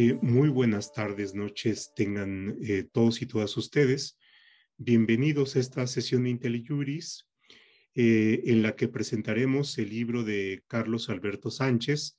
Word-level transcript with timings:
Eh, 0.00 0.16
muy 0.22 0.48
buenas 0.48 0.92
tardes, 0.92 1.34
noches 1.34 1.92
tengan 1.96 2.56
eh, 2.62 2.84
todos 2.92 3.20
y 3.20 3.26
todas 3.26 3.56
ustedes. 3.56 4.16
Bienvenidos 4.76 5.56
a 5.56 5.58
esta 5.58 5.84
sesión 5.88 6.22
de 6.22 6.30
IntelliJuris, 6.30 7.28
eh, 7.96 8.42
en 8.44 8.62
la 8.62 8.76
que 8.76 8.86
presentaremos 8.86 9.76
el 9.76 9.90
libro 9.90 10.22
de 10.22 10.62
Carlos 10.68 11.08
Alberto 11.08 11.50
Sánchez 11.50 12.16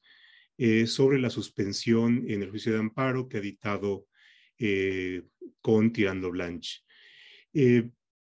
sobre 0.88 1.20
la 1.20 1.30
suspensión 1.30 2.26
en 2.27 2.44
el 2.44 2.50
juicio 2.50 2.73
de 2.73 2.80
amparo 2.80 3.30
que 3.30 3.38
ha 3.38 3.39
editado 3.39 4.07
con 5.61 5.93
Tirando 5.93 6.32
Blanche. 6.32 6.82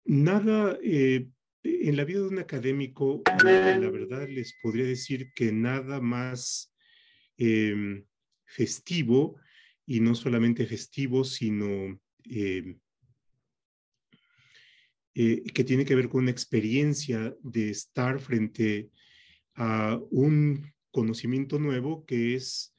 nada, 0.06 0.78
en 0.82 1.96
la 1.96 2.04
vida 2.06 2.20
de 2.20 2.28
un 2.28 2.38
académico, 2.38 3.22
la 3.44 3.90
verdad 3.90 4.26
les 4.26 4.54
podría 4.62 4.86
decir 4.86 5.34
que 5.34 5.52
nada 5.52 6.00
más 6.00 6.74
em, 7.36 8.06
festivo 8.44 9.36
y 9.86 10.00
no 10.00 10.14
solamente 10.14 10.66
festivo, 10.66 11.24
sino 11.24 12.00
em, 12.24 12.78
eh, 15.14 15.42
que 15.52 15.64
tiene 15.64 15.84
que 15.84 15.94
ver 15.94 16.08
con 16.08 16.22
una 16.22 16.30
experiencia 16.30 17.36
de 17.42 17.70
estar 17.70 18.18
frente 18.18 18.90
a 19.54 20.00
un 20.10 20.72
conocimiento 20.90 21.58
nuevo 21.58 22.04
que 22.04 22.34
es 22.34 22.74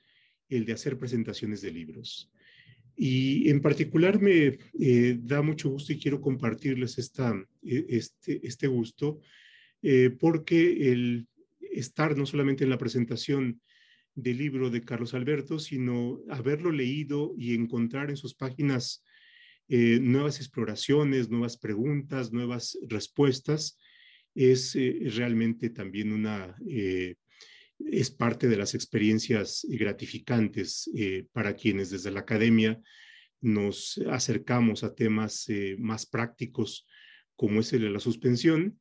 el 0.49 0.65
de 0.65 0.73
hacer 0.73 0.97
presentaciones 0.97 1.61
de 1.61 1.71
libros. 1.71 2.31
Y 2.97 3.49
en 3.49 3.61
particular 3.61 4.21
me 4.21 4.57
eh, 4.79 5.17
da 5.21 5.41
mucho 5.41 5.69
gusto 5.69 5.91
y 5.91 5.99
quiero 5.99 6.21
compartirles 6.21 6.97
e, 6.97 7.85
este, 7.89 8.45
este 8.47 8.67
gusto, 8.67 9.19
eh, 9.81 10.11
porque 10.17 10.91
el 10.91 11.27
estar 11.59 12.17
no 12.17 12.25
solamente 12.25 12.63
en 12.63 12.69
la 12.69 12.77
presentación 12.77 13.61
del 14.15 14.37
libro 14.37 14.69
de 14.69 14.83
Carlos 14.83 15.13
Alberto, 15.13 15.59
sino 15.59 16.21
haberlo 16.29 16.71
leído 16.71 17.33
y 17.37 17.53
encontrar 17.53 18.09
en 18.09 18.17
sus 18.17 18.33
páginas 18.33 19.03
eh, 19.67 19.99
nuevas 20.01 20.37
exploraciones, 20.37 21.29
nuevas 21.29 21.57
preguntas, 21.57 22.31
nuevas 22.31 22.77
respuestas, 22.87 23.77
es 24.33 24.75
eh, 24.75 24.99
realmente 25.15 25.69
también 25.69 26.13
una, 26.13 26.55
eh, 26.67 27.15
es 27.79 28.09
parte 28.09 28.47
de 28.47 28.57
las 28.57 28.73
experiencias 28.73 29.65
gratificantes 29.67 30.89
para 31.33 31.55
quienes 31.55 31.89
desde 31.89 32.11
la 32.11 32.21
academia 32.21 32.79
nos 33.41 33.99
acercamos 34.09 34.85
a 34.85 34.95
temas 34.95 35.47
más 35.77 36.05
prácticos 36.05 36.87
como 37.35 37.59
es 37.59 37.73
el 37.73 37.81
de 37.81 37.89
la 37.89 37.99
suspensión 37.99 38.79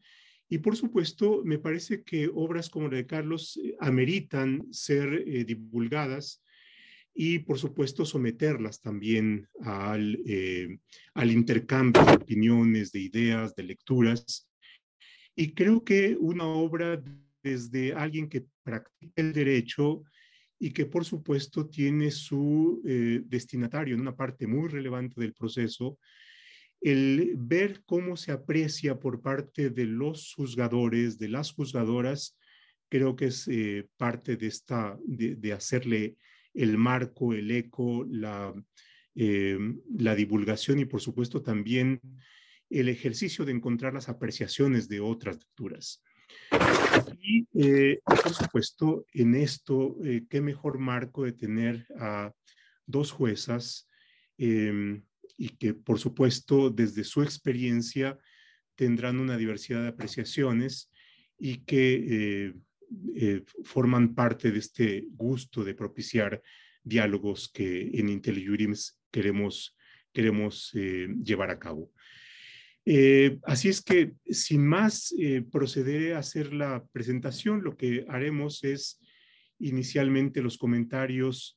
y 0.49 0.59
por 0.59 0.77
supuesto, 0.77 1.43
me 1.45 1.59
parece 1.59 2.03
que 2.03 2.31
obras 2.33 2.69
como 2.69 2.89
la 2.89 2.97
de 2.97 3.07
Carlos 3.07 3.59
eh, 3.63 3.75
ameritan 3.81 4.67
ser 4.73 5.25
eh, 5.27 5.45
divulgadas 5.45 6.43
y 7.15 7.39
por 7.41 7.59
supuesto 7.59 8.05
someterlas 8.05 8.81
también 8.81 9.49
al, 9.63 10.19
eh, 10.27 10.79
al 11.15 11.31
intercambio 11.31 12.05
de 12.05 12.13
opiniones, 12.13 12.93
de 12.93 13.01
ideas, 13.01 13.55
de 13.55 13.63
lecturas. 13.63 14.51
Y 15.35 15.55
creo 15.55 15.83
que 15.83 16.17
una 16.19 16.45
obra 16.45 17.03
desde 17.43 17.95
alguien 17.95 18.29
que 18.29 18.47
practica 18.63 19.13
el 19.17 19.33
derecho 19.33 20.03
y 20.59 20.73
que 20.73 20.87
por 20.87 21.05
supuesto 21.05 21.69
tiene 21.69 22.11
su 22.11 22.81
destinatario 23.27 23.95
en 23.95 24.01
una 24.01 24.17
parte 24.17 24.47
muy 24.47 24.69
relevante 24.69 25.21
del 25.21 25.35
proceso, 25.35 25.99
el 26.85 27.33
ver 27.39 27.83
cómo 27.87 28.15
se 28.15 28.31
aprecia 28.31 29.01
por 29.01 29.23
parte 29.23 29.71
de 29.71 29.87
los 29.87 30.35
juzgadores, 30.35 31.19
de 31.19 31.29
las 31.31 31.51
juzgadoras, 31.53 32.37
creo 32.91 33.17
que 33.17 33.27
es 33.27 33.49
eh, 33.49 33.89
parte 33.97 34.37
de 34.37 34.49
esta, 34.49 34.99
de, 35.07 35.53
hacerle 35.55 36.19
el 36.53 36.77
marco, 36.77 37.33
el 37.33 37.51
eco, 37.51 38.05
la, 38.07 38.53
eh, 39.15 39.59
la 39.97 40.15
divulgación 40.15 40.79
y 40.79 40.85
por 40.85 41.01
supuesto 41.01 41.41
también 41.41 42.03
el 42.69 42.91
ejercicio 42.91 43.47
de 43.47 43.53
encontrar 43.53 43.95
las 43.95 44.11
apreciaciones 44.11 44.87
de 44.87 45.01
otras 45.01 45.39
lecturas. 45.39 46.03
Y 47.23 47.47
eh, 47.55 48.01
por 48.05 48.35
supuesto, 48.35 49.07
en 49.15 49.37
esto, 49.37 49.97
qué 50.29 50.43
mejor 50.43 50.79
marco 50.79 51.25
de 51.25 51.33
tener 51.33 51.87
a 51.99 52.31
dos 52.85 53.11
juezas 53.11 53.89
em, 54.37 55.03
y 55.37 55.51
que 55.51 55.75
por 55.75 55.99
supuesto 55.99 56.71
desde 56.71 57.05
su 57.05 57.23
experiencia 57.23 58.19
tendrán 58.75 59.19
una 59.19 59.37
diversidad 59.37 59.83
de 59.83 59.89
apreciaciones 59.89 60.91
y 61.39 61.59
que 61.59 61.95
eh, 62.09 62.55
eh, 63.17 63.43
forman 63.65 64.15
parte 64.15 64.51
de 64.51 64.59
este 64.59 65.05
gusto 65.11 65.65
de 65.65 65.75
propiciar 65.75 66.43
diálogos 66.83 67.49
que 67.49 67.91
en 67.95 68.09
IntelliJurims 68.09 69.01
queremos, 69.11 69.77
queremos 70.13 70.71
eh, 70.75 71.09
llevar 71.23 71.51
a 71.51 71.59
cabo. 71.59 71.93
así 73.45 73.69
es 73.71 73.81
que, 73.81 74.13
sin 74.29 74.67
más, 74.67 75.15
procederé 75.51 76.15
a 76.15 76.19
hacer 76.19 76.53
la 76.53 76.85
presentación. 76.93 77.63
Lo 77.63 77.77
que 77.79 78.05
haremos 78.09 78.63
es 78.63 79.01
inicialmente 79.59 80.43
los 80.43 80.59
comentarios 80.59 81.57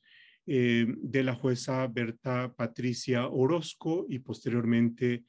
eh, 0.50 0.86
de 0.88 1.24
la 1.24 1.36
jueza 1.36 1.86
Berta 1.88 2.54
Patricia 2.56 3.28
Orozco 3.28 4.06
y 4.08 4.20
posteriormente 4.20 5.26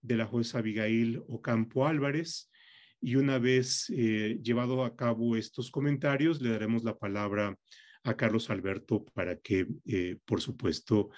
de 0.00 0.16
la 0.16 0.24
jueza 0.24 0.60
Abigail 0.60 1.22
Ocampo 1.28 1.86
Álvarez. 1.86 2.50
Y 2.98 3.16
una 3.16 3.38
vez 3.38 3.92
eh, 3.94 4.38
llevado 4.42 4.82
a 4.82 4.96
cabo 4.96 5.36
estos 5.36 5.70
comentarios, 5.70 6.40
le 6.40 6.48
daremos 6.48 6.84
la 6.84 6.96
palabra 6.96 7.54
a 8.02 8.16
Carlos 8.16 8.48
Alberto 8.48 9.04
para 9.12 9.38
que, 9.40 9.66
eh, 9.84 10.16
por 10.24 10.40
supuesto, 10.40 11.10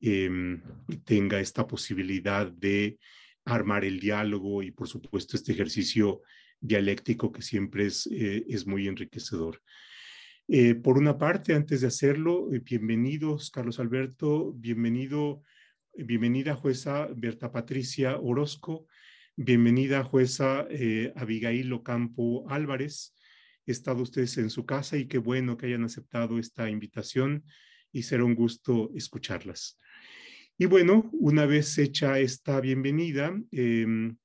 em, 0.00 0.62
tenga 1.04 1.38
esta 1.38 1.66
posibilidad 1.66 2.50
de 2.50 2.98
armar 3.44 3.84
el 3.84 4.00
diálogo 4.00 4.62
y, 4.62 4.70
por 4.70 4.88
supuesto, 4.88 5.36
este 5.36 5.52
ejercicio 5.52 6.22
dialéctico 6.60 7.30
que 7.30 7.42
siempre 7.42 7.84
es, 7.86 8.06
es 8.06 8.66
muy 8.66 8.88
enriquecedor. 8.88 9.60
Eh, 10.48 10.74
por 10.74 10.98
una 10.98 11.18
parte, 11.18 11.54
antes 11.54 11.80
de 11.80 11.86
hacerlo, 11.86 12.52
eh, 12.52 12.58
bienvenidos, 12.58 13.50
Carlos 13.50 13.78
Alberto, 13.78 14.52
bienvenido, 14.54 15.42
eh, 15.94 16.02
bienvenida 16.02 16.56
jueza 16.56 17.08
Berta 17.14 17.52
Patricia 17.52 18.18
Orozco, 18.18 18.88
bienvenida 19.36 20.02
jueza 20.02 20.66
Abigail 21.14 21.72
Ocampo 21.72 22.44
Álvarez. 22.50 23.14
He 23.66 23.70
estado 23.70 24.02
ustedes 24.02 24.36
en 24.36 24.50
su 24.50 24.66
casa 24.66 24.96
y 24.96 25.06
qué 25.06 25.18
bueno 25.18 25.56
que 25.56 25.66
hayan 25.66 25.84
aceptado 25.84 26.38
esta 26.40 26.68
invitación 26.68 27.44
y 27.92 28.02
será 28.02 28.24
un 28.24 28.34
gusto 28.34 28.90
escucharlas. 28.96 29.78
Y 30.58 30.66
bueno, 30.66 31.08
una 31.12 31.46
vez 31.46 31.78
hecha 31.78 32.18
esta 32.18 32.60
bienvenida, 32.60 33.32
em, 33.52 34.16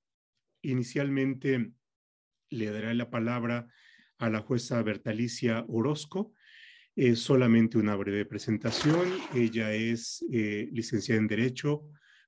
inicialmente 0.64 1.72
le 2.50 2.66
daré 2.72 2.96
la 2.96 3.10
palabra 3.10 3.68
a 4.18 4.30
la 4.30 4.42
jueza 4.42 4.82
Bertalicia 4.82 5.66
Orozco. 5.68 6.34
Es 6.96 7.20
solamente 7.20 7.78
una 7.78 7.96
breve 7.96 8.26
presentación. 8.26 9.08
Ella 9.34 9.74
es 9.74 10.26
eh, 10.32 10.70
licenciada 10.72 11.22
en 11.22 11.28
Derecho 11.28 11.84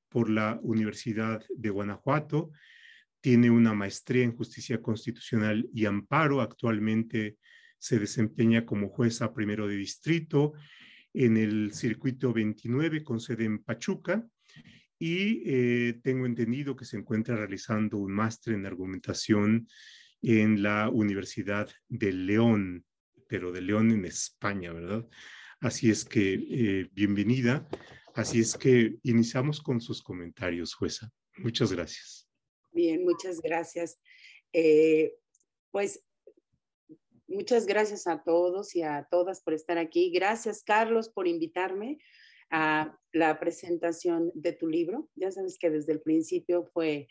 por 0.08 0.30
la 0.30 0.60
Universidad 0.62 1.44
de 1.56 1.70
Guanajuato. 1.70 2.52
Tiene 3.22 3.50
una 3.50 3.74
maestría 3.74 4.24
en 4.24 4.36
Justicia 4.36 4.82
Constitucional 4.82 5.68
y 5.74 5.86
Amparo. 5.86 6.42
Actualmente 6.42 7.38
se 7.78 8.00
desempeña 8.00 8.66
como 8.66 8.90
jueza 8.90 9.34
primero 9.34 9.68
de 9.68 9.76
distrito 9.76 10.54
en 11.14 11.38
el 11.38 11.74
circuito 11.74 12.34
29 12.34 13.04
con 13.04 13.20
sede 13.20 13.46
en 13.46 13.64
Pachuca 13.64 14.28
y 15.00 15.42
eh, 15.46 16.00
tengo 16.04 16.26
entendido 16.26 16.76
que 16.76 16.86
se 16.86 16.98
encuentra 16.98 17.36
realizando 17.38 17.98
un 17.98 18.12
máster 18.12 18.54
en 18.54 18.66
argumentación 18.66 19.68
en 20.22 20.62
la 20.62 20.90
Universidad 20.90 21.70
de 21.88 22.12
León, 22.12 22.86
pero 23.28 23.52
de 23.52 23.62
León 23.62 23.92
en 23.92 24.06
España, 24.06 24.74
¿verdad? 24.74 25.08
Así 25.62 25.90
es 25.90 26.06
que, 26.06 26.34
eh, 26.34 26.90
bienvenida. 26.94 27.68
Así 28.16 28.40
es 28.40 28.58
que 28.58 28.98
iniciamos 29.04 29.62
con 29.62 29.80
sus 29.80 30.02
comentarios, 30.02 30.74
jueza. 30.74 31.12
Muchas 31.38 31.72
gracias. 31.72 32.28
Bien, 32.72 33.04
muchas 33.04 33.42
gracias. 33.42 34.00
Eh, 34.54 35.14
pues 35.72 36.04
muchas 37.28 37.66
gracias 37.66 38.08
a 38.08 38.24
todos 38.24 38.76
y 38.76 38.82
a 38.82 39.08
todas 39.10 39.42
por 39.42 39.54
estar 39.54 39.78
aquí. 39.78 40.12
Gracias, 40.12 40.64
Carlos, 40.64 41.10
por 41.10 41.28
invitarme 41.28 42.00
a 42.50 42.98
la 43.14 43.40
presentación 43.40 44.32
de 44.34 44.54
tu 44.54 44.68
libro. 44.68 45.10
Ya 45.16 45.32
sabes 45.32 45.58
que 45.60 45.70
desde 45.70 45.94
el 45.94 46.02
principio 46.02 46.66
fue, 46.74 47.08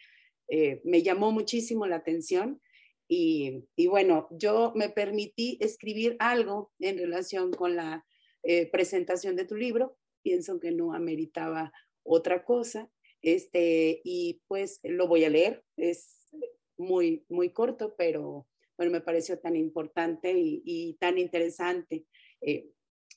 eh, 0.49 0.81
me 0.85 1.03
llamó 1.03 1.31
muchísimo 1.33 1.87
la 1.87 1.97
atención 1.97 2.61
y, 3.09 3.87
bueno, 3.87 4.29
yo 4.31 4.73
me 4.75 4.91
permití 4.91 5.57
escribir 5.61 6.17
algo 6.19 6.73
en 6.79 6.99
relación 6.99 7.51
con 7.53 7.75
la 7.75 8.07
eh, 8.43 8.71
presentación 8.71 9.35
de 9.35 9.47
tu 9.47 9.57
libro. 9.57 9.97
Pienso 10.23 10.61
que 10.61 10.73
no 10.73 10.93
ameritaba 10.93 11.73
otra 12.03 12.45
cosa. 12.45 12.91
Este, 13.23 14.03
y 14.05 14.43
pues 14.47 14.81
lo 14.83 15.09
voy 15.09 15.25
a 15.25 15.31
leer. 15.31 15.65
Es 15.77 16.29
muy, 16.77 17.25
muy 17.31 17.51
corto, 17.51 17.95
pero 17.97 18.47
bueno, 18.77 18.93
me 18.93 19.01
pareció 19.01 19.39
tan 19.41 19.57
importante 19.57 20.35
y, 20.37 20.97
tan 21.01 21.17
interesante. 21.17 22.05
Eh, 22.43 22.71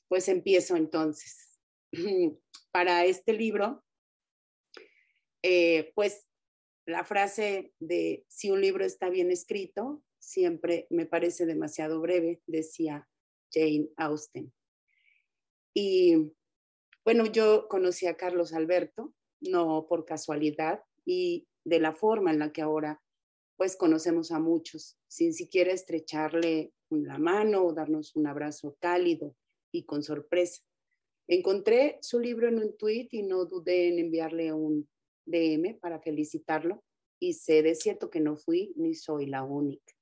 pues 0.08 0.28
empiezo 0.28 0.76
entonces. 0.76 1.60
para 2.72 3.04
este 3.04 3.34
libro, 3.34 3.84
eh, 5.42 5.92
pues 5.94 6.26
la 6.86 7.04
frase 7.04 7.72
de 7.78 8.24
si 8.28 8.50
un 8.50 8.60
libro 8.60 8.84
está 8.84 9.08
bien 9.08 9.30
escrito, 9.30 10.02
siempre 10.18 10.86
me 10.90 11.06
parece 11.06 11.46
demasiado 11.46 12.00
breve, 12.00 12.40
decía 12.46 13.08
Jane 13.52 13.88
Austen. 13.96 14.52
Y 15.74 16.32
bueno, 17.04 17.26
yo 17.26 17.66
conocí 17.68 18.06
a 18.06 18.16
Carlos 18.16 18.52
Alberto, 18.52 19.14
no 19.40 19.86
por 19.88 20.04
casualidad, 20.04 20.82
y 21.04 21.48
de 21.64 21.80
la 21.80 21.94
forma 21.94 22.30
en 22.30 22.38
la 22.38 22.52
que 22.52 22.62
ahora 22.62 23.02
pues 23.56 23.76
conocemos 23.76 24.32
a 24.32 24.38
muchos, 24.38 24.98
sin 25.08 25.34
siquiera 25.34 25.72
estrecharle 25.72 26.72
la 26.90 27.18
mano 27.18 27.64
o 27.64 27.72
darnos 27.72 28.16
un 28.16 28.26
abrazo 28.26 28.76
cálido 28.80 29.36
y 29.70 29.84
con 29.84 30.02
sorpresa. 30.02 30.62
Encontré 31.28 31.98
su 32.02 32.18
libro 32.18 32.48
en 32.48 32.58
un 32.58 32.76
tweet 32.76 33.08
y 33.12 33.22
no 33.22 33.44
dudé 33.44 33.88
en 33.88 33.98
enviarle 33.98 34.52
un 34.52 34.88
DM 35.26 35.78
para 35.80 36.00
felicitarlo 36.00 36.82
y 37.18 37.34
sé 37.34 37.62
de 37.62 37.74
cierto 37.74 38.10
que 38.10 38.20
no 38.20 38.36
fui 38.36 38.72
ni 38.76 38.94
soy 38.94 39.26
la 39.26 39.44
única. 39.44 39.92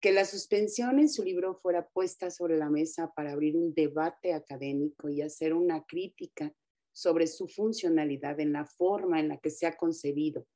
Que 0.00 0.12
la 0.12 0.24
suspensión 0.24 0.98
en 0.98 1.08
su 1.08 1.22
libro 1.22 1.54
fuera 1.54 1.88
puesta 1.88 2.30
sobre 2.30 2.56
la 2.56 2.70
mesa 2.70 3.12
para 3.14 3.32
abrir 3.32 3.56
un 3.56 3.72
debate 3.72 4.32
académico 4.32 5.08
y 5.08 5.22
hacer 5.22 5.54
una 5.54 5.84
crítica 5.84 6.52
sobre 6.92 7.26
su 7.26 7.48
funcionalidad 7.48 8.40
en 8.40 8.52
la 8.52 8.66
forma 8.66 9.20
en 9.20 9.28
la 9.28 9.38
que 9.38 9.50
se 9.50 9.66
ha 9.66 9.76
concebido 9.76 10.46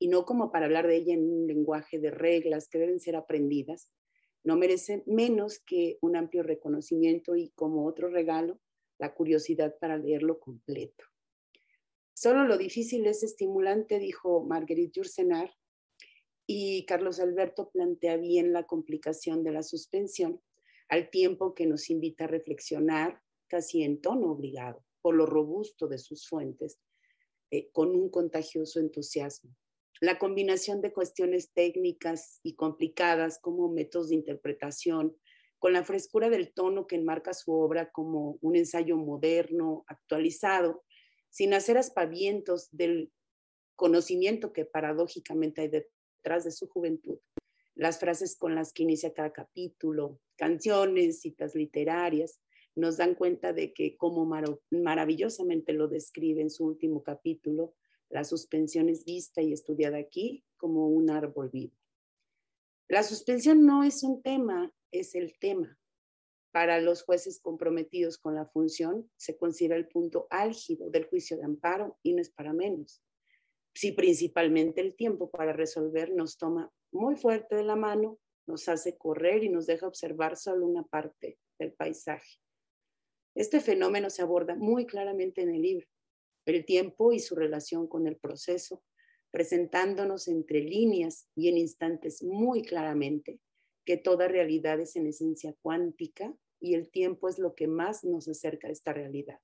y 0.00 0.08
no 0.08 0.24
como 0.24 0.50
para 0.50 0.64
hablar 0.64 0.86
de 0.86 0.96
ella 0.96 1.14
en 1.14 1.30
un 1.30 1.46
lenguaje 1.46 2.00
de 2.00 2.10
reglas 2.10 2.68
que 2.68 2.78
deben 2.78 2.98
ser 2.98 3.16
aprendidas, 3.16 3.92
no 4.42 4.56
merece 4.56 5.04
menos 5.06 5.60
que 5.60 5.98
un 6.00 6.16
amplio 6.16 6.42
reconocimiento 6.42 7.36
y 7.36 7.50
como 7.50 7.86
otro 7.86 8.08
regalo, 8.08 8.58
la 8.98 9.14
curiosidad 9.14 9.76
para 9.78 9.98
leerlo 9.98 10.40
completo. 10.40 11.04
Solo 12.22 12.44
lo 12.44 12.58
difícil 12.58 13.06
es 13.06 13.22
estimulante, 13.22 13.98
dijo 13.98 14.44
Marguerite 14.44 14.98
Yourcenar, 14.98 15.56
y 16.46 16.84
Carlos 16.84 17.18
Alberto 17.18 17.70
plantea 17.70 18.18
bien 18.18 18.52
la 18.52 18.66
complicación 18.66 19.42
de 19.42 19.52
la 19.52 19.62
suspensión, 19.62 20.38
al 20.90 21.08
tiempo 21.08 21.54
que 21.54 21.64
nos 21.64 21.88
invita 21.88 22.24
a 22.24 22.26
reflexionar, 22.26 23.22
casi 23.48 23.84
en 23.84 24.02
tono 24.02 24.32
obligado, 24.32 24.84
por 25.00 25.14
lo 25.14 25.24
robusto 25.24 25.88
de 25.88 25.96
sus 25.96 26.28
fuentes, 26.28 26.78
eh, 27.50 27.70
con 27.72 27.96
un 27.96 28.10
contagioso 28.10 28.80
entusiasmo. 28.80 29.56
La 30.02 30.18
combinación 30.18 30.82
de 30.82 30.92
cuestiones 30.92 31.54
técnicas 31.54 32.40
y 32.42 32.54
complicadas 32.54 33.38
como 33.40 33.72
métodos 33.72 34.10
de 34.10 34.16
interpretación, 34.16 35.16
con 35.58 35.72
la 35.72 35.84
frescura 35.84 36.28
del 36.28 36.52
tono 36.52 36.86
que 36.86 36.96
enmarca 36.96 37.32
su 37.32 37.54
obra 37.54 37.90
como 37.90 38.36
un 38.42 38.56
ensayo 38.56 38.98
moderno, 38.98 39.84
actualizado, 39.86 40.84
sin 41.30 41.54
hacer 41.54 41.78
aspavientos 41.78 42.68
del 42.70 43.12
conocimiento 43.76 44.52
que 44.52 44.66
paradójicamente 44.66 45.62
hay 45.62 45.68
detrás 45.68 46.44
de 46.44 46.50
su 46.50 46.68
juventud. 46.68 47.18
Las 47.74 47.98
frases 47.98 48.36
con 48.36 48.54
las 48.54 48.72
que 48.72 48.82
inicia 48.82 49.14
cada 49.14 49.32
capítulo, 49.32 50.20
canciones, 50.36 51.20
citas 51.20 51.54
literarias, 51.54 52.40
nos 52.74 52.98
dan 52.98 53.14
cuenta 53.14 53.52
de 53.52 53.72
que 53.72 53.96
como 53.96 54.28
maravillosamente 54.70 55.72
lo 55.72 55.88
describe 55.88 56.42
en 56.42 56.50
su 56.50 56.66
último 56.66 57.02
capítulo, 57.02 57.74
la 58.10 58.24
suspensión 58.24 58.88
es 58.88 59.04
vista 59.04 59.40
y 59.40 59.52
estudiada 59.52 59.98
aquí 59.98 60.44
como 60.56 60.88
un 60.88 61.10
árbol 61.10 61.48
vivo. 61.50 61.74
La 62.88 63.02
suspensión 63.02 63.64
no 63.64 63.84
es 63.84 64.02
un 64.02 64.20
tema, 64.20 64.72
es 64.90 65.14
el 65.14 65.38
tema. 65.38 65.79
Para 66.52 66.80
los 66.80 67.02
jueces 67.04 67.40
comprometidos 67.40 68.18
con 68.18 68.34
la 68.34 68.46
función, 68.46 69.08
se 69.16 69.36
considera 69.36 69.76
el 69.76 69.86
punto 69.86 70.26
álgido 70.30 70.90
del 70.90 71.06
juicio 71.06 71.36
de 71.36 71.44
amparo 71.44 71.98
y 72.02 72.12
no 72.12 72.20
es 72.20 72.30
para 72.30 72.52
menos. 72.52 73.02
Si 73.72 73.92
principalmente 73.92 74.80
el 74.80 74.96
tiempo 74.96 75.30
para 75.30 75.52
resolver 75.52 76.12
nos 76.12 76.38
toma 76.38 76.72
muy 76.90 77.14
fuerte 77.14 77.54
de 77.54 77.62
la 77.62 77.76
mano, 77.76 78.18
nos 78.46 78.68
hace 78.68 78.98
correr 78.98 79.44
y 79.44 79.48
nos 79.48 79.66
deja 79.66 79.86
observar 79.86 80.36
solo 80.36 80.66
una 80.66 80.82
parte 80.82 81.38
del 81.56 81.72
paisaje. 81.72 82.40
Este 83.36 83.60
fenómeno 83.60 84.10
se 84.10 84.22
aborda 84.22 84.56
muy 84.56 84.86
claramente 84.86 85.42
en 85.42 85.54
el 85.54 85.62
libro, 85.62 85.86
el 86.46 86.64
tiempo 86.64 87.12
y 87.12 87.20
su 87.20 87.36
relación 87.36 87.86
con 87.86 88.08
el 88.08 88.16
proceso, 88.16 88.82
presentándonos 89.30 90.26
entre 90.26 90.62
líneas 90.62 91.28
y 91.36 91.48
en 91.48 91.58
instantes 91.58 92.24
muy 92.24 92.62
claramente 92.62 93.38
que 93.90 93.96
toda 93.96 94.28
realidad 94.28 94.78
es 94.78 94.94
en 94.94 95.08
esencia 95.08 95.52
cuántica 95.62 96.32
y 96.60 96.74
el 96.74 96.92
tiempo 96.92 97.28
es 97.28 97.40
lo 97.40 97.56
que 97.56 97.66
más 97.66 98.04
nos 98.04 98.28
acerca 98.28 98.68
a 98.68 98.70
esta 98.70 98.92
realidad. 98.92 99.40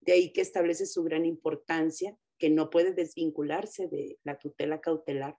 De 0.00 0.12
ahí 0.12 0.32
que 0.32 0.42
establece 0.42 0.86
su 0.86 1.02
gran 1.02 1.24
importancia, 1.24 2.16
que 2.38 2.50
no 2.50 2.70
puede 2.70 2.92
desvincularse 2.92 3.88
de 3.88 4.16
la 4.22 4.38
tutela 4.38 4.80
cautelar, 4.80 5.36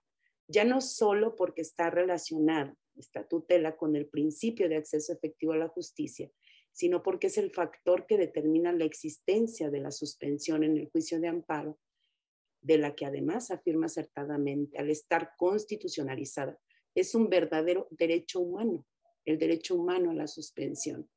ya 0.48 0.66
no 0.66 0.82
solo 0.82 1.34
porque 1.34 1.62
está 1.62 1.88
relacionada 1.88 2.76
esta 2.94 3.26
tutela 3.26 3.78
con 3.78 3.96
el 3.96 4.06
principio 4.06 4.68
de 4.68 4.76
acceso 4.76 5.14
efectivo 5.14 5.54
a 5.54 5.56
la 5.56 5.68
justicia, 5.68 6.30
sino 6.72 7.02
porque 7.02 7.28
es 7.28 7.38
el 7.38 7.52
factor 7.52 8.04
que 8.06 8.18
determina 8.18 8.70
la 8.70 8.84
existencia 8.84 9.70
de 9.70 9.80
la 9.80 9.92
suspensión 9.92 10.62
en 10.62 10.76
el 10.76 10.90
juicio 10.90 11.20
de 11.20 11.28
amparo, 11.28 11.78
de 12.60 12.76
la 12.76 12.94
que 12.94 13.06
además 13.06 13.50
afirma 13.50 13.86
acertadamente, 13.86 14.76
al 14.76 14.90
estar 14.90 15.30
constitucionalizada, 15.38 16.60
es 16.96 17.14
un 17.14 17.28
verdadero 17.28 17.86
derecho 17.90 18.40
humano, 18.40 18.84
el 19.26 19.38
derecho 19.38 19.76
humano 19.76 20.10
a 20.10 20.14
la 20.14 20.26
suspensión. 20.26 21.08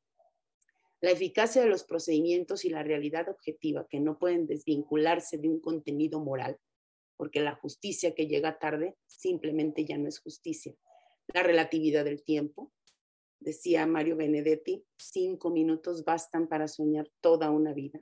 La 1.01 1.11
eficacia 1.11 1.61
de 1.61 1.69
los 1.69 1.85
procedimientos 1.85 2.65
y 2.65 2.69
la 2.69 2.83
realidad 2.83 3.29
objetiva 3.29 3.87
que 3.89 4.01
no 4.01 4.19
pueden 4.19 4.45
desvincularse 4.45 5.37
de 5.37 5.47
un 5.47 5.61
contenido 5.61 6.19
moral, 6.19 6.59
porque 7.15 7.39
la 7.39 7.55
justicia 7.55 8.13
que 8.13 8.27
llega 8.27 8.59
tarde 8.59 8.97
simplemente 9.07 9.85
ya 9.85 9.97
no 9.97 10.09
es 10.09 10.19
justicia. 10.19 10.75
La 11.33 11.43
relatividad 11.43 12.03
del 12.03 12.23
tiempo, 12.23 12.73
decía 13.39 13.85
Mario 13.85 14.17
Benedetti, 14.17 14.83
cinco 14.97 15.49
minutos 15.49 16.03
bastan 16.03 16.49
para 16.49 16.67
soñar 16.67 17.09
toda 17.21 17.51
una 17.51 17.73
vida. 17.73 18.01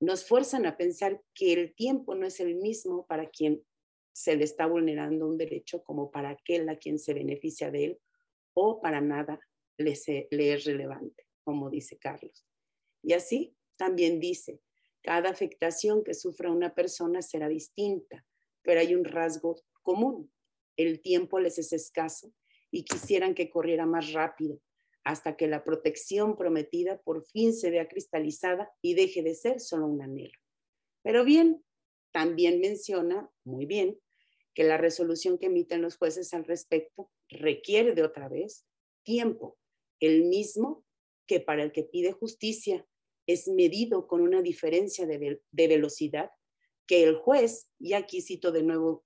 Nos 0.00 0.24
fuerzan 0.24 0.64
a 0.64 0.78
pensar 0.78 1.22
que 1.34 1.52
el 1.52 1.74
tiempo 1.74 2.14
no 2.14 2.26
es 2.26 2.40
el 2.40 2.54
mismo 2.54 3.06
para 3.06 3.28
quien 3.28 3.62
se 4.12 4.36
le 4.36 4.44
está 4.44 4.66
vulnerando 4.66 5.26
un 5.26 5.38
derecho 5.38 5.82
como 5.82 6.10
para 6.10 6.30
aquel 6.30 6.68
a 6.68 6.76
quien 6.76 6.98
se 6.98 7.14
beneficia 7.14 7.70
de 7.70 7.84
él 7.84 8.00
o 8.54 8.80
para 8.80 9.00
nada 9.00 9.40
le, 9.78 9.92
es 9.92 10.64
relevante, 10.64 11.26
como 11.44 11.70
dice 11.70 11.98
Carlos. 11.98 12.46
Y 13.02 13.14
así 13.14 13.56
también 13.76 14.20
dice, 14.20 14.60
cada 15.02 15.30
afectación 15.30 16.04
que 16.04 16.14
sufra 16.14 16.50
una 16.50 16.74
persona 16.74 17.22
será 17.22 17.48
distinta, 17.48 18.24
pero 18.62 18.80
hay 18.80 18.94
un 18.94 19.04
rasgo 19.04 19.56
común. 19.82 20.32
El 20.76 21.00
tiempo 21.00 21.40
les 21.40 21.58
es 21.58 21.72
escaso 21.72 22.32
y 22.70 22.84
quisieran 22.84 23.34
que 23.34 23.50
corriera 23.50 23.86
más 23.86 24.12
rápido 24.12 24.60
hasta 25.04 25.36
que 25.36 25.48
la 25.48 25.64
protección 25.64 26.36
prometida 26.36 27.00
por 27.02 27.24
fin 27.24 27.52
se 27.52 27.70
vea 27.70 27.88
cristalizada 27.88 28.70
y 28.80 28.94
deje 28.94 29.22
de 29.22 29.34
ser 29.34 29.58
solo 29.58 29.88
un 29.88 30.00
anhelo. 30.00 30.38
Pero 31.02 31.24
bien, 31.24 31.64
también 32.12 32.60
menciona, 32.60 33.28
muy 33.44 33.66
bien, 33.66 33.98
que 34.54 34.64
la 34.64 34.76
resolución 34.76 35.38
que 35.38 35.46
emiten 35.46 35.82
los 35.82 35.96
jueces 35.96 36.34
al 36.34 36.44
respecto 36.44 37.10
requiere 37.28 37.94
de 37.94 38.02
otra 38.02 38.28
vez 38.28 38.66
tiempo, 39.04 39.58
el 40.00 40.24
mismo 40.24 40.84
que 41.26 41.40
para 41.40 41.62
el 41.62 41.72
que 41.72 41.84
pide 41.84 42.12
justicia 42.12 42.86
es 43.26 43.48
medido 43.48 44.06
con 44.06 44.20
una 44.20 44.42
diferencia 44.42 45.06
de, 45.06 45.40
velocidad 45.50 46.30
que 46.86 47.04
el 47.04 47.16
juez, 47.16 47.70
y 47.78 47.92
aquí 47.92 48.20
cito 48.20 48.52
de 48.52 48.62
nuevo 48.62 49.02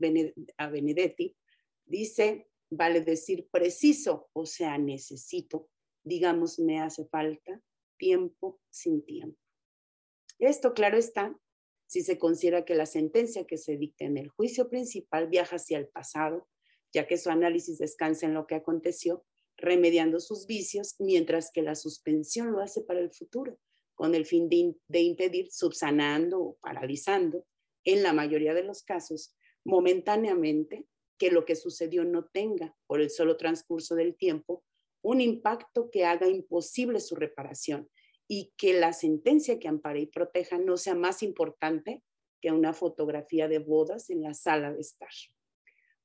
a 0.57 0.69
Benedetti, 0.69 1.37
dice 1.85 2.49
vale 2.71 3.01
decir 3.01 3.49
preciso, 3.51 4.29
o 4.33 4.47
sea, 4.47 4.79
necesito, 4.79 5.69
digamos, 6.05 6.59
me 6.59 6.81
hace 6.81 7.07
falta 7.07 7.63
tiempo 7.97 8.61
sin 8.71 9.05
tiempo. 9.05 9.39
Esto, 10.39 10.75
claro 10.75 10.99
está, 10.99 11.39
si 11.87 12.03
se 12.03 12.19
considera 12.19 12.65
que 12.65 12.75
la 12.75 12.87
sentencia 12.87 13.47
que 13.47 13.59
se 13.59 13.77
dicta 13.77 14.05
en 14.05 14.17
el 14.17 14.29
juicio 14.29 14.69
principal 14.69 15.29
viaja 15.29 15.57
hacia 15.57 15.79
el 15.79 15.89
pasado, 15.89 16.49
ya 16.93 17.07
que 17.07 17.19
su 17.19 17.31
análisis 17.31 17.79
descansa 17.79 18.27
en 18.27 18.35
lo 18.35 18.47
que 18.47 18.57
aconteció, 18.57 19.25
remediando 19.57 20.21
sus 20.21 20.47
vicios, 20.47 20.97
mientras 20.99 21.51
que 21.51 21.63
la 21.63 21.75
suspensión 21.75 22.53
lo 22.53 22.61
hace 22.61 22.83
para 22.83 23.01
el 23.01 23.11
futuro, 23.13 23.59
con 23.95 24.15
el 24.15 24.27
fin 24.27 24.49
de, 24.49 24.75
de 24.89 25.01
impedir, 25.01 25.51
subsanando 25.51 26.41
o 26.41 26.59
paralizando, 26.61 27.47
en 27.85 28.03
la 28.03 28.13
mayoría 28.13 28.53
de 28.53 28.65
los 28.65 28.83
casos, 28.83 29.35
momentáneamente, 29.65 30.87
que 31.19 31.31
lo 31.31 31.45
que 31.45 31.57
sucedió 31.57 32.05
no 32.05 32.27
tenga, 32.27 32.77
por 32.87 33.01
el 33.01 33.11
solo 33.11 33.37
transcurso 33.37 33.95
del 33.95 34.17
tiempo, 34.17 34.65
un 35.03 35.21
impacto 35.21 35.89
que 35.91 36.05
haga 36.05 36.29
imposible 36.29 37.01
su 37.01 37.15
reparación 37.15 37.89
y 38.29 38.53
que 38.57 38.73
la 38.73 38.93
sentencia 38.93 39.59
que 39.59 39.69
ampare 39.69 40.01
y 40.01 40.07
proteja 40.07 40.59
no 40.59 40.77
sea 40.77 40.95
más 40.95 41.23
importante 41.23 42.03
que 42.41 42.53
una 42.53 42.73
fotografía 42.73 43.49
de 43.49 43.59
bodas 43.59 44.11
en 44.11 44.23
la 44.23 44.35
sala 44.35 44.73
de 44.73 44.81
estar. 44.81 45.11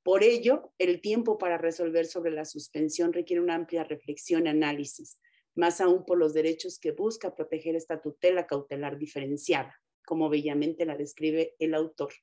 Por 0.04 0.24
ello, 0.24 0.74
el 0.80 1.02
tiempo 1.02 1.38
para 1.38 1.58
resolver 1.58 2.06
sobre 2.06 2.32
la 2.32 2.46
suspensión 2.46 3.14
requiere 3.14 3.42
una 3.42 3.56
amplia 3.56 3.84
reflexión 3.84 4.46
y 4.46 4.50
análisis, 4.50 5.20
más 5.56 5.82
aún 5.82 6.06
por 6.06 6.18
los 6.18 6.34
derechos 6.34 6.80
que 6.80 6.92
busca 6.92 7.36
proteger 7.36 7.76
esta 7.76 8.02
tutela 8.02 8.48
cautelar 8.48 8.98
diferenciada, 8.98 9.76
como 10.06 10.30
bellamente 10.30 10.86
la 10.86 10.98
describe 10.98 11.56
el 11.60 11.74
autor, 11.74 12.14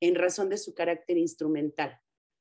en 0.00 0.14
razón 0.14 0.50
de 0.50 0.58
su 0.58 0.74
carácter 0.74 1.16
instrumental, 1.16 1.98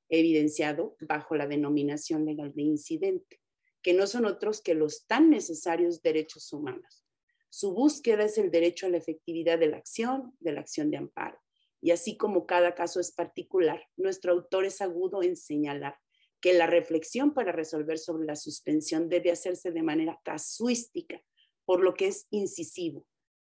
evidenciado 0.09 0.95
bajo 1.00 1.35
la 1.35 1.47
denominación 1.47 2.25
legal 2.25 2.53
de 2.53 2.62
incidente, 2.62 3.39
que 3.85 3.93
no 3.93 4.07
son 4.07 4.25
otros 4.25 4.63
que 4.63 4.73
los 4.73 5.05
tan 5.05 5.29
necesarios 5.29 6.01
derechos 6.01 6.51
humanos. 6.51 7.05
Su 7.51 7.71
búsqueda 7.71 8.23
es 8.23 8.39
el 8.39 8.49
derecho 8.49 8.87
a 8.87 8.89
la 8.89 8.97
efectividad 8.97 9.59
de 9.59 9.67
la 9.67 9.77
acción, 9.77 10.35
de 10.39 10.53
la 10.53 10.61
acción 10.61 10.89
de 10.89 10.97
amparo. 10.97 11.39
Y 11.81 11.91
así 11.91 12.17
como 12.17 12.47
cada 12.47 12.73
caso 12.73 12.99
es 12.99 13.11
particular, 13.11 13.87
nuestro 13.95 14.31
autor 14.31 14.65
es 14.65 14.81
agudo 14.81 15.21
en 15.21 15.35
señalar 15.35 15.99
que 16.41 16.53
la 16.53 16.65
reflexión 16.65 17.35
para 17.35 17.51
resolver 17.51 17.99
sobre 17.99 18.25
la 18.25 18.35
suspensión 18.35 19.07
debe 19.07 19.29
hacerse 19.29 19.69
de 19.69 19.83
manera 19.83 20.19
casuística, 20.23 21.21
por 21.63 21.83
lo 21.83 21.93
que 21.93 22.07
es 22.07 22.25
incisivo. 22.31 23.07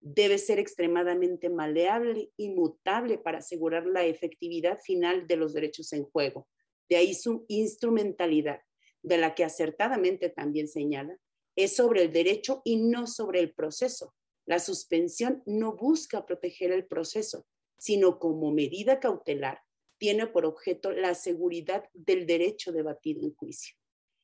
Debe 0.00 0.36
ser 0.36 0.58
extremadamente 0.58 1.48
maleable 1.48 2.32
y 2.36 2.50
mutable 2.50 3.16
para 3.16 3.38
asegurar 3.38 3.86
la 3.86 4.04
efectividad 4.04 4.78
final 4.78 5.26
de 5.26 5.36
los 5.36 5.54
derechos 5.54 5.90
en 5.94 6.04
juego. 6.04 6.46
De 6.86 6.96
ahí 6.96 7.14
su 7.14 7.46
instrumentalidad, 7.48 8.60
de 9.08 9.18
la 9.18 9.34
que 9.34 9.44
acertadamente 9.44 10.28
también 10.28 10.68
señala, 10.68 11.18
es 11.56 11.74
sobre 11.74 12.02
el 12.02 12.12
derecho 12.12 12.62
y 12.64 12.76
no 12.76 13.06
sobre 13.06 13.40
el 13.40 13.52
proceso. 13.52 14.14
La 14.46 14.58
suspensión 14.60 15.42
no 15.46 15.76
busca 15.76 16.24
proteger 16.24 16.70
el 16.72 16.86
proceso, 16.86 17.46
sino 17.78 18.18
como 18.18 18.52
medida 18.52 19.00
cautelar 19.00 19.60
tiene 19.98 20.28
por 20.28 20.46
objeto 20.46 20.92
la 20.92 21.14
seguridad 21.14 21.84
del 21.92 22.26
derecho 22.26 22.72
debatido 22.72 23.22
en 23.22 23.34
juicio. 23.34 23.74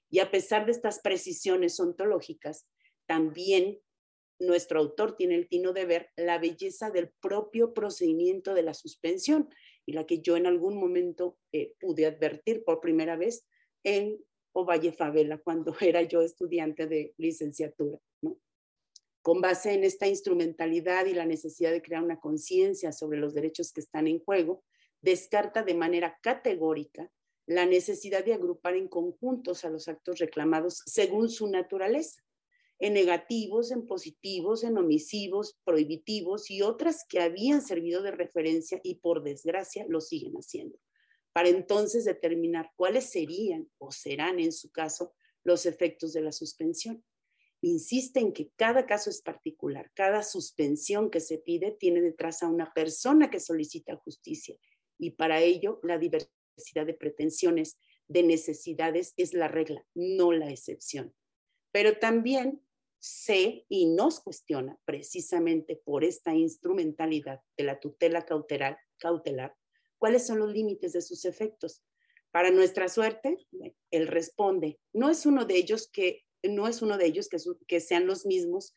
Y 0.09 0.21
a 0.21 0.31
pesar 0.31 0.67
de 0.67 0.73
estas 0.73 1.00
precisiones 1.00 1.81
ontológicas, 1.81 2.69
también 3.07 3.81
nuestro 4.38 4.79
autor 4.79 5.17
tiene 5.17 5.35
el 5.35 5.49
tino 5.49 5.73
de 5.73 5.87
ver 5.87 6.11
la 6.17 6.38
belleza 6.38 6.91
del 6.91 7.11
propio 7.21 7.75
procedimiento 7.75 8.55
de 8.55 8.62
la 8.62 8.75
suspensión 8.75 9.49
y 9.87 9.93
la 9.93 10.07
que 10.07 10.21
yo 10.21 10.37
en 10.37 10.47
algún 10.47 10.79
momento 10.79 11.38
eh, 11.53 11.75
pude 11.81 12.07
advertir 12.07 12.64
por 12.64 12.81
primera 12.81 13.17
vez 13.17 13.47
en 13.85 14.25
Ovalle 14.54 14.92
Favela 14.92 15.38
cuando 15.38 15.75
era 15.80 16.02
yo 16.02 16.23
estudiante 16.23 16.87
de 16.87 17.14
licenciatura. 17.18 17.99
Con 19.23 19.40
base 19.40 19.73
en 19.73 19.84
esta 19.84 20.06
instrumentalidad 20.06 21.06
y 21.06 21.14
la 21.14 21.25
necesidad 21.25 21.73
de 21.73 21.82
crear 21.82 22.02
una 22.02 22.20
conciencia 22.20 22.92
sobre 22.92 23.18
los 23.18 23.34
derechos 23.34 23.73
que 23.73 23.80
están 23.80 24.06
en 24.06 24.18
juego, 24.18 24.64
descarta 25.00 25.62
de 25.62 25.75
manera 25.75 26.18
categórica 26.23 27.11
la 27.46 27.66
necesidad 27.66 28.25
de 28.25 28.34
agrupar 28.34 28.75
en 28.75 28.88
conjuntos 28.88 29.64
a 29.64 29.70
los 29.70 29.88
actos 29.88 30.18
reclamados 30.18 30.82
según 30.87 31.28
su 31.28 31.46
naturaleza, 31.49 32.23
en 32.78 32.94
negativos, 32.94 33.70
en 33.70 33.87
positivos, 33.87 34.64
en 34.64 34.78
omisivos, 34.78 35.58
prohibitivos 35.64 36.50
y 36.50 36.62
otras 36.62 37.04
que 37.06 37.20
habían 37.20 37.62
servido 37.62 38.02
de 38.02 38.11
referencia 38.11 38.80
y 38.82 38.96
por 38.96 39.23
desgracia 39.23 39.84
lo 39.88 40.00
siguen 40.00 40.34
haciendo, 40.34 40.78
para 41.35 41.49
entonces 41.49 42.05
determinar 42.05 42.71
cuáles 42.76 43.11
serían 43.11 43.69
o 43.79 43.91
serán 43.91 44.38
en 44.38 44.53
su 44.53 44.71
caso 44.71 45.14
los 45.43 45.67
efectos 45.67 46.12
de 46.12 46.21
la 46.21 46.31
suspensión. 46.31 47.05
Insiste 47.61 48.21
en 48.21 48.33
que 48.33 48.53
cada 48.57 48.87
caso 48.87 49.11
es 49.11 49.21
particular, 49.21 49.91
cada 49.95 50.23
suspensión 50.23 51.11
que 51.11 51.19
se 51.19 51.38
pide 51.38 51.73
tiene 51.73 52.00
detrás 52.00 52.43
a 52.43 52.49
una 52.49 52.73
persona 52.73 53.31
que 53.31 53.41
solicita 53.41 53.97
justicia 53.97 54.57
y 54.97 55.11
para 55.11 55.41
ello 55.41 55.81
la 55.83 55.99
diversidad 55.99 56.87
de 56.87 56.95
pretensiones, 56.95 57.79
de 58.07 58.23
necesidades 58.23 59.12
es 59.17 59.35
la 59.35 59.49
regla, 59.49 59.85
no 59.95 60.31
la 60.31 60.50
excepción. 60.50 61.14
Pero 61.73 61.99
también 61.99 62.62
sé 63.00 63.67
y 63.69 63.87
nos 63.87 64.21
cuestiona 64.21 64.79
precisamente 64.85 65.75
por 65.75 66.05
esta 66.05 66.33
instrumentalidad 66.33 67.41
de 67.57 67.64
la 67.64 67.81
tutela 67.81 68.25
cautelar, 68.25 68.79
cautelar 68.99 69.57
cuáles 70.04 70.26
son 70.26 70.38
los 70.38 70.52
límites 70.52 70.92
de 70.92 71.00
sus 71.00 71.25
efectos. 71.25 71.82
Para 72.30 72.50
nuestra 72.50 72.90
suerte, 72.90 73.38
él 73.90 74.06
responde, 74.06 74.78
no 74.92 75.08
es 75.08 75.25
uno 75.25 75.46
de 75.46 75.56
ellos 75.56 75.88
que 75.90 76.26
no 76.42 76.68
es 76.68 76.82
uno 76.82 76.99
de 76.99 77.06
ellos 77.06 77.30
que, 77.66 77.80
sean 77.80 78.06
los 78.06 78.26
mismos 78.26 78.76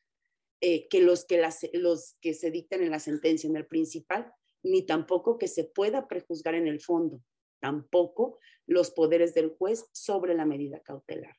eh, 0.61 0.87
que, 0.87 1.01
los 1.01 1.25
que, 1.25 1.43
los 1.73 2.15
que 2.21 2.33
se 2.33 2.49
dictan 2.49 2.81
en 2.81 2.91
la 2.91 2.99
sentencia, 2.99 3.49
en 3.49 3.57
el 3.57 3.67
principal, 3.67 4.31
ni 4.63 4.85
tampoco 4.85 5.37
que 5.37 5.49
se 5.49 5.65
pueda 5.65 6.07
prejuzgar 6.07 6.55
en 6.55 6.65
el 6.65 6.79
fondo, 6.79 7.21
tampoco 7.59 8.39
los 8.65 8.91
poderes 8.91 9.33
del 9.33 9.49
juez 9.49 9.85
sobre 9.91 10.33
la 10.33 10.45
medida 10.45 10.79
cautelar. 10.79 11.35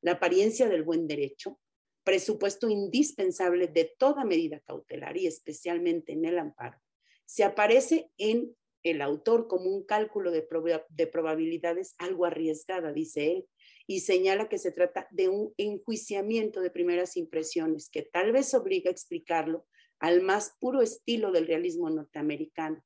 La 0.00 0.14
apariencia 0.14 0.68
del 0.68 0.82
buen 0.82 1.06
derecho, 1.06 1.60
presupuesto 2.02 2.68
indispensable 2.68 3.68
de 3.68 3.94
toda 4.00 4.24
medida 4.24 4.58
cautelar 4.66 5.16
y 5.16 5.28
especialmente 5.28 6.10
en 6.10 6.24
el 6.24 6.40
amparo, 6.40 6.80
se 7.24 7.44
aparece 7.44 8.10
en 8.16 8.56
el 8.82 9.02
autor 9.02 9.48
como 9.48 9.70
un 9.70 9.84
cálculo 9.84 10.30
de, 10.30 10.46
de 10.88 11.06
probabilidades 11.06 11.94
algo 11.98 12.24
arriesgada, 12.24 12.92
dice 12.92 13.32
él, 13.32 13.48
y 13.86 14.00
señala 14.00 14.48
que 14.48 14.58
se 14.58 14.72
trata 14.72 15.08
de 15.10 15.28
un 15.28 15.54
enjuiciamiento 15.56 16.60
de 16.60 16.70
primeras 16.70 17.16
impresiones 17.16 17.88
que 17.90 18.02
tal 18.02 18.32
vez 18.32 18.54
obliga 18.54 18.90
a 18.90 18.92
explicarlo 18.92 19.66
al 19.98 20.22
más 20.22 20.56
puro 20.60 20.82
estilo 20.82 21.32
del 21.32 21.46
realismo 21.46 21.90
norteamericano. 21.90 22.84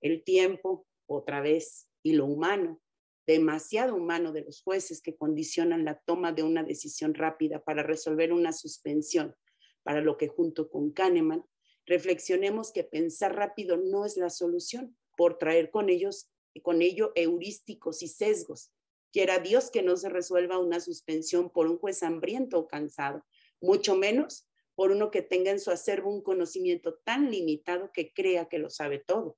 El 0.00 0.24
tiempo, 0.24 0.86
otra 1.06 1.40
vez, 1.40 1.88
y 2.02 2.14
lo 2.14 2.26
humano, 2.26 2.80
demasiado 3.26 3.94
humano 3.94 4.32
de 4.32 4.40
los 4.40 4.62
jueces 4.62 5.02
que 5.02 5.16
condicionan 5.16 5.84
la 5.84 6.00
toma 6.00 6.32
de 6.32 6.42
una 6.42 6.62
decisión 6.62 7.14
rápida 7.14 7.62
para 7.62 7.82
resolver 7.82 8.32
una 8.32 8.52
suspensión, 8.52 9.34
para 9.82 10.00
lo 10.00 10.16
que 10.16 10.28
junto 10.28 10.70
con 10.70 10.92
Kahneman 10.92 11.44
reflexionemos 11.84 12.72
que 12.72 12.84
pensar 12.84 13.36
rápido 13.36 13.76
no 13.76 14.04
es 14.06 14.16
la 14.16 14.30
solución 14.30 14.96
por 15.18 15.36
traer 15.36 15.72
con 15.72 15.90
ellos 15.90 16.30
con 16.62 16.82
ello 16.82 17.12
heurísticos 17.14 18.02
y 18.02 18.08
sesgos. 18.08 18.72
Quiera 19.12 19.38
Dios 19.38 19.70
que 19.70 19.82
no 19.82 19.96
se 19.96 20.08
resuelva 20.08 20.58
una 20.58 20.80
suspensión 20.80 21.50
por 21.50 21.66
un 21.66 21.78
juez 21.78 22.02
hambriento 22.02 22.58
o 22.58 22.68
cansado, 22.68 23.24
mucho 23.60 23.96
menos 23.96 24.46
por 24.74 24.92
uno 24.92 25.10
que 25.10 25.22
tenga 25.22 25.50
en 25.50 25.60
su 25.60 25.70
acervo 25.70 26.14
un 26.14 26.22
conocimiento 26.22 26.94
tan 27.04 27.30
limitado 27.30 27.90
que 27.92 28.12
crea 28.12 28.48
que 28.48 28.58
lo 28.58 28.70
sabe 28.70 28.98
todo. 28.98 29.36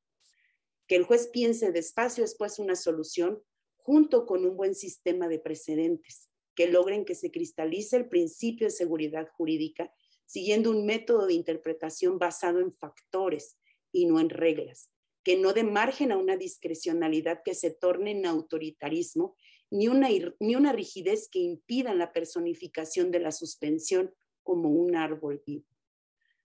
Que 0.87 0.97
el 0.97 1.05
juez 1.05 1.29
piense 1.29 1.73
despacio 1.73 2.25
es 2.25 2.37
pues 2.37 2.59
una 2.59 2.77
solución 2.77 3.43
junto 3.77 4.27
con 4.27 4.45
un 4.45 4.57
buen 4.57 4.75
sistema 4.75 5.29
de 5.29 5.39
precedentes 5.39 6.29
que 6.55 6.69
logren 6.69 7.05
que 7.05 7.15
se 7.15 7.31
cristalice 7.31 7.97
el 7.97 8.09
principio 8.09 8.67
de 8.67 8.73
seguridad 8.73 9.29
jurídica 9.37 9.93
siguiendo 10.27 10.71
un 10.71 10.85
método 10.85 11.27
de 11.27 11.35
interpretación 11.35 12.19
basado 12.19 12.61
en 12.61 12.73
factores 12.73 13.57
y 13.93 14.07
no 14.07 14.21
en 14.21 14.31
reglas, 14.31 14.91
que 15.23 15.37
no 15.37 15.53
dé 15.53 15.65
margen 15.65 16.13
a 16.13 16.17
una 16.17 16.37
discrecionalidad 16.37 17.43
que 17.45 17.55
se 17.55 17.71
torne 17.71 18.13
en 18.13 18.27
autoritarismo, 18.27 19.37
ni 19.71 19.89
una, 19.89 20.09
ni 20.41 20.57
una 20.57 20.73
rigidez 20.73 21.29
que 21.29 21.39
impida 21.39 21.95
la 21.95 22.13
personificación 22.13 23.11
de 23.11 23.21
la 23.21 23.33
suspensión 23.33 24.15
como 24.43 24.71
un 24.71 24.97
árbol 24.97 25.43
vivo. 25.47 25.67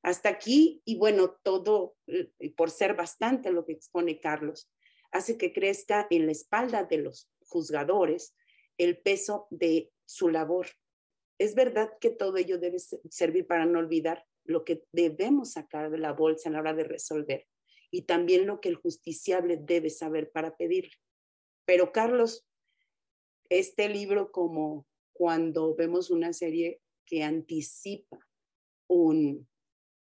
Hasta 0.03 0.29
aquí, 0.29 0.81
y 0.85 0.97
bueno, 0.97 1.35
todo 1.41 1.95
eh, 2.07 2.31
por 2.55 2.69
ser 2.69 2.95
bastante 2.95 3.51
lo 3.51 3.65
que 3.65 3.73
expone 3.73 4.19
Carlos, 4.19 4.69
hace 5.11 5.37
que 5.37 5.51
crezca 5.53 6.05
en 6.09 6.25
la 6.25 6.31
espalda 6.31 6.83
de 6.83 6.97
los 6.97 7.31
juzgadores 7.47 8.35
el 8.77 9.01
peso 9.01 9.47
de 9.49 9.91
su 10.05 10.29
labor. 10.29 10.67
Es 11.39 11.55
verdad 11.55 11.91
que 11.99 12.11
todo 12.11 12.37
ello 12.37 12.59
debe 12.59 12.77
servir 12.79 13.47
para 13.47 13.65
no 13.65 13.79
olvidar 13.79 14.25
lo 14.43 14.63
que 14.63 14.83
debemos 14.91 15.53
sacar 15.53 15.89
de 15.89 15.97
la 15.97 16.13
bolsa 16.13 16.49
a 16.49 16.51
la 16.51 16.59
hora 16.59 16.73
de 16.73 16.83
resolver 16.83 17.47
y 17.95 18.01
también 18.01 18.45
lo 18.45 18.59
que 18.59 18.67
el 18.67 18.75
justiciable 18.75 19.55
debe 19.55 19.89
saber 19.89 20.29
para 20.29 20.57
pedir. 20.57 20.91
Pero 21.63 21.93
Carlos, 21.93 22.45
este 23.47 23.87
libro 23.87 24.33
como 24.33 24.85
cuando 25.13 25.73
vemos 25.75 26.11
una 26.11 26.33
serie 26.33 26.81
que 27.05 27.23
anticipa 27.23 28.19
un, 28.89 29.47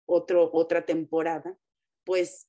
otro, 0.07 0.51
otra 0.53 0.87
temporada, 0.87 1.57
pues 2.03 2.49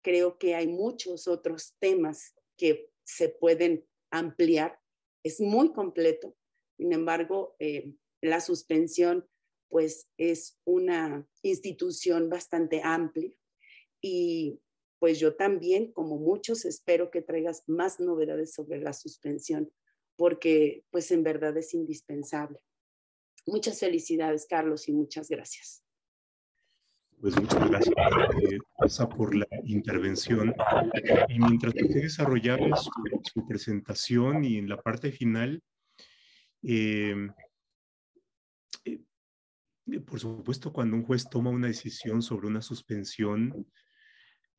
creo 0.00 0.38
que 0.38 0.54
hay 0.54 0.66
muchos 0.66 1.28
otros 1.28 1.74
temas 1.78 2.34
que 2.56 2.90
se 3.04 3.28
pueden 3.28 3.86
ampliar. 4.10 4.80
Es 5.22 5.42
muy 5.42 5.74
completo. 5.74 6.34
Sin 6.78 6.94
embargo, 6.94 7.54
eh, 7.58 7.92
la 8.22 8.40
suspensión 8.40 9.28
pues 9.68 10.08
es 10.16 10.58
una 10.64 11.28
institución 11.42 12.30
bastante 12.30 12.80
amplia 12.82 13.30
y 14.00 14.58
pues 15.00 15.18
yo 15.18 15.34
también, 15.34 15.92
como 15.92 16.18
muchos, 16.18 16.66
espero 16.66 17.10
que 17.10 17.22
traigas 17.22 17.64
más 17.66 17.98
novedades 18.00 18.52
sobre 18.52 18.78
la 18.80 18.92
suspensión, 18.92 19.72
porque 20.14 20.84
pues 20.90 21.10
en 21.10 21.24
verdad 21.24 21.56
es 21.56 21.72
indispensable. 21.72 22.60
Muchas 23.46 23.80
felicidades, 23.80 24.46
Carlos, 24.46 24.88
y 24.88 24.92
muchas 24.92 25.30
gracias. 25.30 25.82
Pues 27.18 27.34
muchas 27.34 27.68
gracias, 27.68 27.94
eh, 28.42 29.06
por 29.16 29.34
la 29.34 29.46
intervención. 29.64 30.54
Y 31.28 31.38
mientras 31.38 31.74
usted 31.74 32.02
desarrollaba 32.02 32.76
su, 32.76 33.46
presentación 33.48 34.44
y 34.44 34.58
en 34.58 34.68
la 34.68 34.80
parte 34.80 35.12
final, 35.12 35.62
eh, 36.62 37.28
eh, 38.84 39.00
por 40.06 40.20
supuesto, 40.20 40.72
cuando 40.72 40.96
un 40.96 41.04
juez 41.04 41.28
toma 41.28 41.48
una 41.48 41.68
decisión 41.68 42.20
sobre 42.20 42.46
una 42.46 42.60
suspensión, 42.60 43.66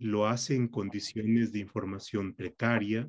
lo 0.02 0.26
hace 0.26 0.56
en 0.56 0.68
condiciones 0.68 1.52
de 1.52 1.60
información 1.60 2.34
precaria 2.34 3.08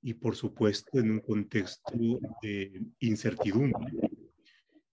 y, 0.00 0.14
por 0.14 0.36
supuesto, 0.36 1.00
en 1.00 1.10
un 1.10 1.20
contexto 1.20 1.92
de 2.40 2.82
incertidumbre, 3.00 3.92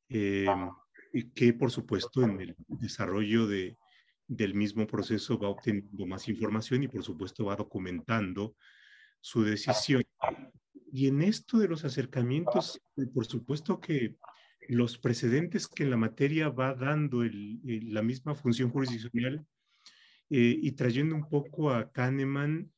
eh, 0.09 0.47
que, 1.35 1.53
por 1.53 1.69
supuesto, 1.69 2.23
en 2.23 2.41
el 2.41 2.55
desarrollo 2.67 3.45
de, 3.45 3.77
del 4.27 4.55
mismo 4.55 4.87
proceso 4.87 5.37
va 5.37 5.49
obteniendo 5.49 6.07
más 6.07 6.27
información 6.27 6.81
y, 6.83 6.87
por 6.87 7.03
supuesto, 7.03 7.45
va 7.45 7.55
documentando 7.55 8.55
su 9.19 9.43
decisión. 9.43 10.03
Y 10.91 11.05
en 11.07 11.21
esto 11.21 11.59
de 11.59 11.67
los 11.67 11.85
acercamientos, 11.85 12.81
por 13.13 13.27
supuesto 13.27 13.79
que 13.79 14.15
los 14.67 14.97
precedentes 14.97 15.67
que 15.67 15.85
la 15.85 15.97
materia 15.97 16.49
va 16.49 16.73
dando 16.73 17.23
la 17.23 18.01
misma 18.01 18.33
función 18.33 18.71
jurisdiccional 18.71 19.45
eh, 20.31 20.57
y 20.61 20.71
trayendo 20.71 21.13
un 21.13 21.29
poco 21.29 21.69
a 21.69 21.91
Kahneman 21.91 22.71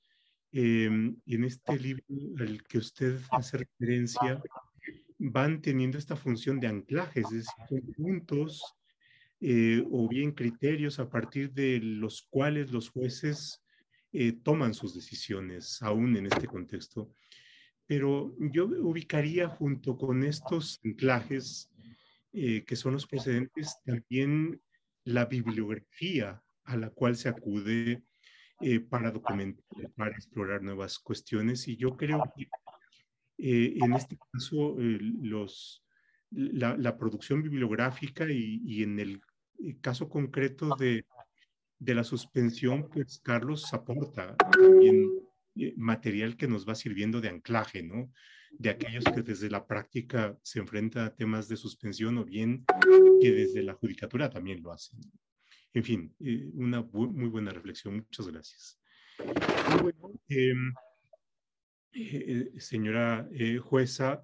em, 0.51 1.15
en 1.25 1.43
este 1.43 1.79
libro 1.79 2.03
al 2.39 2.63
que 2.63 2.79
usted 2.79 3.19
hace 3.31 3.59
referencia, 3.59 4.41
van 5.19 5.61
teniendo 5.61 5.97
esta 5.97 6.15
función 6.15 6.59
de 6.59 6.67
anclajes, 6.67 7.25
es 7.31 7.45
decir, 7.45 7.95
puntos 7.95 8.75
eh, 9.39 9.83
o 9.91 10.09
bien 10.09 10.31
criterios 10.31 10.99
a 10.99 11.09
partir 11.09 11.53
de 11.53 11.79
los 11.79 12.23
cuales 12.29 12.71
los 12.71 12.89
jueces 12.89 13.63
eh, 14.11 14.33
toman 14.33 14.73
sus 14.73 14.93
decisiones, 14.93 15.81
aún 15.81 16.17
en 16.17 16.25
este 16.25 16.47
contexto. 16.47 17.13
Pero 17.85 18.35
yo 18.39 18.65
ubicaría 18.65 19.47
junto 19.47 19.97
con 19.97 20.23
estos 20.23 20.79
anclajes 20.83 21.71
eh, 22.33 22.63
que 22.65 22.75
son 22.75 22.93
los 22.93 23.07
precedentes, 23.07 23.77
también 23.85 24.61
la 25.03 25.25
bibliografía 25.25 26.42
a 26.65 26.77
la 26.77 26.89
cual 26.89 27.15
se 27.15 27.29
acude 27.29 28.03
eh, 28.61 28.79
para 28.79 29.11
documentar, 29.11 29.63
para 29.95 30.11
explorar 30.11 30.61
nuevas 30.61 30.99
cuestiones. 30.99 31.67
Y 31.67 31.77
yo 31.77 31.95
creo 31.97 32.23
que 32.35 32.47
eh, 33.37 33.77
en 33.81 33.93
este 33.93 34.17
caso 34.31 34.75
los, 34.77 35.83
la, 36.31 36.97
producción 36.97 37.41
bibliográfica 37.41 38.25
y, 38.29 38.83
en 38.83 38.99
el 38.99 39.21
caso 39.81 40.09
concreto 40.09 40.75
de, 40.77 41.05
de, 41.79 41.95
la 41.95 42.03
suspensión, 42.03 42.89
pues 42.89 43.19
Carlos 43.19 43.73
aporta 43.73 44.35
también 44.37 45.09
material 45.75 46.37
que 46.37 46.47
nos 46.47 46.67
va 46.67 46.75
sirviendo 46.75 47.21
de 47.21 47.29
anclaje, 47.29 47.83
¿no? 47.83 48.11
de 48.57 48.69
aquellos 48.69 49.03
que 49.03 49.21
desde 49.21 49.49
la 49.49 49.65
práctica 49.65 50.37
se 50.43 50.59
enfrentan 50.59 51.05
a 51.05 51.15
temas 51.15 51.47
de 51.47 51.57
suspensión 51.57 52.17
o 52.17 52.25
bien 52.25 52.65
que 53.21 53.31
desde 53.31 53.63
la 53.63 53.73
judicatura 53.73 54.29
también 54.29 54.61
lo 54.61 54.71
hacen. 54.71 54.99
En 55.73 55.83
fin, 55.83 56.15
eh, 56.19 56.49
una 56.53 56.81
muy 56.81 57.29
buena 57.29 57.51
reflexión. 57.51 57.95
Muchas 57.95 58.27
gracias. 58.27 58.79
Em, 60.27 60.73
eh, 61.93 62.51
eh, 62.55 62.59
señora 62.59 63.27
jueza 63.61 64.23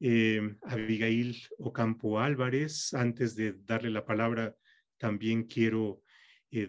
em, 0.00 0.56
Abigail 0.62 1.36
Ocampo 1.58 2.18
Álvarez, 2.18 2.94
antes 2.94 3.36
de 3.36 3.52
darle 3.52 3.90
la 3.90 4.06
palabra, 4.06 4.56
también 4.98 5.44
quiero 5.44 6.02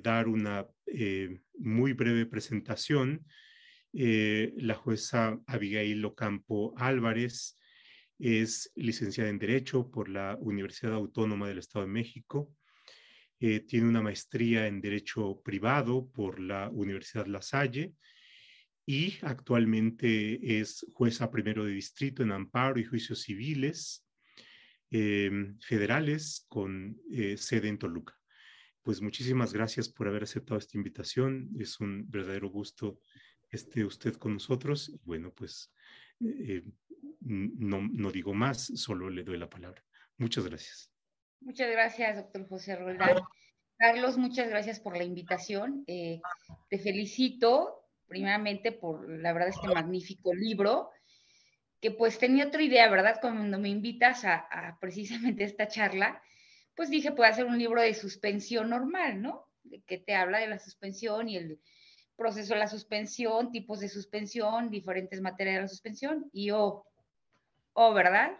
dar 0.03 0.27
una 0.27 0.67
muy 1.57 1.93
breve 1.93 2.27
presentación 2.27 3.25
la 3.93 4.75
jueza 4.75 5.39
Abigail 5.47 6.05
Ocampo 6.05 6.73
Álvarez 6.77 7.57
es 8.19 8.71
licenciada 8.75 9.29
en 9.29 9.39
Derecho 9.39 9.89
por 9.89 10.07
la 10.07 10.37
Universidad 10.39 10.93
Autónoma 10.93 11.47
del 11.47 11.57
Estado 11.57 11.85
de 11.85 11.91
México. 11.91 12.53
Eh, 13.43 13.61
tiene 13.61 13.87
una 13.87 14.03
maestría 14.03 14.67
en 14.67 14.81
Derecho 14.81 15.41
Privado 15.43 16.07
por 16.11 16.39
la 16.39 16.69
Universidad 16.69 17.25
La 17.25 17.41
Salle 17.41 17.95
y 18.85 19.15
actualmente 19.23 20.59
es 20.59 20.85
jueza 20.93 21.31
primero 21.31 21.65
de 21.65 21.71
distrito 21.71 22.21
en 22.21 22.33
amparo 22.33 22.79
y 22.79 22.85
juicios 22.85 23.23
civiles 23.23 24.05
em, 24.91 25.57
federales 25.59 26.45
con 26.49 27.01
eh, 27.11 27.35
sede 27.35 27.69
en 27.69 27.79
Toluca. 27.79 28.15
Pues 28.83 29.01
muchísimas 29.01 29.53
gracias 29.53 29.89
por 29.89 30.07
haber 30.07 30.21
aceptado 30.21 30.59
esta 30.59 30.77
invitación. 30.77 31.49
Es 31.59 31.79
un 31.79 32.05
verdadero 32.11 32.47
gusto 32.47 33.01
esté 33.49 33.83
usted 33.83 34.17
con 34.17 34.33
nosotros. 34.33 34.91
Bueno, 35.03 35.33
pues 35.33 35.73
eh, 36.19 36.63
no, 37.21 37.81
no, 37.91 38.11
digo 38.11 38.35
más, 38.35 38.71
solo 38.75 39.09
le 39.09 39.23
doy 39.23 39.39
la 39.39 39.49
palabra. 39.49 39.83
Muchas 40.17 40.45
gracias. 40.45 40.90
Muchas 41.41 41.69
gracias, 41.71 42.15
doctor 42.15 42.47
José 42.47 42.75
Roldán. 42.75 43.17
Carlos, 43.77 44.17
muchas 44.17 44.49
gracias 44.49 44.79
por 44.79 44.95
la 44.95 45.03
invitación. 45.03 45.83
Eh, 45.87 46.21
te 46.69 46.79
felicito 46.79 47.85
primeramente 48.07 48.71
por, 48.71 49.09
la 49.09 49.33
verdad, 49.33 49.49
este 49.49 49.67
magnífico 49.67 50.33
libro, 50.33 50.91
que 51.79 51.91
pues 51.91 52.19
tenía 52.19 52.47
otra 52.47 52.61
idea, 52.61 52.89
¿verdad? 52.89 53.19
Cuando 53.21 53.57
me 53.57 53.69
invitas 53.69 54.25
a, 54.25 54.35
a 54.35 54.79
precisamente 54.79 55.43
esta 55.43 55.67
charla, 55.67 56.21
pues 56.75 56.89
dije, 56.89 57.11
puede 57.11 57.29
hacer 57.29 57.45
un 57.45 57.57
libro 57.57 57.81
de 57.81 57.93
suspensión 57.93 58.69
normal, 58.69 59.21
¿no? 59.21 59.47
Que 59.87 59.97
te 59.97 60.15
habla 60.15 60.39
de 60.39 60.47
la 60.47 60.59
suspensión 60.59 61.29
y 61.29 61.37
el, 61.37 61.59
proceso 62.21 62.53
de 62.53 62.59
la 62.59 62.67
suspensión, 62.67 63.51
tipos 63.51 63.79
de 63.79 63.89
suspensión, 63.89 64.69
diferentes 64.69 65.19
materias 65.21 65.55
de 65.55 65.61
la 65.61 65.67
suspensión 65.67 66.29
y 66.31 66.51
o, 66.51 66.85
o, 67.73 67.93
¿verdad? 67.95 68.37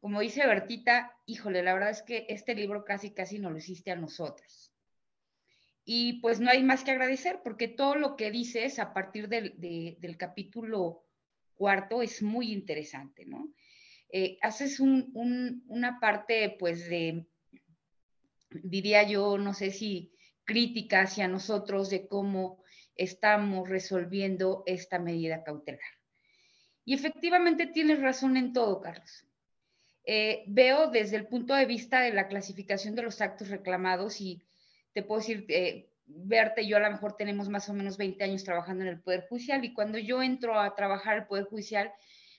Como 0.00 0.20
dice 0.20 0.46
Bertita, 0.46 1.16
híjole, 1.26 1.62
la 1.62 1.74
verdad 1.74 1.90
es 1.90 2.02
que 2.02 2.26
este 2.28 2.54
libro 2.54 2.84
casi, 2.84 3.10
casi 3.10 3.38
nos 3.38 3.52
lo 3.52 3.58
hiciste 3.58 3.90
a 3.90 3.96
nosotros. 3.96 4.72
Y 5.84 6.20
pues 6.20 6.38
no 6.38 6.50
hay 6.50 6.62
más 6.62 6.84
que 6.84 6.92
agradecer 6.92 7.40
porque 7.42 7.68
todo 7.68 7.96
lo 7.96 8.16
que 8.16 8.30
dices 8.30 8.78
a 8.78 8.92
partir 8.94 9.28
del, 9.28 10.16
capítulo 10.16 11.04
cuarto 11.54 12.02
es 12.02 12.22
muy 12.22 12.52
interesante, 12.52 13.26
¿no? 13.26 13.52
Eh, 14.08 14.38
haces 14.42 14.78
un, 14.78 15.10
un, 15.14 15.64
una 15.68 15.98
parte, 15.98 16.54
pues, 16.58 16.88
de, 16.88 17.26
diría 18.50 19.02
yo, 19.02 19.38
no 19.38 19.54
sé 19.54 19.70
si 19.70 20.12
crítica 20.44 21.02
hacia 21.02 21.28
nosotros 21.28 21.90
de 21.90 22.06
cómo 22.06 22.62
estamos 22.94 23.68
resolviendo 23.68 24.62
esta 24.66 24.98
medida 24.98 25.42
cautelar. 25.42 25.80
Y 26.84 26.94
efectivamente 26.94 27.66
tienes 27.66 28.00
razón 28.00 28.36
en 28.36 28.52
todo, 28.52 28.80
Carlos. 28.80 29.26
Eh, 30.04 30.44
veo 30.46 30.88
desde 30.90 31.16
el 31.16 31.28
punto 31.28 31.54
de 31.54 31.66
vista 31.66 32.00
de 32.00 32.12
la 32.12 32.26
clasificación 32.26 32.94
de 32.94 33.02
los 33.02 33.20
actos 33.20 33.48
reclamados 33.48 34.20
y 34.20 34.42
te 34.92 35.02
puedo 35.02 35.20
decir, 35.20 35.46
eh, 35.48 35.90
verte, 36.06 36.66
yo 36.66 36.76
a 36.76 36.80
lo 36.80 36.90
mejor 36.90 37.16
tenemos 37.16 37.48
más 37.48 37.68
o 37.68 37.74
menos 37.74 37.96
20 37.96 38.22
años 38.24 38.44
trabajando 38.44 38.82
en 38.82 38.90
el 38.90 39.00
Poder 39.00 39.26
Judicial 39.28 39.64
y 39.64 39.72
cuando 39.72 39.98
yo 39.98 40.22
entro 40.22 40.58
a 40.58 40.74
trabajar 40.74 41.18
el 41.18 41.26
Poder 41.26 41.44
Judicial, 41.44 41.92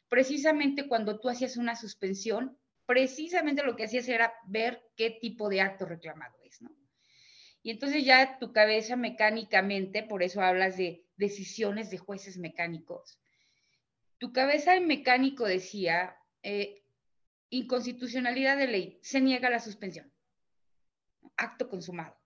precisamente 0.09 0.87
cuando 0.87 1.19
tú 1.19 1.29
hacías 1.29 1.57
una 1.57 1.75
suspensión, 1.75 2.57
precisamente 2.85 3.63
lo 3.63 3.75
que 3.75 3.85
hacías 3.85 4.07
era 4.09 4.33
ver 4.45 4.83
qué 4.97 5.09
tipo 5.09 5.47
de 5.49 5.61
acto 5.61 5.85
reclamado 5.85 6.35
es, 6.43 6.61
¿no? 6.61 6.69
Y 7.65 7.71
entonces 7.71 8.03
ya 8.03 8.39
tu 8.39 8.51
cabeza 8.51 8.97
mecánicamente, 8.97 10.03
por 10.03 10.21
eso 10.21 10.41
hablas 10.41 10.75
de 10.75 11.05
decisiones 11.15 11.89
de 11.89 11.97
jueces 11.97 12.37
mecánicos, 12.37 13.19
tu 14.17 14.33
cabeza 14.33 14.75
en 14.75 14.87
mecánico 14.87 15.45
decía, 15.45 16.17
eh, 16.43 16.82
inconstitucionalidad 17.53 18.57
de 18.57 18.67
ley, 18.67 18.99
se 19.01 19.21
niega 19.21 19.49
la 19.49 19.59
suspensión. 19.59 20.11
Acto 21.37 21.69
consumado. 21.69 22.17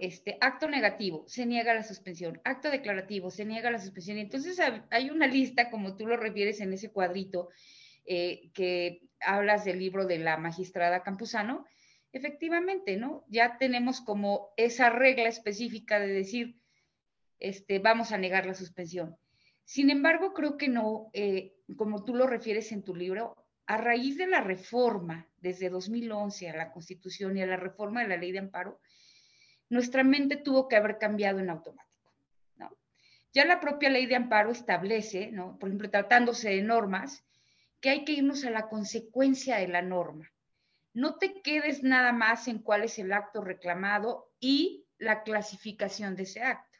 Este, 0.00 0.36
acto 0.40 0.68
negativo, 0.68 1.24
se 1.28 1.46
niega 1.46 1.74
la 1.74 1.82
suspensión. 1.82 2.40
Acto 2.44 2.70
declarativo, 2.70 3.30
se 3.30 3.44
niega 3.44 3.70
la 3.70 3.78
suspensión. 3.78 4.18
Entonces 4.18 4.58
hay 4.90 5.10
una 5.10 5.26
lista, 5.26 5.70
como 5.70 5.96
tú 5.96 6.06
lo 6.06 6.16
refieres 6.16 6.60
en 6.60 6.72
ese 6.72 6.90
cuadrito, 6.90 7.50
eh, 8.06 8.50
que 8.54 9.02
hablas 9.20 9.64
del 9.64 9.78
libro 9.78 10.06
de 10.06 10.18
la 10.18 10.36
magistrada 10.38 11.02
Campuzano, 11.02 11.66
efectivamente, 12.12 12.96
¿no? 12.96 13.24
Ya 13.28 13.58
tenemos 13.58 14.00
como 14.00 14.50
esa 14.56 14.88
regla 14.88 15.28
específica 15.28 16.00
de 16.00 16.08
decir, 16.08 16.60
este, 17.38 17.78
vamos 17.78 18.10
a 18.12 18.18
negar 18.18 18.46
la 18.46 18.54
suspensión. 18.54 19.16
Sin 19.64 19.90
embargo, 19.90 20.32
creo 20.32 20.56
que 20.56 20.68
no, 20.68 21.10
eh, 21.12 21.54
como 21.76 22.04
tú 22.04 22.14
lo 22.14 22.26
refieres 22.26 22.72
en 22.72 22.82
tu 22.82 22.96
libro, 22.96 23.36
a 23.68 23.76
raíz 23.76 24.18
de 24.18 24.26
la 24.26 24.40
reforma 24.40 25.28
desde 25.38 25.70
2011 25.70 26.50
a 26.50 26.56
la 26.56 26.72
Constitución 26.72 27.36
y 27.36 27.42
a 27.42 27.46
la 27.46 27.56
reforma 27.56 28.02
de 28.02 28.08
la 28.08 28.16
ley 28.16 28.32
de 28.32 28.40
amparo, 28.40 28.80
nuestra 29.68 30.02
mente 30.02 30.36
tuvo 30.36 30.66
que 30.66 30.74
haber 30.74 30.98
cambiado 30.98 31.38
en 31.38 31.50
automático. 31.50 32.12
¿no? 32.56 32.76
Ya 33.32 33.44
la 33.44 33.60
propia 33.60 33.90
ley 33.90 34.06
de 34.06 34.16
amparo 34.16 34.50
establece, 34.50 35.30
¿no? 35.30 35.56
por 35.58 35.68
ejemplo, 35.68 35.90
tratándose 35.90 36.50
de 36.50 36.62
normas, 36.62 37.24
que 37.80 37.90
hay 37.90 38.04
que 38.04 38.12
irnos 38.12 38.44
a 38.44 38.50
la 38.50 38.68
consecuencia 38.68 39.58
de 39.58 39.68
la 39.68 39.82
norma 39.82 40.32
no 40.98 41.14
te 41.14 41.42
quedes 41.42 41.84
nada 41.84 42.12
más 42.12 42.48
en 42.48 42.58
cuál 42.58 42.82
es 42.82 42.98
el 42.98 43.12
acto 43.12 43.40
reclamado 43.40 44.32
y 44.40 44.84
la 44.98 45.22
clasificación 45.22 46.16
de 46.16 46.24
ese 46.24 46.42
acto, 46.42 46.78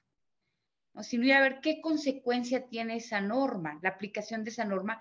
¿no? 0.92 1.04
sino 1.04 1.24
ir 1.24 1.34
a 1.34 1.40
ver 1.40 1.60
qué 1.60 1.80
consecuencia 1.80 2.66
tiene 2.66 2.96
esa 2.96 3.20
norma, 3.20 3.78
la 3.80 3.90
aplicación 3.90 4.42
de 4.42 4.50
esa 4.50 4.64
norma, 4.64 5.00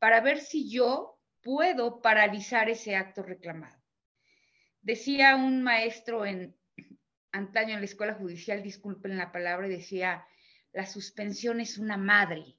para 0.00 0.20
ver 0.20 0.40
si 0.40 0.68
yo 0.68 1.15
puedo 1.46 2.02
paralizar 2.02 2.68
ese 2.68 2.96
acto 2.96 3.22
reclamado. 3.22 3.80
Decía 4.82 5.36
un 5.36 5.62
maestro 5.62 6.26
en 6.26 6.56
antaño 7.30 7.74
en 7.74 7.80
la 7.80 7.84
escuela 7.84 8.14
judicial, 8.14 8.64
disculpen 8.64 9.16
la 9.16 9.30
palabra, 9.30 9.68
decía, 9.68 10.26
la 10.72 10.86
suspensión 10.86 11.60
es 11.60 11.78
una 11.78 11.96
madre, 11.96 12.56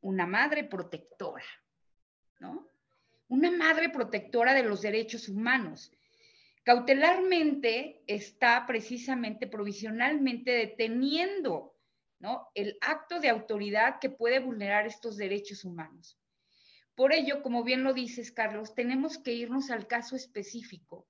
una 0.00 0.26
madre 0.26 0.64
protectora, 0.64 1.44
¿no? 2.40 2.68
Una 3.28 3.52
madre 3.52 3.88
protectora 3.88 4.52
de 4.52 4.64
los 4.64 4.82
derechos 4.82 5.28
humanos. 5.28 5.92
Cautelarmente 6.64 8.02
está 8.08 8.66
precisamente, 8.66 9.46
provisionalmente 9.46 10.50
deteniendo 10.50 11.76
¿no? 12.18 12.48
el 12.56 12.76
acto 12.80 13.20
de 13.20 13.28
autoridad 13.28 14.00
que 14.00 14.10
puede 14.10 14.40
vulnerar 14.40 14.88
estos 14.88 15.16
derechos 15.16 15.64
humanos. 15.64 16.18
Por 16.94 17.14
ello, 17.14 17.42
como 17.42 17.64
bien 17.64 17.84
lo 17.84 17.94
dices, 17.94 18.32
Carlos, 18.32 18.74
tenemos 18.74 19.16
que 19.16 19.32
irnos 19.32 19.70
al 19.70 19.86
caso 19.86 20.14
específico. 20.14 21.06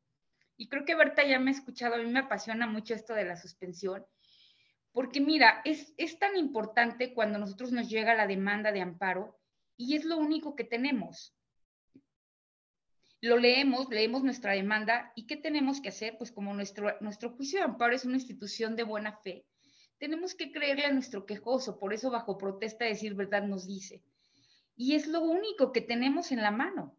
Y 0.57 0.69
creo 0.69 0.85
que 0.85 0.95
Berta 0.95 1.27
ya 1.27 1.41
me 1.41 1.51
ha 1.51 1.55
escuchado, 1.55 1.97
a 1.97 1.99
mí 1.99 2.07
me 2.07 2.21
apasiona 2.21 2.67
mucho 2.67 2.95
esto 2.95 3.15
de 3.15 3.25
la 3.25 3.37
suspensión, 3.37 4.07
porque 4.93 5.21
mira, 5.21 5.61
es, 5.65 5.93
es 5.97 6.19
tan 6.19 6.37
importante 6.37 7.15
cuando 7.15 7.39
nosotros 7.39 7.73
nos 7.73 7.89
llega 7.89 8.15
la 8.15 8.27
demanda 8.27 8.71
de 8.71 8.81
amparo 8.81 9.41
y 9.77 9.97
es 9.97 10.05
lo 10.05 10.19
único 10.19 10.55
que 10.55 10.65
tenemos. 10.65 11.35
Lo 13.21 13.39
leemos, 13.39 13.89
leemos 13.89 14.23
nuestra 14.23 14.53
demanda 14.53 15.13
y 15.17 15.27
¿qué 15.27 15.37
tenemos 15.37 15.81
que 15.81 15.89
hacer? 15.89 16.17
Pues 16.19 16.31
como 16.31 16.55
nuestro, 16.55 16.97
nuestro 17.01 17.31
juicio 17.31 17.59
de 17.59 17.65
amparo 17.65 17.95
es 17.95 18.05
una 18.05 18.17
institución 18.17 18.77
de 18.77 18.83
buena 18.85 19.17
fe, 19.17 19.47
tenemos 19.99 20.35
que 20.35 20.53
creerle 20.53 20.85
a 20.85 20.93
nuestro 20.93 21.27
quejoso, 21.27 21.79
por 21.79 21.93
eso 21.93 22.11
bajo 22.11 22.37
protesta 22.37 22.85
decir 22.85 23.15
verdad 23.15 23.43
nos 23.45 23.67
dice 23.67 24.05
y 24.77 24.95
es 24.95 25.07
lo 25.07 25.21
único 25.21 25.73
que 25.73 25.81
tenemos 25.81 26.33
en 26.33 26.43
la 26.43 26.51
mano. 26.51 26.97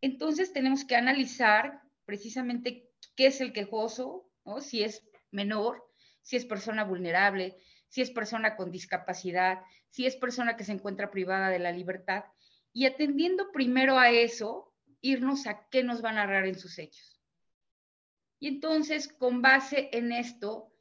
Entonces 0.00 0.52
tenemos 0.52 0.84
que 0.84 0.96
analizar 0.96 1.82
precisamente 2.04 2.88
qué 3.16 3.26
es 3.26 3.40
el 3.40 3.52
quejoso, 3.52 4.30
si 4.60 4.82
es 4.82 5.02
menor, 5.30 5.84
si 6.22 6.36
es 6.36 6.44
persona 6.44 6.84
vulnerable, 6.84 7.56
si 7.88 8.02
es 8.02 8.10
persona 8.10 8.56
con 8.56 8.70
discapacidad, 8.70 9.60
si 9.90 10.06
es 10.06 10.16
persona 10.16 10.56
que 10.56 10.64
se 10.64 10.72
encuentra 10.72 11.10
privada 11.10 11.48
de 11.48 11.58
la 11.58 11.72
libertad, 11.72 12.24
y 12.72 12.86
atendiendo 12.86 13.50
primero 13.50 13.98
a 13.98 14.10
eso, 14.10 14.72
irnos 15.00 15.46
a 15.46 15.68
qué 15.68 15.82
nos 15.82 16.02
van 16.02 16.18
a 16.18 16.26
narrar 16.26 16.46
en 16.46 16.58
sus 16.58 16.78
hechos. 16.78 17.20
Y 18.38 18.48
entonces, 18.48 19.08
con 19.08 19.42
base 19.42 19.88
en 19.92 20.12
esto, 20.12 20.72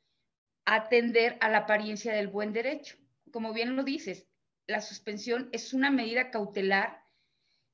atender 0.65 1.38
a 1.39 1.50
la 1.50 1.60
apariencia 1.60 2.13
del 2.13 2.28
buen 2.28 2.54
derecho. 2.54 2.97
Como 3.32 3.54
bien 3.54 3.76
lo 3.76 3.84
dices, 3.84 4.28
la 4.67 4.82
suspensión 4.82 5.49
es 5.53 5.73
una 5.73 5.89
medida 5.89 6.30
cautelar 6.30 7.03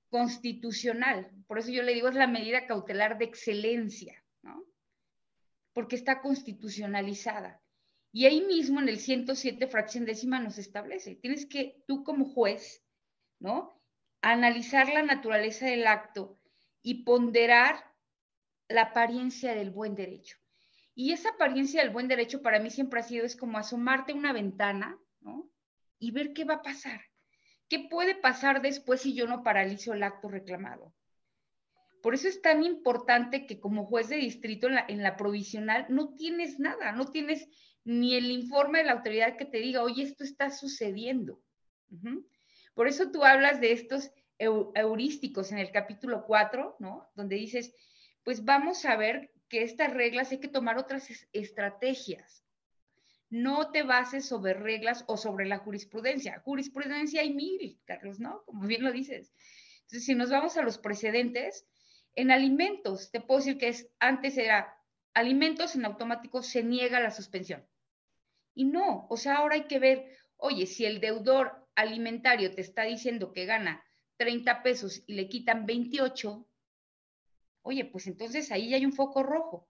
constitucional. 0.09 1.31
Por 1.47 1.57
eso 1.57 1.71
yo 1.71 1.81
le 1.81 1.93
digo, 1.93 2.07
es 2.07 2.15
la 2.15 2.27
medida 2.27 2.67
cautelar 2.67 3.17
de 3.17 3.25
excelencia, 3.25 4.23
¿no? 4.43 4.63
Porque 5.73 5.95
está 5.95 6.21
constitucionalizada. 6.21 7.61
Y 8.11 8.27
ahí 8.27 8.41
mismo 8.41 8.79
en 8.79 8.89
el 8.89 8.99
107 8.99 9.67
fracción 9.67 10.05
décima 10.05 10.39
nos 10.39 10.59
establece, 10.59 11.15
tienes 11.15 11.47
que 11.47 11.83
tú 11.87 12.03
como 12.03 12.25
juez, 12.25 12.85
¿no? 13.39 13.81
Analizar 14.21 14.87
la 14.93 15.01
naturaleza 15.01 15.65
del 15.65 15.87
acto 15.87 16.39
y 16.83 17.03
ponderar 17.05 17.83
la 18.67 18.83
apariencia 18.83 19.55
del 19.55 19.71
buen 19.71 19.95
derecho. 19.95 20.37
Y 20.93 21.11
esa 21.11 21.29
apariencia 21.29 21.81
del 21.81 21.89
buen 21.89 22.07
derecho 22.07 22.43
para 22.43 22.59
mí 22.59 22.69
siempre 22.69 22.99
ha 22.99 23.03
sido, 23.03 23.25
es 23.25 23.35
como 23.35 23.57
asomarte 23.57 24.13
una 24.13 24.31
ventana, 24.31 24.99
¿no? 25.21 25.49
Y 26.03 26.11
ver 26.11 26.33
qué 26.33 26.43
va 26.43 26.55
a 26.55 26.61
pasar. 26.61 26.99
¿Qué 27.69 27.87
puede 27.89 28.13
pasar 28.13 28.61
después 28.61 28.99
si 28.99 29.13
yo 29.13 29.25
no 29.25 29.41
paralizo 29.41 29.93
el 29.93 30.03
acto 30.03 30.27
reclamado? 30.27 30.93
Por 32.01 32.13
eso 32.13 32.27
es 32.27 32.41
tan 32.41 32.61
importante 32.61 33.47
que 33.47 33.61
como 33.61 33.85
juez 33.85 34.09
de 34.09 34.17
distrito 34.17 34.67
en 34.67 35.01
la, 35.01 35.15
provisional 35.15 35.85
no 35.87 36.13
tienes 36.13 36.59
nada, 36.59 36.91
no 36.91 37.09
tienes 37.09 37.47
ni 37.85 38.15
el 38.15 38.31
informe 38.31 38.79
de 38.79 38.83
la 38.83 38.91
autoridad 38.91 39.37
que 39.37 39.45
te 39.45 39.59
diga, 39.59 39.81
oye, 39.81 40.03
esto 40.03 40.25
está 40.25 40.49
sucediendo. 40.49 41.41
Por 42.73 42.89
eso 42.89 43.09
tú 43.09 43.23
hablas 43.23 43.61
de 43.61 43.71
estos 43.71 44.11
heurísticos 44.37 45.53
en 45.53 45.59
el 45.59 45.71
capítulo 45.71 46.25
4, 46.25 46.75
¿no? 46.79 47.09
Donde 47.15 47.37
dices, 47.37 47.73
pues 48.23 48.43
vamos 48.43 48.83
a 48.83 48.97
ver 48.97 49.31
que 49.47 49.63
estas 49.63 49.93
reglas 49.93 50.31
hay 50.31 50.41
que 50.41 50.49
tomar 50.49 50.77
otras 50.77 51.07
estrategias 51.31 52.42
no 53.33 53.71
te 53.71 53.81
bases 53.81 54.27
sobre 54.27 54.53
reglas 54.53 55.05
o 55.07 55.17
sobre 55.17 55.47
la 55.47 55.57
jurisprudencia. 55.57 56.39
Jurisprudencia 56.45 57.21
hay 57.21 57.33
mil, 57.33 57.81
Carlos, 57.83 58.19
¿no? 58.19 58.43
Como 58.45 58.67
bien 58.67 58.83
lo 58.83 58.91
dices. 58.91 59.33
Entonces, 59.81 60.05
si 60.05 60.13
nos 60.13 60.29
vamos 60.29 60.55
a 60.55 60.61
los 60.61 60.77
precedentes, 60.77 61.65
en 62.13 62.29
alimentos, 62.29 63.09
te 63.09 63.21
puedo 63.21 63.39
decir 63.39 63.57
que 63.57 63.69
es, 63.69 63.89
antes 63.97 64.37
era 64.37 64.77
alimentos 65.15 65.75
en 65.75 65.85
automático 65.85 66.43
se 66.43 66.61
niega 66.61 66.99
la 66.99 67.09
suspensión. 67.09 67.67
Y 68.53 68.65
no, 68.65 69.07
o 69.09 69.17
sea, 69.17 69.37
ahora 69.37 69.55
hay 69.55 69.63
que 69.63 69.79
ver, 69.79 70.15
oye, 70.37 70.67
si 70.67 70.85
el 70.85 70.99
deudor 70.99 71.67
alimentario 71.73 72.53
te 72.53 72.61
está 72.61 72.83
diciendo 72.83 73.33
que 73.33 73.45
gana 73.45 73.83
30 74.17 74.61
pesos 74.61 75.03
y 75.07 75.15
le 75.15 75.27
quitan 75.27 75.65
28, 75.65 76.47
oye, 77.63 77.85
pues 77.85 78.05
entonces 78.05 78.51
ahí 78.51 78.75
hay 78.75 78.85
un 78.85 78.93
foco 78.93 79.23
rojo. 79.23 79.67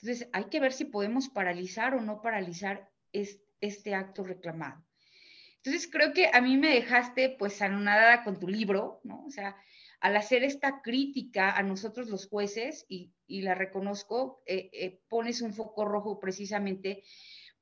Entonces, 0.00 0.28
hay 0.32 0.44
que 0.44 0.60
ver 0.60 0.72
si 0.72 0.84
podemos 0.84 1.28
paralizar 1.28 1.94
o 1.94 2.00
no 2.00 2.22
paralizar 2.22 2.90
este 3.12 3.94
acto 3.94 4.22
reclamado. 4.22 4.84
Entonces, 5.56 5.90
creo 5.90 6.12
que 6.12 6.30
a 6.32 6.40
mí 6.40 6.56
me 6.56 6.74
dejaste 6.74 7.36
pues 7.38 7.60
anonadada 7.62 8.22
con 8.22 8.38
tu 8.38 8.48
libro, 8.48 9.00
¿no? 9.02 9.24
O 9.26 9.30
sea, 9.30 9.56
al 10.00 10.16
hacer 10.16 10.44
esta 10.44 10.80
crítica 10.82 11.50
a 11.50 11.62
nosotros 11.62 12.08
los 12.08 12.28
jueces, 12.28 12.86
y, 12.88 13.12
la 13.26 13.54
reconozco, 13.54 14.42
eh, 14.46 14.70
eh, 14.72 15.00
pones 15.08 15.42
un 15.42 15.52
foco 15.52 15.84
rojo 15.84 16.18
precisamente 16.18 17.02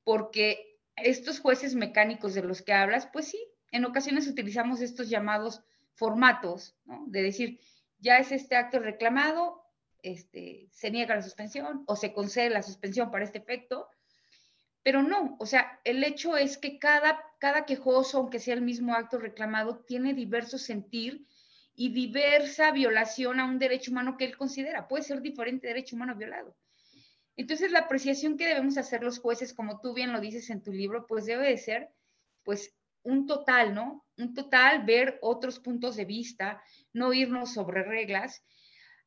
porque 0.03 0.79
estos 0.95 1.39
jueces 1.39 1.75
mecánicos 1.75 2.33
de 2.33 2.43
los 2.43 2.61
que 2.61 2.73
hablas, 2.73 3.07
pues 3.11 3.27
sí, 3.27 3.39
en 3.71 3.83
ocasiones 3.83 4.27
utilizamos 4.27 4.79
estos 4.79 5.09
llamados 5.09 5.61
formatos, 5.93 6.77
¿no? 6.85 7.03
De 7.07 7.21
decir, 7.23 7.59
ya 7.99 8.17
es 8.19 8.31
este 8.31 8.55
acto 8.55 8.79
reclamado, 8.79 9.66
este, 10.01 10.69
se 10.71 10.91
niega 10.91 11.15
la 11.15 11.21
suspensión 11.21 11.83
o 11.87 11.95
se 11.95 12.13
concede 12.13 12.49
la 12.49 12.63
suspensión 12.63 13.11
para 13.11 13.25
este 13.25 13.39
efecto, 13.39 13.89
pero 14.83 15.03
no, 15.03 15.35
o 15.39 15.45
sea, 15.45 15.81
el 15.83 16.03
hecho 16.03 16.37
es 16.37 16.57
que 16.57 16.79
cada, 16.79 17.21
cada 17.39 17.65
quejoso, 17.65 18.19
aunque 18.19 18.39
sea 18.39 18.53
el 18.53 18.61
mismo 18.61 18.93
acto 18.93 19.19
reclamado, 19.19 19.79
tiene 19.79 20.13
diverso 20.13 20.57
sentir 20.57 21.27
y 21.75 21.89
diversa 21.89 22.71
violación 22.71 23.39
a 23.39 23.45
un 23.45 23.59
derecho 23.59 23.91
humano 23.91 24.17
que 24.17 24.25
él 24.25 24.37
considera. 24.37 24.87
Puede 24.87 25.03
ser 25.03 25.21
diferente 25.21 25.67
derecho 25.67 25.95
humano 25.95 26.15
violado. 26.15 26.55
Entonces, 27.35 27.71
la 27.71 27.79
apreciación 27.79 28.37
que 28.37 28.47
debemos 28.47 28.77
hacer 28.77 29.03
los 29.03 29.19
jueces, 29.19 29.53
como 29.53 29.79
tú 29.81 29.93
bien 29.93 30.11
lo 30.11 30.21
dices 30.21 30.49
en 30.49 30.63
tu 30.63 30.71
libro, 30.71 31.05
pues 31.05 31.25
debe 31.25 31.49
de 31.49 31.57
ser, 31.57 31.89
pues, 32.43 32.73
un 33.03 33.27
total, 33.27 33.75
¿no? 33.75 34.05
Un 34.17 34.33
total, 34.33 34.85
ver 34.85 35.19
otros 35.21 35.59
puntos 35.59 35.95
de 35.97 36.05
vista, 36.05 36.61
no 36.93 37.13
irnos 37.13 37.53
sobre 37.53 37.83
reglas 37.83 38.43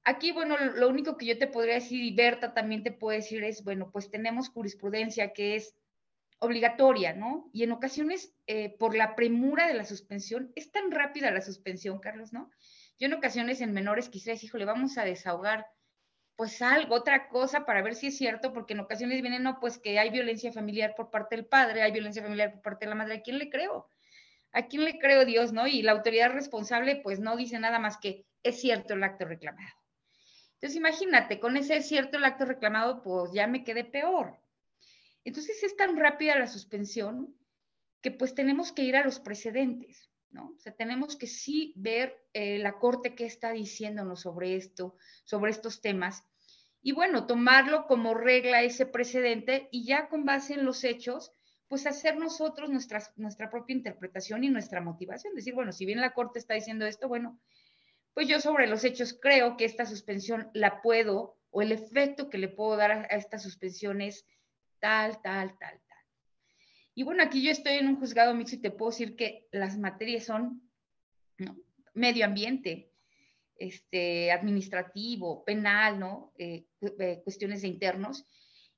Aquí, 0.05 0.33
bueno, 0.33 0.57
lo 0.59 0.89
único 0.89 1.17
que 1.17 1.27
yo 1.27 1.39
te 1.39 1.47
podría 1.47 1.75
decir, 1.75 2.03
y 2.03 2.15
Berta 2.15 2.55
también 2.55 2.83
te 2.83 2.93
puede 2.93 3.19
decir, 3.19 3.45
es, 3.45 3.63
bueno, 3.65 3.91
pues 3.91 4.11
tenemos 4.11 4.49
jurisprudencia 4.49 5.33
que 5.33 5.57
es 5.57 5.75
obligatoria, 6.39 7.13
¿no? 7.13 7.51
Y 7.53 7.65
en 7.65 7.73
ocasiones, 7.73 8.33
eh, 8.47 8.75
por 8.79 8.97
la 8.97 9.15
premura 9.15 9.67
de 9.67 9.75
la 9.75 9.85
suspensión, 9.85 10.53
es 10.57 10.73
tan 10.73 10.91
rápida 10.91 11.31
la 11.31 11.43
suspensión, 11.43 12.01
Carlos, 12.01 12.33
¿no? 12.33 12.51
Yo 12.99 13.07
en 13.07 13.15
ocasiones 13.15 13.61
en 13.61 13.73
menores 13.73 14.11
decir, 14.11 14.39
híjole, 14.43 14.65
vamos 14.65 14.97
a 14.99 15.05
desahogar 15.05 15.67
pues 16.37 16.63
algo, 16.63 16.95
otra 16.95 17.29
cosa 17.29 17.67
para 17.67 17.83
ver 17.83 17.95
si 17.95 18.07
es 18.07 18.17
cierto, 18.17 18.55
porque 18.55 18.73
en 18.73 18.81
ocasiones 18.81 19.21
vienen, 19.21 19.43
no, 19.43 19.61
pues 19.61 19.77
que 19.77 19.99
hay 19.99 20.09
violencia 20.09 20.51
familiar 20.51 20.95
por 20.97 21.11
parte 21.11 21.37
del 21.37 21.45
padre, 21.45 21.83
hay 21.83 21.93
violencia 21.93 22.23
familiar 22.23 22.53
por 22.53 22.63
parte 22.63 22.87
de 22.87 22.89
la 22.89 22.95
madre, 22.95 23.17
¿a 23.17 23.21
quién 23.21 23.37
le 23.37 23.51
creo? 23.51 23.91
¿A 24.53 24.67
quién 24.67 24.85
le 24.85 24.99
creo 24.99 25.27
Dios, 25.27 25.53
no? 25.53 25.67
Y 25.67 25.83
la 25.83 25.93
autoridad 25.93 26.33
responsable 26.33 26.97
pues 26.97 27.21
no 27.21 27.37
dice 27.37 27.59
nada 27.59 27.79
más 27.79 27.99
que 27.99 28.25
es 28.43 28.59
cierto 28.59 28.95
el 28.95 29.05
acto 29.05 29.27
reclamado. 29.27 29.80
Entonces, 30.61 30.77
imagínate, 30.77 31.40
con 31.40 31.57
ese 31.57 31.81
cierto 31.81 32.18
acto 32.18 32.44
reclamado, 32.44 33.03
pues 33.03 33.33
ya 33.33 33.46
me 33.46 33.64
quedé 33.64 33.83
peor. 33.83 34.38
Entonces, 35.25 35.62
es 35.62 35.75
tan 35.75 35.96
rápida 35.96 36.38
la 36.38 36.46
suspensión 36.46 37.35
que 38.03 38.11
pues 38.11 38.35
tenemos 38.35 38.70
que 38.70 38.83
ir 38.83 38.96
a 38.96 39.05
los 39.05 39.20
precedentes, 39.20 40.11
¿no? 40.31 40.53
O 40.57 40.59
sea, 40.59 40.75
tenemos 40.75 41.16
que 41.16 41.27
sí 41.27 41.73
ver 41.77 42.14
eh, 42.35 42.59
la 42.59 42.79
corte 42.79 43.14
qué 43.14 43.25
está 43.25 43.53
diciéndonos 43.53 44.20
sobre 44.20 44.57
esto, 44.57 44.96
sobre 45.25 45.51
estos 45.51 45.81
temas, 45.81 46.25
y 46.83 46.92
bueno, 46.92 47.27
tomarlo 47.27 47.87
como 47.87 48.14
regla 48.14 48.62
ese 48.62 48.87
precedente 48.87 49.68
y 49.70 49.85
ya 49.85 50.09
con 50.09 50.25
base 50.25 50.55
en 50.55 50.64
los 50.64 50.85
hechos, 50.85 51.33
pues 51.68 51.87
hacer 51.87 52.16
nosotros 52.16 52.70
nuestra, 52.70 53.03
nuestra 53.16 53.51
propia 53.51 53.77
interpretación 53.77 54.44
y 54.44 54.49
nuestra 54.49 54.81
motivación. 54.81 55.35
Decir, 55.35 55.55
bueno, 55.55 55.73
si 55.73 55.85
bien 55.85 56.01
la 56.01 56.14
corte 56.14 56.38
está 56.38 56.55
diciendo 56.55 56.87
esto, 56.87 57.07
bueno, 57.07 57.38
pues 58.14 58.29
yo 58.29 58.40
sobre 58.40 58.66
los 58.66 58.85
hechos 58.85 59.18
creo 59.20 59.57
que 59.57 59.64
esta 59.64 59.87
suspensión 59.87 60.51
la 60.55 60.83
puedo, 60.83 61.38
o 61.51 61.62
el 61.62 61.73
efecto 61.73 62.31
que 62.31 62.38
le 62.38 62.49
puedo 62.49 62.77
dar 62.77 62.90
a, 62.92 63.03
esta 63.05 63.38
suspensión 63.38 64.01
es 64.01 64.27
tal, 64.79 65.20
tal, 65.23 65.59
tal, 65.59 65.81
tal. 65.88 65.99
Y 66.94 67.03
bueno, 67.03 67.23
aquí 67.23 67.42
yo 67.42 67.51
estoy 67.51 67.75
en 67.75 67.88
un 67.88 67.96
juzgado 67.96 68.35
mixto 68.35 68.57
y 68.57 68.61
te 68.61 68.70
puedo 68.70 68.90
decir 68.90 69.16
que 69.16 69.49
las 69.53 69.79
materias 69.79 70.25
son 70.25 70.62
medio 71.94 72.25
ambiente, 72.25 72.92
este, 73.57 74.33
administrativo, 74.33 75.44
penal, 75.44 75.99
¿no? 75.99 76.33
Eh, 76.38 76.66
eh, 76.99 77.20
cuestiones 77.23 77.62
de 77.62 77.68
internos. 77.68 78.27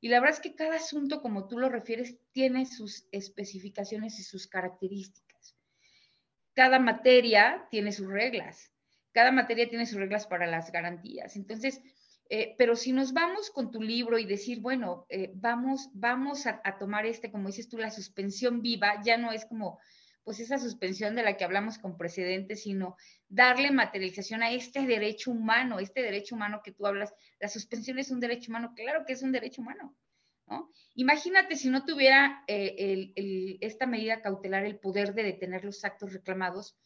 Y 0.01 0.09
la 0.09 0.18
verdad 0.18 0.37
es 0.37 0.42
que 0.42 0.55
cada 0.55 0.77
asunto, 0.77 1.23
como 1.23 1.47
tú 1.47 1.59
lo 1.59 1.68
refieres, 1.68 2.16
tiene 2.33 2.66
sus 2.66 3.07
especificaciones 3.12 4.18
y 4.18 4.25
sus 4.25 4.49
características. 4.49 5.57
Cada 6.55 6.79
materia 6.81 7.66
tiene 7.71 7.92
sus 7.92 8.09
reglas. 8.09 8.73
Cada 9.12 9.33
materia 9.33 9.68
tiene 9.68 9.87
sus 9.87 9.98
reglas 9.98 10.27
para 10.27 10.46
las 10.46 10.72
garantías. 10.72 11.37
Entonces, 11.37 11.81
eh, 12.31 12.55
pero 12.59 12.77
si 12.77 12.92
nos 12.92 13.12
vamos 13.12 13.51
con 13.51 13.70
tu 13.70 13.83
libro 13.83 14.18
y 14.18 14.25
decir, 14.25 14.61
bueno, 14.61 15.07
vamos, 15.35 15.90
vamos 15.92 16.46
a, 16.46 16.61
tomar 16.79 17.05
este, 17.05 17.31
como 17.31 17.48
dices 17.48 17.68
tú, 17.68 17.79
la 17.79 17.90
suspensión 17.90 18.62
viva, 18.62 19.03
ya 19.05 19.18
no 19.18 19.33
es 19.33 19.44
como 19.44 19.79
pues 20.25 20.40
esa 20.40 20.59
suspensión 20.59 21.14
de 21.14 21.22
la 21.22 21.37
que 21.37 21.44
hablamos 21.44 21.79
con 21.79 21.96
precedentes, 21.96 22.62
sino 22.62 22.96
darle 23.29 23.70
materialización 23.70 24.42
a 24.42 24.53
este 24.53 24.87
derecho 24.87 25.31
humano, 25.33 25.79
este 25.79 26.03
derecho 26.03 26.35
humano 26.35 26.61
que 26.64 26.72
tú 26.72 26.87
hablas. 26.87 27.12
La 27.40 27.48
suspensión 27.48 27.98
es 27.98 28.11
un 28.11 28.20
derecho 28.20 28.51
humano, 28.51 28.72
claro 28.75 29.05
que 29.05 29.14
es 29.14 29.22
un 29.22 29.33
derecho 29.33 29.62
humano. 29.62 29.96
¿no? 30.46 30.70
Imagínate 30.94 31.57
si 31.57 31.70
no 31.70 31.85
tuviera 31.85 32.44
eh, 32.46 33.12
esta 33.61 33.87
medida 33.87 34.20
cautelar 34.20 34.64
el 34.64 34.79
poder 34.79 35.14
de 35.14 35.25
detener 35.25 35.64
los 35.64 35.85
actos 35.85 36.12
reclamados, 36.12 36.77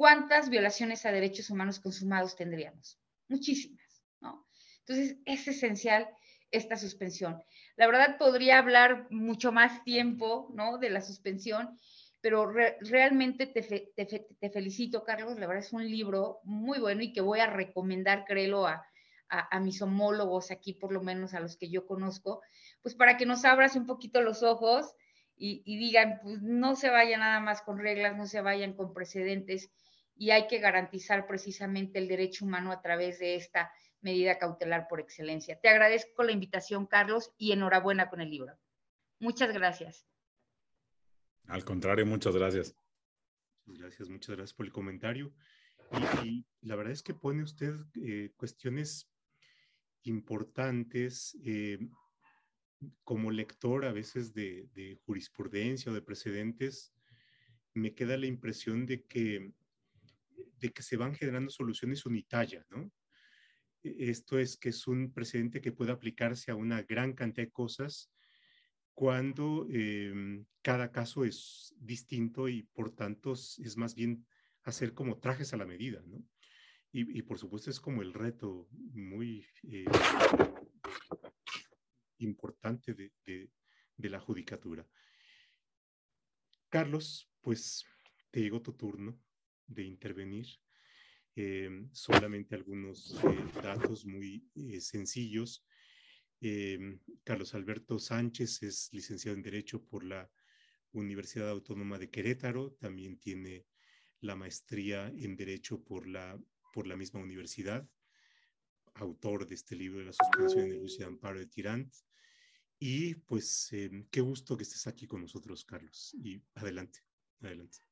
¿cuántas 0.00 0.48
violaciones 0.48 1.04
a 1.04 1.12
derechos 1.12 1.50
humanos 1.50 1.78
consumados 1.78 2.34
tendríamos? 2.34 2.98
Muchísimas. 3.28 4.02
¿no? 4.22 4.46
Entonces, 4.78 5.18
es 5.26 5.46
esencial 5.46 6.08
esta 6.50 6.78
suspensión. 6.78 7.42
La 7.76 7.86
verdad, 7.86 8.16
podría 8.16 8.56
hablar 8.56 9.08
mucho 9.10 9.52
más 9.52 9.84
tiempo 9.84 10.48
¿no? 10.54 10.78
de 10.78 10.88
la 10.88 11.02
suspensión 11.02 11.78
pero 12.22 12.50
realmente 12.80 13.46
te, 13.46 14.50
felicito, 14.50 15.04
Carlos. 15.04 15.38
La 15.38 15.46
verdad 15.46 15.64
es 15.64 15.72
un 15.72 15.86
libro 15.86 16.40
muy 16.44 16.78
bueno 16.78 17.02
y 17.02 17.14
que 17.14 17.22
voy 17.22 17.40
a 17.40 17.46
recomendar, 17.46 18.24
créelo, 18.26 18.66
a, 18.66 18.82
mis 19.60 19.80
homólogos 19.80 20.50
aquí, 20.50 20.74
por 20.74 20.92
lo 20.92 21.02
menos 21.02 21.32
a 21.32 21.40
los 21.40 21.56
que 21.56 21.70
yo 21.70 21.86
conozco, 21.86 22.42
pues 22.82 22.94
para 22.94 23.16
que 23.16 23.24
nos 23.24 23.44
abras 23.46 23.74
un 23.74 23.86
poquito 23.86 24.20
los 24.20 24.42
ojos 24.42 24.92
y, 25.34 25.62
y 25.64 25.78
digan, 25.78 26.20
pues 26.22 26.42
no 26.42 26.74
se 26.74 26.90
vayan 26.90 27.20
nada 27.20 27.40
más 27.40 27.62
con 27.62 27.78
reglas, 27.78 28.16
no 28.16 28.26
se 28.26 28.42
vayan 28.42 28.74
con 28.74 28.92
precedentes 28.92 29.70
y 30.20 30.32
hay 30.32 30.46
que 30.48 30.58
garantizar 30.58 31.26
precisamente 31.26 31.98
el 31.98 32.06
derecho 32.06 32.44
humano 32.44 32.72
a 32.72 32.82
través 32.82 33.18
de 33.20 33.36
esta 33.36 33.72
medida 34.02 34.38
cautelar 34.38 34.86
por 34.86 35.00
excelencia. 35.00 35.58
Te 35.58 35.70
agradezco 35.70 36.22
la 36.24 36.32
invitación, 36.32 36.84
Carlos, 36.84 37.32
y 37.38 37.52
enhorabuena 37.52 38.10
con 38.10 38.20
el 38.20 38.28
libro. 38.28 38.54
Muchas 39.18 39.50
gracias. 39.50 40.06
Al 41.46 41.64
contrario, 41.64 42.04
muchas 42.04 42.36
gracias. 42.36 42.76
Gracias, 43.64 44.10
muchas 44.10 44.36
gracias 44.36 44.52
por 44.52 44.66
el 44.66 44.72
comentario. 44.72 45.32
Y, 46.22 46.44
la 46.60 46.76
verdad 46.76 46.92
es 46.92 47.02
que 47.02 47.14
pone 47.14 47.42
usted 47.42 47.76
eh, 47.94 48.34
cuestiones 48.36 49.10
importantes. 50.02 51.34
Eh, 51.46 51.78
como 53.04 53.30
lector 53.30 53.86
a 53.86 53.92
veces 53.92 54.34
de, 54.34 54.98
jurisprudencia 55.06 55.90
o 55.90 55.94
de 55.94 56.02
precedentes, 56.02 56.92
me 57.72 57.94
queda 57.94 58.18
la 58.18 58.26
impresión 58.26 58.84
de 58.84 59.06
que, 59.06 59.54
de 60.58 60.70
que 60.70 60.82
se 60.82 60.96
van 60.96 61.14
generando 61.14 61.50
soluciones 61.50 62.06
unitarias, 62.06 62.66
¿no? 62.70 62.90
Esto 63.82 64.38
es 64.38 64.58
que 64.58 64.68
es 64.70 64.86
un 64.86 65.12
precedente 65.12 65.60
que 65.60 65.72
puede 65.72 65.92
aplicarse 65.92 66.50
a 66.50 66.54
una 66.54 66.82
gran 66.82 67.14
cantidad 67.14 67.46
de 67.46 67.52
cosas 67.52 68.12
cuando 68.92 69.66
em, 69.70 70.44
cada 70.60 70.92
caso 70.92 71.24
es 71.24 71.74
distinto 71.78 72.48
y 72.48 72.64
por 72.64 72.90
tanto 72.94 73.32
es 73.32 73.76
más 73.76 73.94
bien 73.94 74.26
hacer 74.64 74.92
como 74.92 75.18
trajes 75.18 75.54
a 75.54 75.56
la 75.56 75.64
medida, 75.64 76.02
¿no? 76.04 76.22
Y, 76.92 77.22
por 77.22 77.38
supuesto 77.38 77.70
es 77.70 77.78
como 77.78 78.02
el 78.02 78.12
reto 78.12 78.68
muy 78.72 79.46
eh, 79.62 79.84
importante 82.18 82.94
de, 82.94 83.12
de, 83.96 84.10
la 84.10 84.18
judicatura. 84.18 84.84
Carlos, 86.68 87.30
pues 87.40 87.84
te 88.32 88.40
llegó 88.40 88.60
tu 88.60 88.72
turno 88.72 89.20
de 89.70 89.84
intervenir. 89.84 90.46
Em, 91.36 91.88
solamente 91.92 92.54
algunos 92.54 93.14
eh, 93.24 93.62
datos 93.62 94.04
muy 94.04 94.44
eh, 94.54 94.80
sencillos. 94.80 95.64
Em, 96.40 96.98
Carlos 97.22 97.54
Alberto 97.54 97.98
Sánchez 97.98 98.62
es 98.62 98.88
licenciado 98.92 99.36
en 99.36 99.42
Derecho 99.42 99.84
por 99.84 100.04
la 100.04 100.30
Universidad 100.92 101.48
Autónoma 101.48 101.98
de 101.98 102.10
Querétaro, 102.10 102.72
también 102.72 103.18
tiene 103.18 103.66
la 104.20 104.34
maestría 104.34 105.08
en 105.08 105.36
Derecho 105.36 105.82
por 105.84 106.06
la, 106.06 106.38
por 106.74 106.86
la 106.86 106.96
misma 106.96 107.20
universidad, 107.20 107.88
autor 108.94 109.46
de 109.46 109.54
este 109.54 109.76
libro 109.76 110.00
de 110.00 110.06
la 110.06 110.12
suspensión 110.12 110.68
de 110.68 110.78
Lucia 110.78 111.06
Amparo 111.06 111.38
de 111.38 111.46
Tirant. 111.46 111.94
Y 112.78 113.14
pues 113.14 113.72
em, 113.72 114.06
qué 114.10 114.20
gusto 114.20 114.56
que 114.56 114.64
estés 114.64 114.86
aquí 114.86 115.06
con 115.06 115.20
nosotros, 115.20 115.64
Carlos. 115.64 116.14
Y 116.14 116.42
adelante, 116.54 117.00
adelante. 117.40 117.89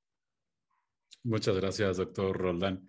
Muchas 1.22 1.56
gracias, 1.56 1.96
doctor 1.96 2.36
Roldán. 2.36 2.86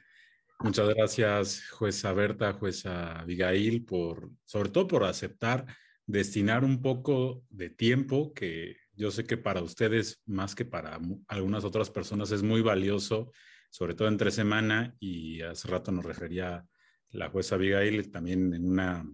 Muchas 0.60 0.90
gracias, 0.90 1.70
jueza 1.70 2.12
Berta, 2.14 2.54
jueza 2.54 3.20
Abigail, 3.20 3.86
por, 3.86 4.30
sobre 4.44 4.70
todo 4.70 4.88
por 4.88 5.04
aceptar 5.06 5.66
destinar 6.10 6.64
un 6.64 6.82
poco 6.82 7.44
de 7.52 7.70
tiempo 7.70 8.34
que 8.34 8.78
yo 8.96 9.12
sé 9.12 9.26
que 9.26 9.38
para 9.38 9.62
ustedes, 9.62 10.24
más 10.26 10.56
que 10.56 10.66
para 10.66 11.00
algunas 11.28 11.64
otras 11.64 11.92
personas, 11.92 12.32
es 12.32 12.42
muy 12.42 12.62
valioso, 12.62 13.32
sobre 13.70 13.94
todo 13.94 14.08
entre 14.08 14.32
semana, 14.32 14.96
y 15.00 15.42
hace 15.42 15.68
rato 15.68 15.92
nos 15.92 16.04
refería 16.04 16.66
la 17.12 17.30
jueza 17.30 17.56
Abigail 17.56 18.10
también 18.10 18.56
en, 18.56 18.68
una, 18.68 19.06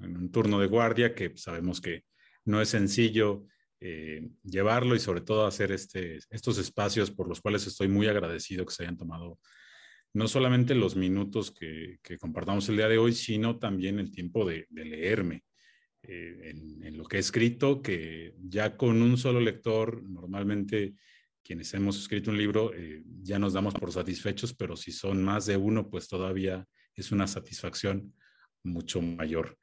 en 0.00 0.16
un 0.16 0.32
turno 0.32 0.58
de 0.58 0.66
guardia, 0.66 1.14
que 1.14 1.36
sabemos 1.36 1.80
que 1.80 2.04
no 2.44 2.60
es 2.60 2.68
sencillo 2.68 3.46
eh, 3.80 4.28
llevarlo 4.44 4.94
y 4.94 5.00
sobre 5.00 5.22
todo 5.22 5.46
hacer 5.46 5.72
este, 5.72 6.18
estos 6.28 6.58
espacios 6.58 7.10
por 7.10 7.28
los 7.28 7.40
cuales 7.40 7.66
estoy 7.66 7.88
muy 7.88 8.06
agradecido 8.08 8.66
que 8.66 8.74
se 8.74 8.82
hayan 8.82 8.98
tomado 8.98 9.38
no 10.12 10.28
solamente 10.28 10.74
los 10.74 10.96
minutos 10.96 11.50
que, 11.50 11.98
compartamos 12.18 12.68
el 12.68 12.76
día 12.76 12.88
de 12.88 12.98
hoy, 12.98 13.12
sino 13.12 13.58
también 13.58 13.98
el 13.98 14.10
tiempo 14.10 14.44
de, 14.44 14.66
leerme 14.70 15.44
eh, 16.02 16.52
en, 16.82 16.96
lo 16.96 17.04
que 17.04 17.16
he 17.16 17.20
escrito, 17.20 17.80
que 17.80 18.34
ya 18.38 18.76
con 18.76 19.00
un 19.02 19.16
solo 19.16 19.40
lector, 19.40 20.02
normalmente 20.02 20.94
quienes 21.42 21.72
hemos 21.74 21.98
escrito 21.98 22.30
un 22.30 22.38
libro, 22.38 22.72
eh, 22.74 23.02
ya 23.22 23.38
nos 23.38 23.52
damos 23.52 23.74
por 23.74 23.92
satisfechos, 23.92 24.52
pero 24.54 24.76
si 24.76 24.92
son 24.92 25.22
más 25.22 25.46
de 25.46 25.56
uno, 25.56 25.88
pues 25.88 26.08
todavía 26.08 26.66
es 26.94 27.12
una 27.12 27.26
satisfacción 27.26 28.12
mucho 28.62 29.00
mayor. 29.00 29.58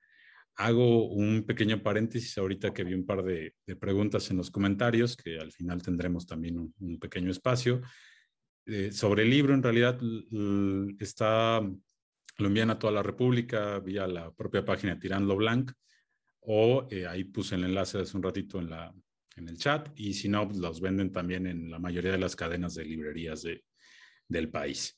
Hago 0.58 1.08
un 1.08 1.46
pequeño 1.46 1.82
paréntesis 1.82 2.38
ahorita 2.38 2.74
que 2.74 2.84
vi 2.84 2.93
un 2.93 3.06
par 3.06 3.24
de, 3.24 3.56
preguntas 3.80 4.30
en 4.32 4.38
los 4.38 4.52
comentarios, 4.52 5.15
que 5.15 5.38
al 5.39 5.52
final 5.52 5.82
tendremos 5.82 6.26
también 6.26 6.58
un 6.58 7.00
pequeño 7.00 7.32
espacio. 7.32 7.82
Eh, 8.70 8.91
sobre 8.91 9.24
el 9.24 9.30
libro, 9.30 9.54
en 9.54 9.63
realidad 9.63 9.98
está, 11.00 11.62
lo 11.62 12.48
envían 12.48 12.70
a 12.70 12.78
toda 12.78 12.91
la 12.91 13.02
República 13.02 13.80
vía 13.80 14.06
la 14.08 14.34
propia 14.34 14.65
página 14.65 14.96
de 14.96 15.00
Tirando 15.00 15.38
Blanc 15.38 15.72
o 16.41 16.86
eh, 16.91 17.08
ahí 17.08 17.24
puse 17.24 17.56
el 17.56 17.63
enlace 17.63 18.00
hace 18.00 18.17
un 18.17 18.24
ratito 18.24 18.60
en, 18.60 18.70
la, 18.70 18.93
en 19.38 19.48
el 19.48 19.58
chat 19.58 19.89
y 19.96 20.13
si 20.13 20.28
no, 20.28 20.46
pues, 20.46 20.60
los 20.60 20.82
venden 20.82 21.13
también 21.13 21.48
en 21.48 21.72
la 21.72 21.80
mayoría 21.80 22.12
de 22.12 22.17
las 22.17 22.36
cadenas 22.36 22.76
de 22.76 22.84
librerías 22.84 23.41
de, 23.43 23.63
del 24.28 24.50
país. 24.50 24.98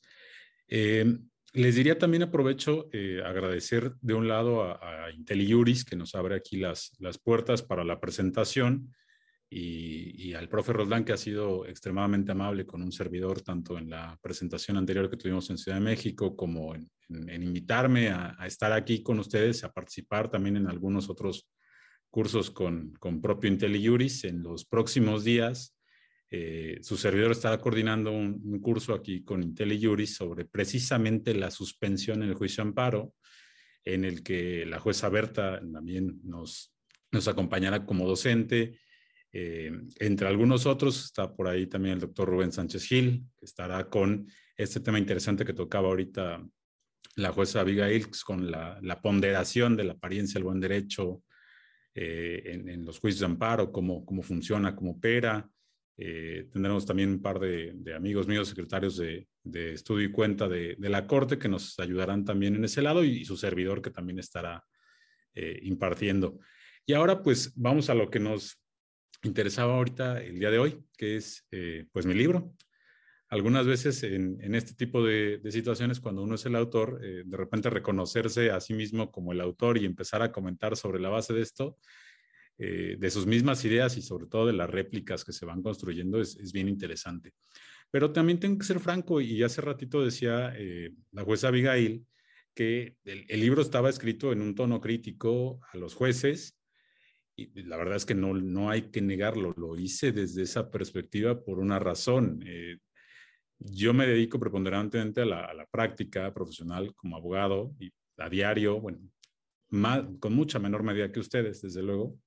Eh, 0.66 1.04
les 1.52 1.74
diría 1.74 1.98
también 1.98 2.22
aprovecho 2.22 2.88
agradecer 3.24 3.94
de 4.00 4.14
un 4.14 4.28
lado 4.28 4.62
a, 4.62 5.06
a 5.06 5.10
que 5.88 5.96
nos 5.96 6.14
abre 6.14 6.36
aquí 6.36 6.58
las, 6.58 6.96
las 6.98 7.18
puertas 7.18 7.62
para 7.62 7.84
la 7.84 8.00
presentación 8.00 8.94
y, 9.52 10.32
al 10.34 10.48
profe 10.48 10.72
Roldán, 10.72 11.04
que 11.04 11.12
ha 11.12 11.16
sido 11.16 11.66
extremadamente 11.66 12.30
amable 12.30 12.64
con 12.64 12.82
un 12.82 12.92
servidor, 12.92 13.40
tanto 13.40 13.78
en 13.78 13.90
la 13.90 14.16
presentación 14.22 14.76
anterior 14.76 15.10
que 15.10 15.16
tuvimos 15.16 15.50
en 15.50 15.58
Ciudad 15.58 15.78
de 15.78 15.84
México, 15.84 16.36
como 16.36 16.72
en, 16.74 16.88
invitarme 17.08 18.10
a, 18.10 18.36
estar 18.46 18.72
aquí 18.72 19.02
con 19.02 19.18
ustedes, 19.18 19.64
a 19.64 19.72
participar 19.72 20.30
también 20.30 20.56
en 20.56 20.68
algunos 20.68 21.10
otros 21.10 21.50
cursos 22.10 22.50
con, 22.52 22.92
con 23.00 23.20
propio 23.20 23.50
IntelliJuris. 23.50 24.24
En 24.24 24.44
los 24.44 24.64
próximos 24.64 25.24
días, 25.24 25.76
eh, 26.30 26.78
su 26.82 26.96
servidor 26.96 27.32
estará 27.32 27.58
coordinando 27.58 28.12
un, 28.12 28.60
curso 28.60 28.94
aquí 28.94 29.24
con 29.24 29.42
IntelliJuris 29.42 30.14
sobre 30.14 30.44
precisamente 30.44 31.34
la 31.34 31.50
suspensión 31.50 32.22
en 32.22 32.28
el 32.28 32.34
juicio 32.34 32.62
amparo, 32.62 33.14
en 33.84 34.04
el 34.04 34.22
que 34.22 34.64
la 34.66 34.78
jueza 34.78 35.08
Berta 35.08 35.60
también 35.72 36.20
nos, 36.22 36.74
nos 37.10 37.26
acompañará 37.28 37.84
como 37.84 38.06
docente 38.06 38.78
eh, 39.32 39.70
entre 40.00 40.26
algunos 40.26 40.66
otros 40.66 41.04
está 41.04 41.34
por 41.34 41.46
ahí 41.46 41.66
también 41.66 41.94
el 41.94 42.00
doctor 42.00 42.28
Rubén 42.28 42.52
Sánchez 42.52 42.84
Gil, 42.84 43.24
que 43.36 43.44
estará 43.44 43.88
con 43.88 44.26
este 44.56 44.80
tema 44.80 44.98
interesante 44.98 45.44
que 45.44 45.54
tocaba 45.54 45.88
ahorita 45.88 46.44
la 47.16 47.32
jueza 47.32 47.60
Abigail, 47.60 48.06
con 48.24 48.50
la, 48.50 49.00
ponderación 49.02 49.76
de 49.76 49.84
la 49.84 49.92
apariencia 49.92 50.34
del 50.34 50.44
buen 50.44 50.60
derecho 50.60 51.22
eh, 51.94 52.42
en, 52.44 52.84
los 52.84 52.98
juicios 52.98 53.20
de 53.20 53.26
amparo, 53.26 53.70
cómo, 53.70 54.04
cómo 54.04 54.22
funciona, 54.22 54.74
cómo 54.74 54.92
opera. 54.92 55.48
Eh, 56.02 56.48
tendremos 56.50 56.86
también 56.86 57.10
un 57.10 57.20
par 57.20 57.38
de, 57.38 57.74
amigos 57.94 58.26
míos, 58.26 58.48
secretarios 58.48 58.96
de, 58.96 59.28
estudio 59.74 60.06
y 60.06 60.10
cuenta 60.10 60.48
de, 60.48 60.74
la 60.78 61.06
Corte, 61.06 61.38
que 61.38 61.50
nos 61.50 61.78
ayudarán 61.78 62.24
también 62.24 62.54
en 62.56 62.64
ese 62.64 62.80
lado 62.80 63.04
y, 63.04 63.26
su 63.26 63.36
servidor 63.36 63.82
que 63.82 63.90
también 63.90 64.18
estará 64.18 64.64
eh, 65.34 65.60
impartiendo. 65.62 66.38
Y 66.86 66.94
ahora 66.94 67.22
pues 67.22 67.52
vamos 67.54 67.90
a 67.90 67.94
lo 67.94 68.08
que 68.08 68.18
nos 68.18 68.58
interesaba 69.24 69.74
ahorita 69.74 70.22
el 70.22 70.38
día 70.38 70.50
de 70.50 70.58
hoy, 70.58 70.82
que 70.96 71.16
es 71.16 71.46
eh, 71.50 71.84
pues 71.92 72.06
mi 72.06 72.14
libro. 72.14 72.54
Algunas 73.28 73.66
veces 73.66 74.02
en, 74.02 74.54
este 74.54 74.72
tipo 74.72 75.04
de, 75.04 75.42
situaciones, 75.50 76.00
cuando 76.00 76.22
uno 76.22 76.36
es 76.36 76.46
el 76.46 76.56
autor, 76.56 76.98
de 76.98 77.36
repente 77.36 77.68
reconocerse 77.68 78.50
a 78.50 78.58
sí 78.60 78.72
mismo 78.72 79.12
como 79.12 79.32
el 79.32 79.40
autor 79.40 79.76
y 79.76 79.84
empezar 79.84 80.22
a 80.22 80.32
comentar 80.32 80.76
sobre 80.76 80.98
la 80.98 81.10
base 81.10 81.34
de 81.34 81.42
esto, 81.42 81.76
eh, 82.62 82.96
de 82.98 83.10
sus 83.10 83.26
mismas 83.26 83.64
ideas 83.64 83.96
y 83.96 84.02
sobre 84.02 84.26
todo 84.26 84.46
de 84.46 84.52
las 84.52 84.68
réplicas 84.68 85.24
que 85.24 85.32
se 85.32 85.46
van 85.46 85.62
construyendo 85.62 86.20
es, 86.20 86.52
bien 86.52 86.68
interesante. 86.68 87.32
Pero 87.90 88.12
también 88.12 88.38
tengo 88.38 88.58
que 88.58 88.66
ser 88.66 88.80
franco 88.80 89.22
y 89.22 89.42
hace 89.42 89.62
ratito 89.62 90.04
decía 90.04 90.52
eh, 90.54 90.92
la 91.12 91.24
jueza 91.24 91.48
Abigail 91.48 92.04
que 92.54 92.98
el, 93.04 93.40
libro 93.40 93.62
estaba 93.62 93.88
escrito 93.88 94.30
en 94.30 94.42
un 94.42 94.54
tono 94.54 94.78
crítico 94.78 95.58
a 95.72 95.78
los 95.78 95.94
jueces 95.94 96.60
y 97.34 97.62
la 97.62 97.78
verdad 97.78 97.96
es 97.96 98.04
que 98.04 98.14
no, 98.14 98.34
no 98.34 98.68
hay 98.68 98.90
que 98.90 99.00
negarlo, 99.00 99.54
lo 99.56 99.78
hice 99.78 100.12
desde 100.12 100.42
esa 100.42 100.70
perspectiva 100.70 101.42
por 101.42 101.60
una 101.60 101.78
razón. 101.78 102.44
Eh, 102.44 102.76
yo 103.58 103.94
me 103.94 104.06
dedico 104.06 104.38
preponderantemente 104.38 105.22
a 105.22 105.24
la, 105.24 105.46
a 105.46 105.54
la, 105.54 105.64
práctica 105.64 106.34
profesional 106.34 106.94
como 106.94 107.16
abogado 107.16 107.74
a 108.18 108.28
diario, 108.28 108.78
bueno, 108.82 109.00
con 110.18 110.34
mucha 110.34 110.58
menor 110.58 110.82
medida 110.82 111.10
que 111.10 111.20
ustedes, 111.20 111.62
desde 111.62 111.82
luego, 111.82 112.18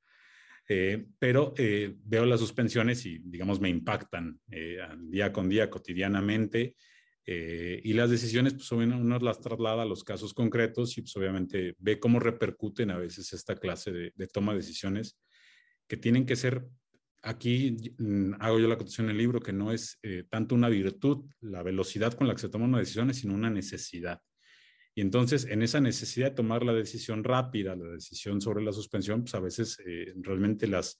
eh, 0.67 1.07
pero 1.19 1.53
eh, 1.57 1.95
veo 2.05 2.25
las 2.25 2.39
suspensiones 2.39 3.05
y, 3.05 3.19
digamos, 3.19 3.59
me 3.59 3.69
impactan 3.69 4.39
eh, 4.49 4.77
día 5.09 5.33
con 5.33 5.49
día, 5.49 5.69
cotidianamente, 5.69 6.75
y 7.25 7.93
las 7.93 8.09
decisiones, 8.09 8.53
pues 8.53 8.69
uno 8.73 9.17
las 9.19 9.39
traslada 9.39 9.83
a 9.83 9.85
los 9.85 10.03
casos 10.03 10.33
concretos 10.33 10.97
y 10.97 11.03
pues 11.03 11.15
obviamente 11.15 11.73
ve 11.79 11.97
cómo 11.97 12.19
repercuten 12.19 12.91
a 12.91 12.97
veces 12.97 13.31
esta 13.31 13.55
clase 13.55 13.93
de, 13.93 14.11
de 14.13 14.27
toma 14.27 14.51
de 14.51 14.57
decisiones 14.57 15.17
que 15.87 15.95
tienen 15.95 16.25
que 16.25 16.35
ser, 16.35 16.65
aquí 17.21 17.77
mm, 17.97 18.33
hago 18.41 18.59
yo 18.59 18.67
la 18.67 18.73
acotación 18.73 19.05
en 19.05 19.11
el 19.11 19.19
libro, 19.19 19.39
que 19.39 19.53
no 19.53 19.71
es 19.71 20.01
tanto 20.29 20.53
una 20.53 20.67
virtud, 20.67 21.23
la 21.39 21.63
velocidad 21.63 22.11
con 22.11 22.27
la 22.27 22.35
que 22.35 22.41
se 22.41 22.49
toman 22.49 22.73
las 22.73 22.81
decisiones, 22.81 23.19
sino 23.19 23.35
una 23.35 23.49
necesidad. 23.49 24.19
Y 24.95 25.01
entonces, 25.01 25.45
en 25.45 25.63
esa 25.63 25.81
necesidad 25.81 26.29
de 26.29 26.35
tomar 26.35 26.63
la 26.63 26.73
decisión 26.73 27.23
rápida, 27.23 27.75
la 27.75 27.93
decisión 27.93 28.41
sobre 28.41 28.63
la 28.63 28.71
suspensión, 28.71 29.21
pues 29.21 29.33
a 29.35 29.39
veces 29.39 29.79
eh, 29.85 30.13
realmente 30.17 30.67
las, 30.67 30.99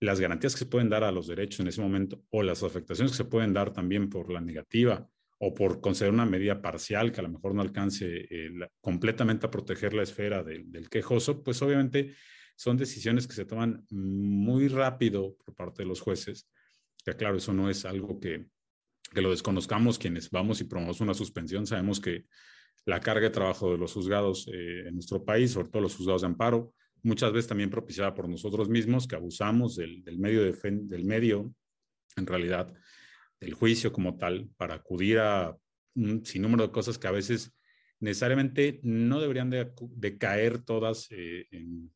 las 0.00 0.20
garantías 0.20 0.54
que 0.54 0.60
se 0.60 0.66
pueden 0.66 0.88
dar 0.88 1.02
a 1.02 1.10
los 1.12 1.26
derechos 1.26 1.60
en 1.60 1.68
ese 1.68 1.80
momento 1.80 2.22
o 2.30 2.42
las 2.42 2.62
afectaciones 2.62 3.12
que 3.12 3.18
se 3.18 3.24
pueden 3.24 3.52
dar 3.52 3.72
también 3.72 4.08
por 4.08 4.30
la 4.32 4.40
negativa 4.40 5.08
o 5.38 5.54
por 5.54 5.80
conceder 5.80 6.12
una 6.12 6.26
medida 6.26 6.60
parcial 6.60 7.12
que 7.12 7.20
a 7.20 7.22
lo 7.24 7.28
mejor 7.28 7.54
no 7.54 7.62
alcance 7.62 8.26
eh, 8.30 8.50
completamente 8.80 9.46
a 9.46 9.50
proteger 9.50 9.94
la 9.94 10.02
esfera 10.02 10.42
del 10.42 10.88
quejoso, 10.88 11.42
pues 11.42 11.60
obviamente 11.62 12.14
son 12.56 12.76
decisiones 12.76 13.28
que 13.28 13.34
se 13.34 13.44
toman 13.44 13.86
muy 13.90 14.66
rápido 14.66 15.36
por 15.36 15.54
parte 15.54 15.82
de 15.82 15.88
los 15.88 16.00
jueces. 16.00 16.48
Que 17.04 17.14
claro, 17.14 17.36
eso 17.36 17.52
no 17.52 17.70
es 17.70 17.84
algo 17.84 18.18
que, 18.18 18.46
que 19.14 19.22
lo 19.22 19.30
desconozcamos 19.30 19.96
quienes 19.96 20.28
vamos 20.30 20.60
y 20.60 20.64
promovemos 20.64 21.00
una 21.00 21.14
suspensión. 21.14 21.68
Sabemos 21.68 22.00
que 22.00 22.26
la 22.84 23.00
carga 23.00 23.28
de 23.28 23.30
trabajo 23.30 23.72
de 23.72 23.78
los 23.78 23.92
juzgados 23.92 24.48
eh, 24.48 24.88
en 24.88 24.94
nuestro 24.94 25.24
país, 25.24 25.52
sobre 25.52 25.68
todo 25.68 25.82
los 25.82 25.96
juzgados 25.96 26.22
de 26.22 26.28
amparo, 26.28 26.74
muchas 27.02 27.32
veces 27.32 27.48
también 27.48 27.70
propiciada 27.70 28.14
por 28.14 28.28
nosotros 28.28 28.68
mismos, 28.68 29.06
que 29.06 29.16
abusamos 29.16 29.76
del, 29.76 30.02
medio, 30.18 30.42
del 30.42 31.04
medio, 31.04 31.54
en 32.16 32.26
realidad, 32.26 32.72
del 33.40 33.54
juicio 33.54 33.92
como 33.92 34.16
tal, 34.16 34.48
para 34.56 34.74
acudir 34.74 35.18
a 35.18 35.56
un 35.94 36.24
sinnúmero 36.24 36.66
de 36.66 36.72
cosas 36.72 36.98
que 36.98 37.06
a 37.06 37.12
veces 37.12 37.54
necesariamente 38.00 38.80
no 38.82 39.20
deberían 39.20 39.50
de, 39.50 40.18
caer 40.18 40.58
todas 40.58 41.08
eh, 41.10 41.46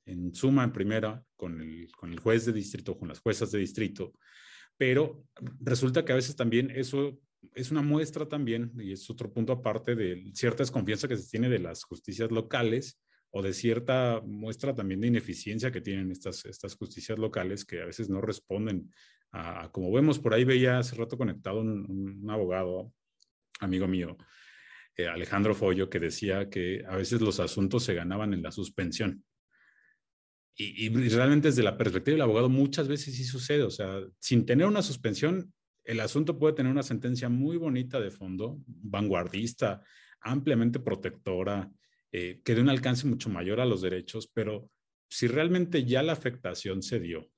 en, 0.05 0.35
suma, 0.35 0.65
en 0.65 0.73
primera, 0.73 1.23
con 1.37 1.61
el, 1.61 1.89
con 1.93 2.13
el 2.13 2.19
juez 2.19 2.45
de 2.47 2.53
distrito, 2.53 2.99
con 2.99 3.09
las 3.09 3.21
juezas 3.21 3.51
de 3.53 3.59
distrito, 3.59 4.13
pero 4.77 5.25
resulta 5.61 6.05
que 6.05 6.13
a 6.13 6.17
veces 6.17 6.35
también 6.35 6.71
eso 6.71 7.19
es 7.55 7.71
una 7.71 7.83
muestra 7.83 8.27
también, 8.27 8.73
y 8.79 8.93
es 8.93 9.09
otro 9.11 9.33
punto 9.33 9.53
aparte, 9.53 9.95
de 9.95 10.31
cierta 10.35 10.63
desconfianza 10.63 11.09
que 11.09 11.17
se 11.17 11.29
tiene 11.29 11.49
de 11.49 11.59
las 11.59 11.85
justicias 11.85 12.31
locales 12.31 13.01
o 13.31 13.43
de 13.43 13.53
cierta 13.53 14.21
muestra 14.25 14.75
también 14.75 15.01
de 15.01 15.09
ineficiencia 15.09 15.73
que 15.73 15.81
tienen 15.81 16.11
estas, 16.11 16.45
estas 16.45 16.77
justicias 16.77 17.19
locales 17.19 17.65
que 17.65 17.81
a 17.81 17.87
veces 17.87 18.11
no 18.11 18.21
responden 18.21 18.93
a, 19.33 19.71
como 19.73 19.91
vemos 19.91 20.19
por 20.19 20.35
ahí, 20.35 20.45
veía 20.45 20.79
hace 20.79 20.95
rato 20.97 21.17
conectado 21.17 21.61
un, 21.61 22.27
abogado, 22.29 22.93
amigo 23.61 23.89
mío, 23.89 24.19
eh, 24.97 25.07
Alejandro 25.07 25.55
Follo, 25.55 25.89
que 25.89 25.99
decía 25.99 26.51
que 26.51 26.85
a 26.87 26.97
veces 26.97 27.23
los 27.23 27.41
asuntos 27.41 27.85
se 27.85 27.95
ganaban 27.95 28.35
en 28.35 28.43
la 28.43 28.53
suspensión. 28.53 29.25
Y, 30.55 30.87
y, 30.87 31.09
realmente 31.09 31.49
desde 31.49 31.63
la 31.63 31.79
perspectiva 31.79 32.13
del 32.13 32.23
abogado 32.23 32.51
muchas 32.51 32.87
veces 32.87 33.17
sí 33.17 33.25
sucede, 33.25 33.63
o 33.63 33.71
sea, 33.71 34.03
sin 34.19 34.45
tener 34.45 34.67
una 34.67 34.83
suspensión, 34.83 35.55
el 35.85 36.01
asunto 36.01 36.39
puede 36.39 36.55
tener 36.55 36.71
una 36.71 36.83
sentencia 36.83 37.29
muy 37.29 37.57
bonita 37.57 38.01
de 38.01 38.11
fondo, 38.11 38.61
vanguardista, 38.67 39.83
ampliamente 40.21 40.79
protectora, 40.79 41.71
eh, 42.13 42.41
que 42.45 42.55
de 42.55 42.61
un 42.61 42.69
alcance 42.69 43.07
mucho 43.07 43.31
mayor 43.31 43.61
a 43.61 43.67
los 43.67 43.83
derechos, 43.83 44.31
pero 44.33 44.71
si 45.09 45.27
realmente 45.27 45.85
ya 45.85 46.03
la 46.03 46.13
afectación 46.13 46.83
se 46.83 47.01
dio 47.01 47.29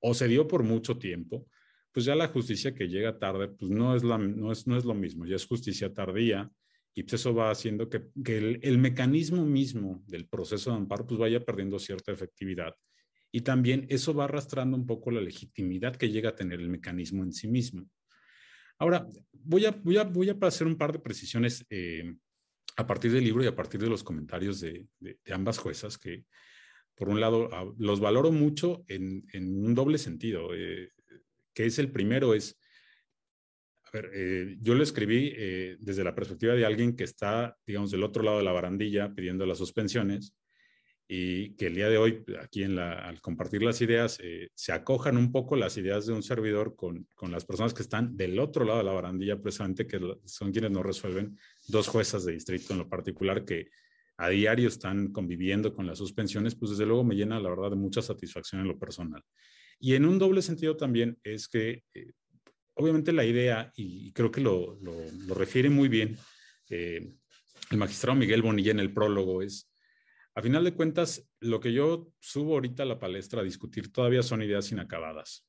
o 0.00 0.14
se 0.14 0.28
dio 0.28 0.46
por 0.46 0.62
mucho 0.62 0.98
tiempo, 0.98 1.46
pues 1.92 2.06
ya 2.06 2.14
la 2.14 2.28
justicia 2.28 2.74
que 2.74 2.88
llega 2.88 3.18
tarde, 3.18 3.48
pues 3.48 3.70
no 3.70 3.94
es, 3.94 4.02
no 4.02 4.52
es, 4.52 4.66
no 4.66 4.76
es 4.76 4.84
lo 4.84 4.94
mismo, 4.94 5.26
ya 5.26 5.36
es 5.36 5.46
justicia 5.46 5.92
tardía 5.92 6.50
y 6.94 7.02
pues 7.02 7.14
eso 7.14 7.34
va 7.34 7.50
haciendo 7.50 7.88
que, 7.88 8.08
que 8.24 8.38
el, 8.38 8.60
el, 8.62 8.78
mecanismo 8.78 9.44
mismo 9.44 10.02
del 10.06 10.26
proceso 10.26 10.70
de 10.70 10.76
amparo 10.76 11.06
pues 11.06 11.18
vaya 11.18 11.44
perdiendo 11.44 11.78
cierta 11.78 12.12
efectividad 12.12 12.74
y 13.34 13.40
también 13.40 13.86
eso 13.88 14.12
va 14.12 14.24
arrastrando 14.24 14.76
un 14.76 14.86
poco 14.86 15.10
la 15.10 15.22
legitimidad 15.22 15.96
que 15.96 16.10
llega 16.10 16.30
a 16.30 16.36
tener 16.36 16.60
el 16.60 16.68
mecanismo 16.68 17.24
en 17.24 17.32
sí 17.32 17.48
mismo. 17.48 17.88
Ahora, 18.78 19.08
voy 19.32 19.64
a, 19.64 19.70
voy 19.70 19.96
a, 19.96 20.04
voy 20.04 20.28
a 20.28 20.36
hacer 20.42 20.66
un 20.66 20.76
par 20.76 20.92
de 20.92 20.98
precisiones 20.98 21.64
eh, 21.70 22.14
a 22.76 22.86
partir 22.86 23.10
del 23.10 23.24
libro 23.24 23.42
y 23.42 23.46
a 23.46 23.56
partir 23.56 23.80
de 23.80 23.88
los 23.88 24.04
comentarios 24.04 24.60
de, 24.60 24.86
ambas 25.30 25.58
juezas, 25.58 25.96
que 25.96 26.26
por 26.94 27.08
un 27.08 27.20
lado 27.20 27.48
los 27.78 28.00
valoro 28.00 28.32
mucho 28.32 28.84
en, 28.86 29.24
un 29.34 29.74
doble 29.74 29.96
sentido, 29.96 30.54
eh, 30.54 30.90
que 31.54 31.64
es 31.64 31.78
el 31.78 31.90
primero, 31.90 32.34
es, 32.34 32.58
a 33.84 33.90
ver, 33.92 34.10
eh, 34.14 34.56
yo 34.60 34.74
lo 34.74 34.82
escribí 34.82 35.30
desde 35.80 36.04
la 36.04 36.14
perspectiva 36.14 36.54
de 36.54 36.66
alguien 36.66 36.96
que 36.96 37.04
está, 37.04 37.56
digamos, 37.66 37.90
del 37.90 38.02
otro 38.02 38.22
lado 38.22 38.38
de 38.38 38.44
la 38.44 38.52
barandilla 38.52 39.14
pidiendo 39.14 39.46
las 39.46 39.58
suspensiones, 39.58 40.34
y 41.08 41.54
que 41.56 41.66
el 41.66 41.74
día 41.74 41.88
de 41.88 41.98
hoy, 41.98 42.24
aquí 42.40 42.64
al 42.64 43.20
compartir 43.20 43.62
las 43.62 43.80
ideas, 43.80 44.18
eh, 44.22 44.48
se 44.54 44.72
acojan 44.72 45.16
un 45.16 45.30
poco 45.30 45.56
las 45.56 45.76
ideas 45.76 46.06
de 46.06 46.12
un 46.12 46.22
servidor 46.22 46.74
con, 46.74 47.06
con, 47.14 47.30
las 47.30 47.44
personas 47.44 47.74
que 47.74 47.82
están 47.82 48.16
del 48.16 48.38
otro 48.38 48.64
lado 48.64 48.78
de 48.78 48.84
la 48.84 48.92
barandilla, 48.92 49.40
precisamente 49.40 49.86
que 49.86 50.00
son 50.24 50.52
quienes 50.52 50.70
no 50.70 50.82
resuelven, 50.82 51.38
dos 51.68 51.88
juezas 51.88 52.24
de 52.24 52.32
distrito 52.32 52.72
en 52.72 52.78
lo 52.78 52.88
particular 52.88 53.44
que 53.44 53.68
a 54.16 54.28
diario 54.28 54.68
están 54.68 55.12
conviviendo 55.12 55.74
con 55.74 55.86
las 55.86 55.98
suspensiones, 55.98 56.54
pues 56.54 56.70
desde 56.70 56.86
luego 56.86 57.04
me 57.04 57.16
llena 57.16 57.40
la 57.40 57.50
verdad 57.50 57.70
de 57.70 57.76
mucha 57.76 58.02
satisfacción 58.02 58.60
en 58.60 58.68
lo 58.68 58.78
personal. 58.78 59.22
Y 59.78 59.94
en 59.94 60.04
un 60.04 60.18
doble 60.18 60.42
sentido 60.42 60.76
también 60.76 61.18
es 61.24 61.48
que, 61.48 61.82
eh, 61.92 62.12
obviamente 62.74 63.12
la 63.12 63.24
idea, 63.24 63.72
y 63.76 64.12
creo 64.12 64.30
que 64.30 64.40
lo, 64.40 64.78
lo, 64.80 64.94
lo 65.26 65.34
refiere 65.34 65.70
muy 65.70 65.88
bien 65.88 66.16
eh, 66.70 67.12
el 67.70 67.76
magistrado 67.76 68.18
Miguel 68.18 68.42
Bonilla 68.42 68.70
en 68.70 68.80
el 68.80 68.92
prólogo, 68.92 69.42
es 69.42 69.71
a 70.34 70.42
final 70.42 70.64
de 70.64 70.74
cuentas, 70.74 71.28
lo 71.40 71.60
que 71.60 71.72
yo 71.72 72.12
subo 72.18 72.54
ahorita 72.54 72.84
a 72.84 72.86
la 72.86 72.98
palestra 72.98 73.40
a 73.40 73.44
discutir 73.44 73.92
todavía 73.92 74.22
son 74.22 74.42
ideas 74.42 74.72
inacabadas. 74.72 75.46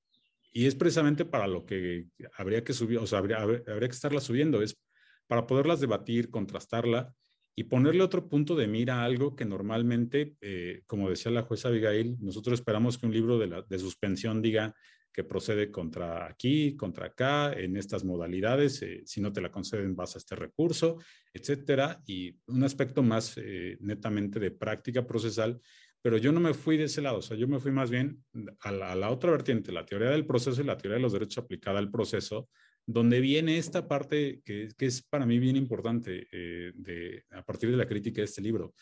Y 0.51 0.67
es 0.67 0.75
precisamente 0.75 1.25
para 1.25 1.47
lo 1.47 1.65
que 1.65 2.07
habría 2.37 2.63
que 2.63 2.73
subir, 2.73 2.99
o 2.99 3.07
sea, 3.07 3.19
habría, 3.19 3.63
que 3.65 3.85
estarlas 3.85 4.25
subiendo, 4.25 4.61
es 4.61 4.77
para 5.25 5.47
poderlas 5.47 5.79
debatir, 5.79 6.29
contrastarla 6.29 7.13
y 7.55 7.63
ponerle 7.65 8.03
otro 8.03 8.29
punto 8.29 8.55
de 8.55 8.67
mira 8.67 9.01
a 9.01 9.05
algo 9.05 9.35
que 9.35 9.45
normalmente, 9.45 10.35
eh, 10.41 10.83
como 10.85 11.09
decía 11.09 11.31
la 11.31 11.43
jueza 11.43 11.69
Abigail, 11.69 12.17
nosotros 12.19 12.59
esperamos 12.59 12.97
que 12.97 13.05
un 13.05 13.13
libro 13.13 13.39
de, 13.39 13.47
la, 13.47 13.61
de 13.61 13.79
suspensión 13.79 14.41
diga 14.41 14.75
que 15.13 15.23
procede 15.23 15.71
contra 15.71 16.25
aquí, 16.25 16.75
contra 16.75 17.07
acá, 17.07 17.53
en 17.53 17.77
estas 17.77 18.03
modalidades, 18.03 18.81
eh, 18.81 19.03
si 19.05 19.21
no 19.21 19.31
te 19.31 19.41
la 19.41 19.51
conceden 19.51 19.95
vas 19.95 20.15
a 20.15 20.17
este 20.17 20.35
recurso, 20.35 20.97
etcétera, 21.31 22.01
y 22.05 22.35
un 22.47 22.63
aspecto 22.63 23.03
más 23.03 23.37
eh, 23.37 23.77
netamente 23.79 24.39
de 24.39 24.51
práctica 24.51 25.05
procesal, 25.05 25.61
pero 26.01 26.17
yo 26.17 26.31
no 26.31 26.39
me 26.39 26.53
fui 26.53 26.77
de 26.77 26.85
ese 26.85 27.01
lado, 27.01 27.19
o 27.19 27.21
sea, 27.21 27.37
yo 27.37 27.47
me 27.47 27.59
fui 27.59 27.71
más 27.71 27.89
bien 27.89 28.23
a 28.59 28.71
la, 28.71 29.09
otra 29.11 29.31
vertiente, 29.31 29.71
la 29.71 29.85
teoría 29.85 30.09
del 30.09 30.25
proceso 30.25 30.61
y 30.61 30.65
la 30.65 30.77
teoría 30.77 30.97
de 30.97 31.03
los 31.03 31.13
derechos 31.13 31.43
aplicada 31.43 31.79
al 31.79 31.91
proceso, 31.91 32.49
donde 32.85 33.21
viene 33.21 33.57
esta 33.57 33.87
parte 33.87 34.41
que, 34.43 34.73
es 34.77 35.01
para 35.03 35.25
mí 35.25 35.39
bien 35.39 35.55
importante 35.55 36.27
eh, 36.31 36.73
de, 36.75 37.23
a 37.31 37.45
partir 37.45 37.71
de 37.71 37.77
la 37.77 37.87
crítica 37.87 38.19
de 38.19 38.25
este 38.25 38.41
libro, 38.41 38.73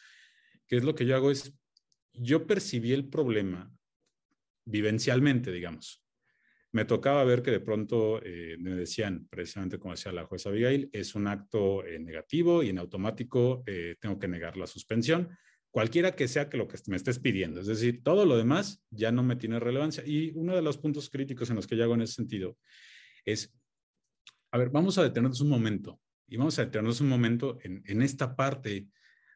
que 0.65 0.77
es 0.77 0.83
lo 0.83 0.95
que 0.95 1.05
yo 1.05 1.15
hago 1.15 1.29
es, 1.29 1.53
yo 2.13 2.47
percibí 2.47 2.93
el 2.93 3.07
problema 3.07 3.71
vivencialmente, 4.65 5.51
digamos, 5.51 6.03
me 6.71 6.85
tocaba 6.85 7.23
ver 7.23 7.41
que 7.41 7.51
de 7.51 7.59
pronto 7.59 8.21
eh, 8.23 8.55
me 8.59 8.71
decían, 8.71 9.27
precisamente 9.29 9.77
como 9.77 9.93
decía 9.93 10.11
la 10.11 10.25
jueza 10.25 10.49
Abigail, 10.49 10.89
es 10.93 11.15
un 11.15 11.27
acto 11.27 11.85
eh, 11.85 11.99
negativo 11.99 12.63
y 12.63 12.69
en 12.69 12.77
automático 12.77 13.63
eh, 13.65 13.95
tengo 13.99 14.17
que 14.17 14.27
negar 14.27 14.55
la 14.55 14.67
suspensión, 14.67 15.29
cualquiera 15.69 16.15
que 16.15 16.27
sea 16.27 16.49
que 16.49 16.57
lo 16.57 16.67
que 16.67 16.77
me 16.87 16.95
estés 16.95 17.19
pidiendo. 17.19 17.59
Es 17.59 17.67
decir, 17.67 18.03
todo 18.03 18.25
lo 18.25 18.37
demás 18.37 18.83
ya 18.89 19.11
no 19.11 19.23
me 19.23 19.35
tiene 19.35 19.59
relevancia. 19.59 20.03
Y 20.05 20.31
uno 20.35 20.55
de 20.55 20.61
los 20.61 20.77
puntos 20.77 21.09
críticos 21.09 21.49
en 21.49 21.57
los 21.57 21.67
que 21.67 21.75
yo 21.75 21.83
hago 21.83 21.95
en 21.95 22.03
ese 22.03 22.13
sentido 22.13 22.57
es, 23.25 23.53
a 24.51 24.57
ver, 24.57 24.69
vamos 24.69 24.97
a 24.97 25.03
detenernos 25.03 25.41
un 25.41 25.49
momento 25.49 25.99
y 26.27 26.37
vamos 26.37 26.57
a 26.57 26.65
detenernos 26.65 27.01
un 27.01 27.09
momento 27.09 27.57
en, 27.63 27.83
en 27.85 28.01
esta 28.01 28.35
parte 28.35 28.87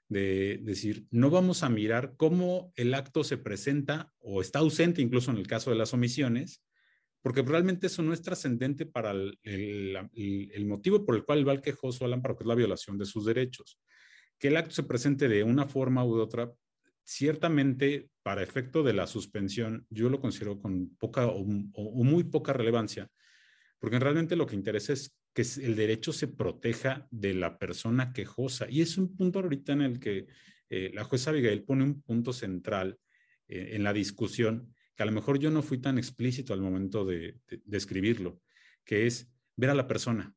de 0.07 0.59
decir, 0.61 1.05
no 1.09 1.29
vamos 1.29 1.63
a 1.63 1.69
mirar 1.69 2.13
cómo 2.15 2.71
el 2.75 2.93
acto 2.93 3.23
se 3.23 3.37
presenta 3.37 4.13
o 4.19 4.41
está 4.41 4.59
ausente, 4.59 5.01
incluso 5.01 5.31
en 5.31 5.37
el 5.37 5.47
caso 5.47 5.71
de 5.71 5.77
las 5.77 5.93
omisiones, 5.93 6.61
porque 7.25 7.41
realmente 7.41 7.87
eso 7.87 8.03
no 8.03 8.13
es 8.13 8.21
trascendente 8.21 8.85
para 8.85 9.09
el, 9.09 10.67
motivo 10.67 11.03
por 11.03 11.15
el 11.15 11.23
cual 11.23 11.47
va 11.47 11.53
el 11.53 11.61
quejoso 11.61 12.05
al 12.05 12.13
amparo, 12.13 12.37
que 12.37 12.43
es 12.43 12.47
la 12.47 12.53
violación 12.53 12.99
de 12.99 13.05
sus 13.07 13.25
derechos. 13.25 13.79
Que 14.37 14.49
el 14.49 14.57
acto 14.57 14.75
se 14.75 14.83
presente 14.83 15.27
de 15.27 15.43
una 15.43 15.65
forma 15.65 16.05
u 16.05 16.19
otra, 16.19 16.53
ciertamente 17.03 18.11
para 18.21 18.43
efecto 18.43 18.83
de 18.83 18.93
la 18.93 19.07
suspensión, 19.07 19.87
yo 19.89 20.11
lo 20.11 20.21
considero 20.21 20.59
con 20.59 20.95
poca 20.97 21.25
o, 21.25 21.43
muy 21.43 22.25
poca 22.25 22.53
relevancia, 22.53 23.09
porque 23.79 23.97
realmente 23.97 24.35
lo 24.35 24.45
que 24.45 24.55
interesa 24.55 24.93
es 24.93 25.17
que 25.33 25.41
el 25.63 25.75
derecho 25.75 26.13
se 26.13 26.27
proteja 26.27 27.07
de 27.09 27.33
la 27.33 27.57
persona 27.57 28.13
quejosa. 28.13 28.67
Y 28.69 28.81
es 28.81 28.99
un 28.99 29.17
punto 29.17 29.39
ahorita 29.39 29.73
en 29.73 29.81
el 29.81 29.99
que 29.99 30.27
eh, 30.69 30.91
la 30.93 31.03
jueza 31.03 31.31
Abigail 31.31 31.63
pone 31.63 31.85
un 31.85 32.03
punto 32.03 32.33
central 32.33 32.99
eh, 33.47 33.69
en 33.71 33.83
la 33.83 33.93
discusión 33.93 34.74
que 34.95 35.03
a 35.03 35.05
lo 35.05 35.11
mejor 35.11 35.39
yo 35.39 35.51
no 35.51 35.61
fui 35.61 35.77
tan 35.77 35.97
explícito 35.97 36.53
al 36.53 36.61
momento 36.61 37.05
de, 37.05 37.39
escribirlo, 37.71 38.41
que 38.83 39.05
es 39.05 39.31
ver 39.55 39.69
a 39.69 39.75
la 39.75 39.87
persona. 39.87 40.33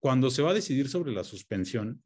Cuando 0.00 0.30
se 0.30 0.42
va 0.42 0.50
a 0.50 0.54
decidir 0.54 0.88
sobre 0.88 1.12
la 1.12 1.24
suspensión, 1.24 2.02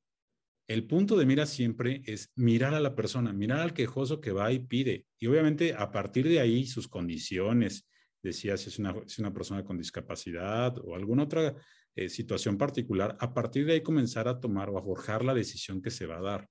el 0.69 0.87
punto 0.87 1.17
de 1.17 1.27
mira 1.27 1.47
siempre 1.47 2.03
es 2.05 2.31
mirar 2.35 2.75
a 2.75 2.81
la 2.81 2.95
persona, 2.95 3.33
mirar 3.33 3.61
al 3.61 3.73
quejoso 3.73 4.21
que 4.21 4.33
va 4.33 4.53
y 4.53 4.59
pide. 4.59 5.07
Y 5.19 5.27
obviamente 5.27 5.75
a 5.75 5.91
partir 5.91 6.29
de 6.29 6.41
ahí 6.41 6.67
sus 6.67 6.89
condiciones, 6.89 7.89
decía 8.23 8.57
si 8.57 8.69
es 8.69 8.79
una, 8.79 8.95
una 9.19 9.33
persona 9.33 9.65
con 9.65 9.79
discapacidad 9.79 10.77
o 10.79 10.95
alguna 10.95 11.23
otra 11.23 11.55
eh, 11.95 12.09
situación 12.09 12.59
particular, 12.59 13.17
a 13.19 13.33
partir 13.33 13.65
de 13.65 13.75
ahí 13.75 13.83
comenzar 13.83 14.29
a 14.29 14.39
tomar 14.39 14.71
o 14.71 14.79
a 14.79 14.83
forjar 14.83 15.25
la 15.25 15.35
decisión 15.35 15.81
que 15.81 15.91
se 15.91 16.07
va 16.07 16.19
a 16.19 16.23
dar. 16.23 16.49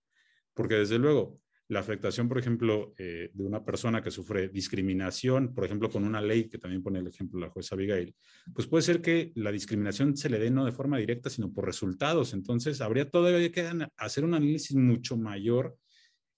Porque 0.53 0.75
desde 0.75 0.97
luego, 0.97 1.39
la 1.69 1.81
afectación, 1.81 2.29
por 2.29 2.39
ejemplo, 2.39 2.93
eh, 2.97 3.29
de 3.33 3.43
una 3.43 3.65
persona 3.65 4.01
que 4.01 4.09
sufre 4.09 4.47
discriminación, 4.47 5.53
por 5.53 5.65
ejemplo, 5.65 5.89
con 5.89 6.05
una 6.05 6.21
ley 6.21 6.47
que 6.47 6.57
también 6.57 6.81
pone 6.81 6.99
el 6.99 7.07
ejemplo 7.07 7.39
la 7.39 7.49
jueza 7.49 7.75
Abigail, 7.75 8.15
pues 8.53 8.67
puede 8.67 8.83
ser 8.83 9.01
que 9.01 9.33
la 9.35 9.51
discriminación 9.51 10.15
se 10.15 10.29
le 10.29 10.39
dé 10.39 10.49
no 10.49 10.63
de 10.63 10.71
forma 10.71 10.97
directa, 10.97 11.29
sino 11.29 11.51
por 11.51 11.65
resultados. 11.65 12.33
Entonces, 12.33 12.79
habría 12.79 13.09
todavía 13.09 13.51
que 13.51 13.69
hacer 13.97 14.23
un 14.23 14.33
análisis 14.33 14.77
mucho 14.77 15.17
mayor 15.17 15.77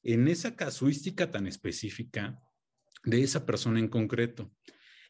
en 0.01 0.27
esa 0.27 0.55
casuística 0.55 1.29
tan 1.29 1.45
específica 1.45 2.39
de 3.03 3.21
esa 3.21 3.45
persona 3.45 3.79
en 3.79 3.87
concreto. 3.87 4.51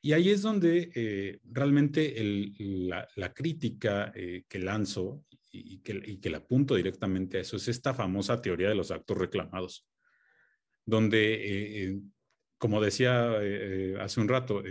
Y 0.01 0.11
ahí 0.13 0.29
es 0.29 0.41
donde 0.41 0.91
eh, 0.95 1.39
realmente 1.45 2.13
la, 3.15 3.33
crítica 3.33 4.11
eh, 4.15 4.43
que 4.49 4.59
lanzo 4.59 5.25
y 5.51 5.79
que, 5.79 6.01
y 6.05 6.17
que 6.17 6.29
la 6.29 6.37
apunto 6.39 6.75
directamente 6.75 7.37
a 7.37 7.41
eso 7.41 7.55
es 7.57 7.67
esta 7.67 7.93
famosa 7.93 8.41
teoría 8.41 8.69
de 8.69 8.75
los 8.75 8.91
actos 8.91 9.17
reclamados 9.17 9.88
donde, 10.89 11.33
eh, 11.33 11.83
eh, 11.83 12.01
como 12.57 12.81
decía 12.81 13.37
eh, 13.41 13.95
hace 13.99 14.19
un 14.19 14.27
rato, 14.27 14.63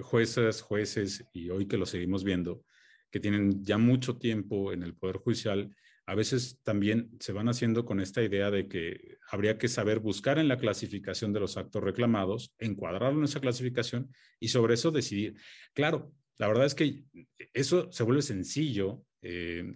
jueces, 0.00 0.60
jueces, 0.62 1.24
y 1.32 1.50
hoy 1.50 1.68
que 1.68 1.76
lo 1.76 1.86
seguimos 1.86 2.24
viendo, 2.24 2.64
que 3.10 3.20
tienen 3.20 3.64
ya 3.64 3.78
mucho 3.78 4.16
tiempo 4.16 4.72
en 4.72 4.82
el 4.82 4.94
Poder 4.94 5.18
Judicial, 5.18 5.72
a 6.06 6.14
veces 6.14 6.60
también 6.64 7.10
se 7.20 7.32
van 7.32 7.48
haciendo 7.48 7.84
con 7.84 8.00
esta 8.00 8.22
idea 8.22 8.50
de 8.50 8.66
que 8.66 9.18
habría 9.30 9.58
que 9.58 9.68
saber 9.68 10.00
buscar 10.00 10.38
en 10.38 10.48
la 10.48 10.56
clasificación 10.56 11.32
de 11.32 11.40
los 11.40 11.56
actos 11.56 11.82
reclamados, 11.82 12.54
encuadrarlo 12.58 13.18
en 13.18 13.24
esa 13.24 13.40
clasificación 13.40 14.10
y 14.40 14.48
sobre 14.48 14.74
eso 14.74 14.90
decidir. 14.90 15.34
Claro, 15.74 16.12
la 16.38 16.48
verdad 16.48 16.66
es 16.66 16.74
que 16.74 17.04
eso 17.52 17.92
se 17.92 18.02
vuelve 18.02 18.22
sencillo 18.22 19.04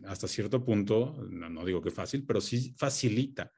hasta 0.06 0.26
cierto 0.26 0.64
punto, 0.64 1.18
no, 1.30 1.50
no, 1.50 1.64
digo 1.64 1.82
que 1.82 1.90
fácil, 1.90 2.24
pero 2.26 2.40
sí 2.40 2.74
facilita 2.78 3.52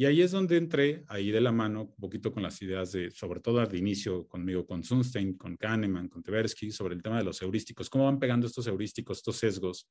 y 0.00 0.06
ahí 0.06 0.22
es 0.22 0.30
donde 0.30 0.56
entré, 0.56 1.04
ahí 1.08 1.30
de 1.30 1.42
la 1.42 1.52
mano, 1.52 1.82
un 1.82 1.94
poquito 1.96 2.32
con 2.32 2.42
las 2.42 2.62
ideas 2.62 2.90
de, 2.92 3.10
sobre 3.10 3.40
todo 3.40 3.60
al 3.60 3.76
inicio 3.76 4.26
conmigo, 4.28 4.66
con 4.66 4.82
Sunstein, 4.82 5.36
con 5.36 5.58
Kahneman, 5.58 6.08
con 6.08 6.22
Tversky, 6.22 6.70
sobre 6.70 6.94
el 6.94 7.02
tema 7.02 7.18
de 7.18 7.24
los 7.24 7.42
heurísticos, 7.42 7.90
cómo 7.90 8.06
van 8.06 8.18
pegando 8.18 8.46
estos 8.46 8.66
heurísticos, 8.66 9.18
estos 9.18 9.36
sesgos 9.36 9.90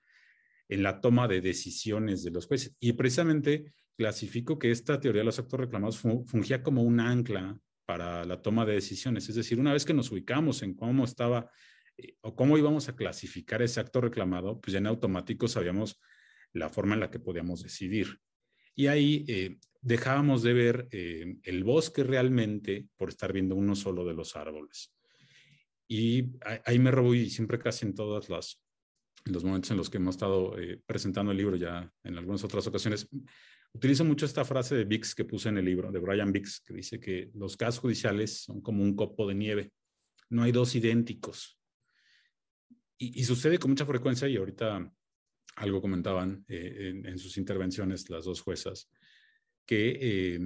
en 0.68 0.82
la 0.82 1.00
toma 1.00 1.28
de 1.28 1.42
decisiones 1.42 2.24
de 2.24 2.32
los 2.32 2.48
jueces. 2.48 2.76
Y 2.80 2.94
precisamente 2.94 3.72
clasifico 3.96 4.58
que 4.58 4.72
esta 4.72 5.00
teoría 5.00 5.20
de 5.20 5.26
los 5.26 5.38
actos 5.38 5.60
reclamados 5.60 6.00
fungía 6.00 6.64
como 6.64 6.82
un 6.82 7.00
ancla 7.00 7.60
para 7.86 8.26
la 8.26 8.42
toma 8.42 8.66
de 8.66 8.74
decisiones. 8.74 9.30
Es 9.30 9.36
decir, 9.36 9.60
una 9.60 9.74
vez 9.74 9.86
que 9.86 9.94
nos 9.94 10.12
ubicamos 10.12 10.64
en 10.64 10.74
cómo 10.74 11.06
estaba 11.06 11.52
eh, 11.98 12.16
o 12.22 12.36
cómo 12.36 12.58
íbamos 12.58 12.90
a 12.90 12.96
clasificar 12.96 13.62
ese 13.62 13.80
acto 13.80 14.02
reclamado, 14.02 14.60
pues 14.60 14.74
ya 14.74 14.80
en 14.80 14.88
automático 14.88 15.48
sabíamos 15.48 16.00
la 16.52 16.68
forma 16.70 16.96
en 16.96 17.02
la 17.02 17.12
que 17.12 17.20
podíamos 17.20 17.62
decidir. 17.62 18.20
Y 18.74 18.88
ahí 18.88 19.24
eh, 19.28 19.60
dejábamos 19.82 20.44
de 20.44 20.54
ver 20.54 20.88
eh, 20.92 21.38
el 21.44 21.64
bosque 21.64 22.04
realmente 22.04 22.88
por 22.98 23.10
estar 23.10 23.32
viendo 23.34 23.56
uno 23.56 23.76
solo 23.76 24.06
de 24.06 24.14
los 24.14 24.36
árboles. 24.36 24.94
Y 25.88 26.32
ahí 26.66 26.78
me 26.78 26.92
robo 26.92 27.16
y 27.16 27.30
siempre 27.30 27.58
casi 27.58 27.86
en 27.86 27.96
todos 27.96 28.30
los 29.26 29.44
momentos 29.44 29.72
en 29.72 29.78
los 29.78 29.90
que 29.90 29.98
hemos 29.98 30.16
estado 30.16 30.58
eh, 30.60 30.82
presentando 30.86 31.32
el 31.32 31.38
libro 31.38 31.56
ya 31.56 31.92
en 32.04 32.18
algunas 32.18 32.44
otras 32.44 32.68
ocasiones, 32.68 33.08
utilizo 33.74 34.06
mucho 34.06 34.26
esta 34.26 34.46
frase 34.46 34.76
de 34.76 34.86
Bix 34.86 35.16
que 35.16 35.26
puse 35.26 35.50
en 35.50 35.58
el 35.58 35.66
libro, 35.66 35.92
de 35.92 36.00
Brian 36.00 36.32
Bix, 36.32 36.62
que 36.62 36.74
dice 36.74 37.00
que 37.00 37.32
los 37.34 37.58
casos 37.58 37.80
judiciales 37.80 38.44
son 38.44 38.62
como 38.62 38.84
un 38.84 38.96
copo 38.96 39.28
de 39.28 39.36
nieve, 39.36 39.72
no 40.30 40.44
hay 40.44 40.52
dos 40.52 40.76
idénticos. 40.76 41.60
Y, 43.02 43.24
sucede 43.24 43.58
con 43.58 43.72
mucha 43.72 43.86
frecuencia, 43.86 44.28
y 44.28 44.36
ahorita 44.36 44.92
algo 45.56 45.82
comentaban 45.82 46.44
eh, 46.50 47.02
en, 47.06 47.18
sus 47.18 47.38
intervenciones 47.38 48.10
las 48.10 48.26
dos 48.26 48.42
juezas, 48.42 48.90
que 49.70 50.00
eh, 50.02 50.40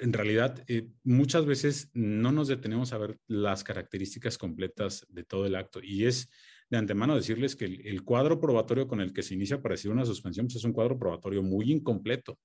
en 0.00 0.12
realidad 0.12 0.62
eh, 0.68 0.90
muchas 1.02 1.46
veces 1.46 1.90
no 1.94 2.32
nos 2.32 2.48
detenemos 2.48 2.92
a 2.92 2.98
ver 2.98 3.18
las 3.26 3.64
características 3.64 4.36
completas 4.36 5.06
de 5.08 5.24
todo 5.24 5.46
el 5.46 5.54
acto 5.54 5.80
y 5.82 6.04
es 6.04 6.28
de 6.68 6.76
antemano 6.76 7.16
decirles 7.16 7.56
que 7.56 7.64
el, 7.64 8.04
cuadro 8.04 8.38
probatorio 8.38 8.86
con 8.86 9.00
el 9.00 9.14
que 9.14 9.22
se 9.22 9.32
inicia 9.32 9.62
para 9.62 9.72
decir 9.72 9.90
una 9.90 10.04
suspensión 10.04 10.48
pues 10.48 10.56
es 10.56 10.64
un 10.64 10.74
cuadro 10.74 10.98
probatorio 10.98 11.42
muy 11.42 11.72
incompleto. 11.72 12.38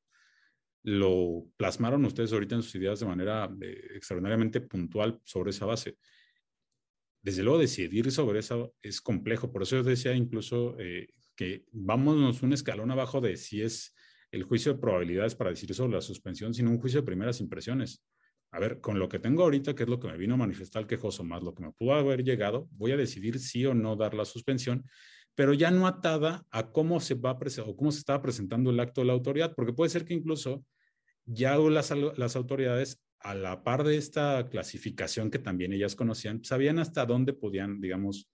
Lo 0.84 1.46
plasmaron 1.58 2.06
ustedes 2.06 2.32
ahorita 2.32 2.56
en 2.56 2.64
sus 2.64 2.76
ideas 2.76 3.02
de 3.02 3.06
manera 3.06 3.54
eh, 3.62 3.88
extraordinariamente 3.94 4.62
puntual 4.62 5.20
sobre 5.26 5.50
esa 5.50 5.66
base. 5.66 5.98
Desde 7.22 7.44
luego, 7.44 7.60
decidir 7.60 8.10
sobre 8.14 8.40
eso 8.40 8.74
es 8.82 9.02
complejo. 9.02 9.52
Por 9.52 9.64
eso 9.64 9.76
yo 9.76 9.84
decía 9.84 10.14
incluso 10.14 10.78
que 11.36 11.66
vámonos 11.74 12.44
un 12.44 12.54
escalón 12.54 12.92
abajo 12.92 13.20
de 13.20 13.36
si 13.36 13.62
es 13.62 13.94
el 14.34 14.44
juicio 14.44 14.74
de 14.74 14.80
probabilidades 14.80 15.36
para 15.36 15.52
decir 15.52 15.72
sobre 15.76 15.94
la 15.94 16.02
suspensión, 16.02 16.56
sino 16.56 16.72
un 16.72 16.80
juicio 16.80 17.02
de 17.02 17.06
primeras 17.06 17.40
impresiones. 17.40 18.04
A 18.52 18.60
ver, 18.60 18.82
con 18.82 18.98
lo 18.98 19.08
que 19.08 19.20
tengo 19.20 19.44
ahorita, 19.44 19.76
que 19.76 19.84
es 19.84 19.90
lo 19.90 20.00
que 20.00 20.08
me 20.08 20.18
vino 20.18 20.34
a 20.34 20.38
manifestar 20.38 20.82
el 20.82 20.88
quejoso, 20.88 21.24
más 21.24 21.44
lo 21.44 21.54
que 21.54 21.64
me 21.64 21.72
pudo 21.72 21.94
haber 21.94 22.24
llegado, 22.24 22.68
voy 22.72 22.92
a 22.92 22.98
decidir 22.98 23.40
sí 23.40 23.64
o 23.68 23.76
no 23.76 23.96
dar 23.96 24.16
la 24.16 24.26
suspensión, 24.26 24.86
pero 25.36 25.54
ya 25.54 25.70
no 25.70 25.86
atada 25.86 26.48
a 26.50 26.72
cómo 26.72 27.00
se 27.00 27.14
va 27.14 27.32
a 27.32 27.38
o 27.64 27.76
cómo 27.76 27.92
se 27.92 28.00
estaba 28.00 28.24
presentando 28.24 28.72
el 28.72 28.80
acto 28.80 29.02
de 29.02 29.08
la 29.08 29.14
autoridad, 29.14 29.54
porque 29.56 29.72
puede 29.72 29.92
ser 29.92 30.04
que 30.04 30.16
incluso 30.16 30.66
ya 31.26 31.56
las, 31.58 31.92
las 31.92 32.36
autoridades, 32.36 33.04
a 33.20 33.36
la 33.36 33.64
par 33.64 33.84
de 33.84 33.98
esta 33.98 34.50
clasificación 34.50 35.30
que 35.30 35.40
también 35.40 35.74
ellas 35.74 35.96
conocían, 35.96 36.44
sabían 36.44 36.80
hasta 36.80 37.06
dónde 37.06 37.34
podían, 37.34 37.80
digamos, 37.80 38.32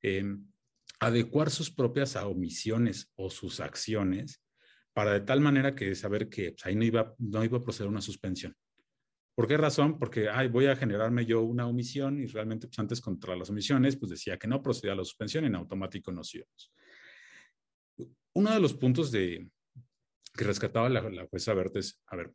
em, 0.00 0.46
adecuar 1.00 1.50
sus 1.50 1.72
propias 1.72 2.14
omisiones 2.14 3.10
o 3.16 3.30
sus 3.30 3.58
acciones 3.58 4.40
para 4.92 5.12
de 5.12 5.20
tal 5.20 5.40
manera 5.40 5.74
que 5.74 5.94
saber 5.94 6.28
que 6.28 6.52
pues, 6.52 6.66
ahí 6.66 6.74
no 6.74 6.84
iba, 6.84 7.14
no 7.18 7.44
iba 7.44 7.58
a 7.58 7.62
proceder 7.62 7.88
una 7.88 8.00
suspensión. 8.00 8.54
¿Por 9.34 9.46
qué 9.46 9.56
razón? 9.56 9.98
Porque 9.98 10.28
ay, 10.28 10.48
voy 10.48 10.66
a 10.66 10.76
generarme 10.76 11.24
yo 11.24 11.42
una 11.42 11.66
omisión 11.66 12.20
y 12.20 12.26
realmente 12.26 12.66
pues, 12.66 12.78
antes 12.78 13.00
contra 13.00 13.36
las 13.36 13.48
omisiones 13.50 13.96
pues 13.96 14.10
decía 14.10 14.36
que 14.36 14.48
no 14.48 14.62
procedía 14.62 14.92
a 14.92 14.96
la 14.96 15.04
suspensión 15.04 15.44
y 15.44 15.46
en 15.46 15.54
automático 15.54 16.12
nos 16.12 16.34
íbamos. 16.34 16.72
Uno 18.34 18.52
de 18.52 18.60
los 18.60 18.74
puntos 18.74 19.10
de, 19.10 19.48
que 20.36 20.44
rescataba 20.44 20.88
la, 20.88 21.26
jueza 21.26 21.54
Bertes, 21.54 22.00
a 22.06 22.16
ver, 22.16 22.32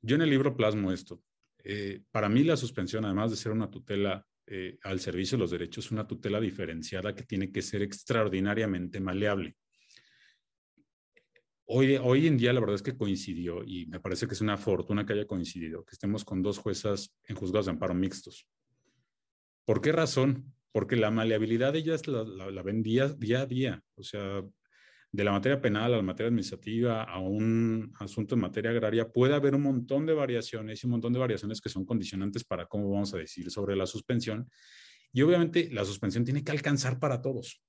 yo 0.00 0.16
en 0.16 0.22
el 0.22 0.30
libro 0.30 0.56
plasmo 0.56 0.92
esto. 0.92 1.22
Eh, 1.64 2.02
para 2.10 2.28
mí 2.28 2.42
la 2.44 2.56
suspensión, 2.56 3.04
además 3.04 3.30
de 3.30 3.36
ser 3.36 3.52
una 3.52 3.70
tutela 3.70 4.26
eh, 4.46 4.78
al 4.82 5.00
servicio 5.00 5.36
de 5.36 5.42
los 5.42 5.50
derechos, 5.50 5.86
es 5.86 5.90
una 5.92 6.06
tutela 6.06 6.40
diferenciada 6.40 7.14
que 7.14 7.24
tiene 7.24 7.52
que 7.52 7.62
ser 7.62 7.82
extraordinariamente 7.82 9.00
maleable. 9.00 9.56
Hoy, 11.66 12.26
en 12.26 12.36
día 12.36 12.52
la 12.52 12.60
verdad 12.60 12.74
es 12.74 12.82
que 12.82 12.96
coincidió 12.96 13.62
y 13.64 13.86
me 13.86 14.00
parece 14.00 14.26
que 14.26 14.34
es 14.34 14.40
una 14.40 14.56
fortuna 14.56 15.06
que 15.06 15.12
haya 15.12 15.26
coincidido, 15.26 15.84
que 15.84 15.92
estemos 15.92 16.24
con 16.24 16.42
dos 16.42 16.58
juezas 16.58 17.14
en 17.28 17.36
juzgados 17.36 17.66
de 17.66 17.72
amparo 17.72 17.94
mixtos. 17.94 18.46
¿Por 19.64 19.80
qué 19.80 19.92
razón? 19.92 20.52
Porque 20.72 20.96
la 20.96 21.10
maleabilidad 21.10 21.72
de 21.72 21.78
ellas 21.78 22.06
la, 22.08 22.24
la, 22.24 22.62
ven 22.62 22.82
día, 22.82 23.08
día 23.08 23.42
a 23.42 23.46
día. 23.46 23.82
O 23.94 24.02
sea, 24.02 24.42
de 25.12 25.24
la 25.24 25.30
materia 25.30 25.60
penal 25.60 25.94
a 25.94 25.96
la 25.98 26.02
materia 26.02 26.28
administrativa 26.28 27.04
a 27.04 27.18
un 27.18 27.92
asunto 28.00 28.34
en 28.34 28.40
materia 28.40 28.70
agraria, 28.70 29.12
puede 29.12 29.34
haber 29.34 29.54
un 29.54 29.62
montón 29.62 30.04
de 30.04 30.14
variaciones 30.14 30.82
y 30.82 30.86
un 30.86 30.92
montón 30.92 31.12
de 31.12 31.20
variaciones 31.20 31.60
que 31.60 31.68
son 31.68 31.84
condicionantes 31.84 32.44
para 32.44 32.66
cómo 32.66 32.90
vamos 32.90 33.14
a 33.14 33.18
decir 33.18 33.50
sobre 33.50 33.76
la 33.76 33.86
suspensión. 33.86 34.50
Y 35.12 35.22
obviamente 35.22 35.68
la 35.70 35.84
suspensión 35.84 36.24
tiene 36.24 36.42
que 36.42 36.52
alcanzar 36.52 36.98
para 36.98 37.20
todos. 37.20 37.62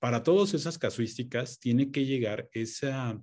Para 0.00 0.24
todas 0.24 0.54
esas 0.54 0.78
casuísticas 0.78 1.60
tiene 1.60 1.92
que 1.92 2.04
llegar 2.04 2.48
esa, 2.52 3.22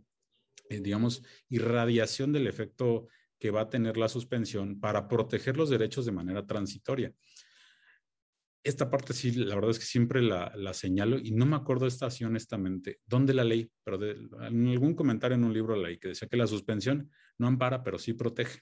eh, 0.69 0.79
digamos, 0.79 1.23
irradiación 1.49 2.31
del 2.31 2.47
efecto 2.47 3.07
que 3.39 3.51
va 3.51 3.61
a 3.61 3.69
tener 3.69 3.97
la 3.97 4.07
suspensión 4.07 4.79
para 4.79 5.09
proteger 5.09 5.57
los 5.57 5.69
derechos 5.69 6.05
de 6.05 6.11
manera 6.13 6.45
transitoria 6.45 7.13
esta 8.67 8.89
parte 8.89 9.13
sí, 9.13 9.31
la 9.31 9.55
verdad 9.55 9.71
es 9.71 9.79
que 9.79 9.85
siempre 9.85 10.21
la, 10.21 10.73
señalo 10.73 11.17
y 11.17 11.31
no 11.31 11.45
me 11.45 11.55
acuerdo 11.55 11.85
de 11.85 11.89
esta 11.89 12.09
honestamente, 12.25 12.99
dónde 13.05 13.33
la 13.33 13.45
ley, 13.45 13.71
pero 13.83 13.97
en 14.03 14.67
algún 14.67 14.93
comentario 14.93 15.35
en 15.35 15.45
un 15.45 15.53
libro 15.53 15.75
la 15.75 15.87
ley 15.87 15.97
que 15.97 16.09
decía 16.09 16.27
que 16.27 16.37
la 16.37 16.47
suspensión 16.47 17.09
no 17.37 17.47
ampara, 17.47 17.81
pero 17.83 17.97
sí 17.97 18.13
protege. 18.13 18.61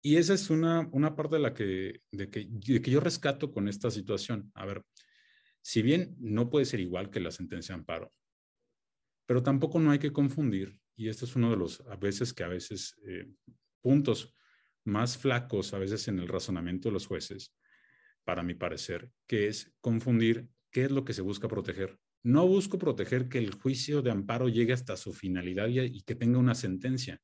Y 0.00 0.16
esa 0.16 0.34
es 0.34 0.50
una, 0.50 0.88
una 0.92 1.16
parte 1.16 1.36
de 1.36 1.42
la 1.42 1.54
que, 1.54 2.02
de 2.12 2.30
que, 2.30 2.46
de 2.48 2.82
que 2.82 2.90
yo 2.90 3.00
rescato 3.00 3.50
con 3.50 3.68
esta 3.68 3.90
situación. 3.90 4.52
A 4.54 4.66
ver, 4.66 4.84
si 5.64 5.80
bien 5.80 6.14
no 6.18 6.50
puede 6.50 6.66
ser 6.66 6.80
igual 6.80 7.08
que 7.08 7.20
la 7.20 7.30
sentencia 7.30 7.74
de 7.74 7.80
amparo, 7.80 8.12
pero 9.24 9.42
tampoco 9.42 9.80
no 9.80 9.92
hay 9.92 9.98
que 9.98 10.12
confundir, 10.12 10.78
y 10.94 11.08
este 11.08 11.24
es 11.24 11.36
uno 11.36 11.50
de 11.50 11.56
los 11.56 11.80
a 11.88 11.96
veces 11.96 12.34
que 12.34 12.44
a 12.44 12.48
veces 12.48 12.94
eh, 13.06 13.26
puntos 13.80 14.34
más 14.84 15.16
flacos 15.16 15.72
a 15.72 15.78
veces 15.78 16.06
en 16.08 16.18
el 16.18 16.28
razonamiento 16.28 16.90
de 16.90 16.92
los 16.92 17.06
jueces, 17.06 17.54
para 18.24 18.42
mi 18.42 18.54
parecer, 18.54 19.10
que 19.26 19.48
es 19.48 19.72
confundir 19.80 20.48
qué 20.70 20.84
es 20.84 20.90
lo 20.90 21.02
que 21.02 21.14
se 21.14 21.22
busca 21.22 21.48
proteger. 21.48 21.98
No 22.22 22.46
busco 22.46 22.78
proteger 22.78 23.30
que 23.30 23.38
el 23.38 23.54
juicio 23.54 24.02
de 24.02 24.10
amparo 24.10 24.50
llegue 24.50 24.74
hasta 24.74 24.98
su 24.98 25.14
finalidad 25.14 25.68
y, 25.68 26.02
que 26.02 26.14
tenga 26.14 26.38
una 26.38 26.54
sentencia. 26.54 27.22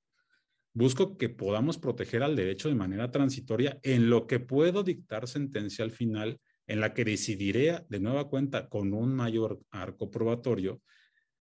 Busco 0.73 1.19
que 1.19 1.29
podamos 1.29 1.77
proteger 1.77 2.23
al 2.23 2.37
derecho 2.37 2.71
de 2.71 2.75
manera 2.75 3.11
transitoria 3.11 3.79
en 3.83 4.09
lo 4.09 4.27
que 4.27 4.41
puedo 4.41 4.83
dictar 4.83 5.29
sentencia 5.29 5.85
al 5.85 5.91
final, 5.91 6.41
en 6.71 6.79
la 6.79 6.95
que 6.95 7.05
decidiré 7.05 7.85
de 7.89 7.99
nueva 7.99 8.29
cuenta 8.29 8.69
con 8.69 8.93
un 8.93 9.13
mayor 9.13 9.61
arco 9.73 10.09
probatorio 10.09 10.81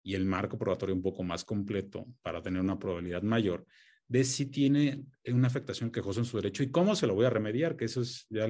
y 0.03 0.15
el 0.15 0.27
marco 0.27 0.59
probatorio 0.59 0.95
un 0.95 1.01
poco 1.01 1.23
más 1.23 1.43
completo 1.43 2.07
para 2.21 2.43
tener 2.43 2.61
una 2.61 2.79
probabilidad 2.79 3.23
mayor 3.23 3.67
de 4.09 4.25
si 4.25 4.45
tiene 4.51 5.07
una 5.25 5.47
afectación 5.47 5.91
quejosa 5.91 6.21
en 6.21 6.27
su 6.27 6.37
derecho 6.37 6.63
y 6.63 6.71
cómo 6.71 6.95
se 6.95 7.07
lo 7.07 7.15
voy 7.15 7.25
a 7.25 7.31
remediar, 7.31 7.77
que 7.77 7.87
eso 7.87 8.03
es 8.03 8.27
ya 8.29 8.47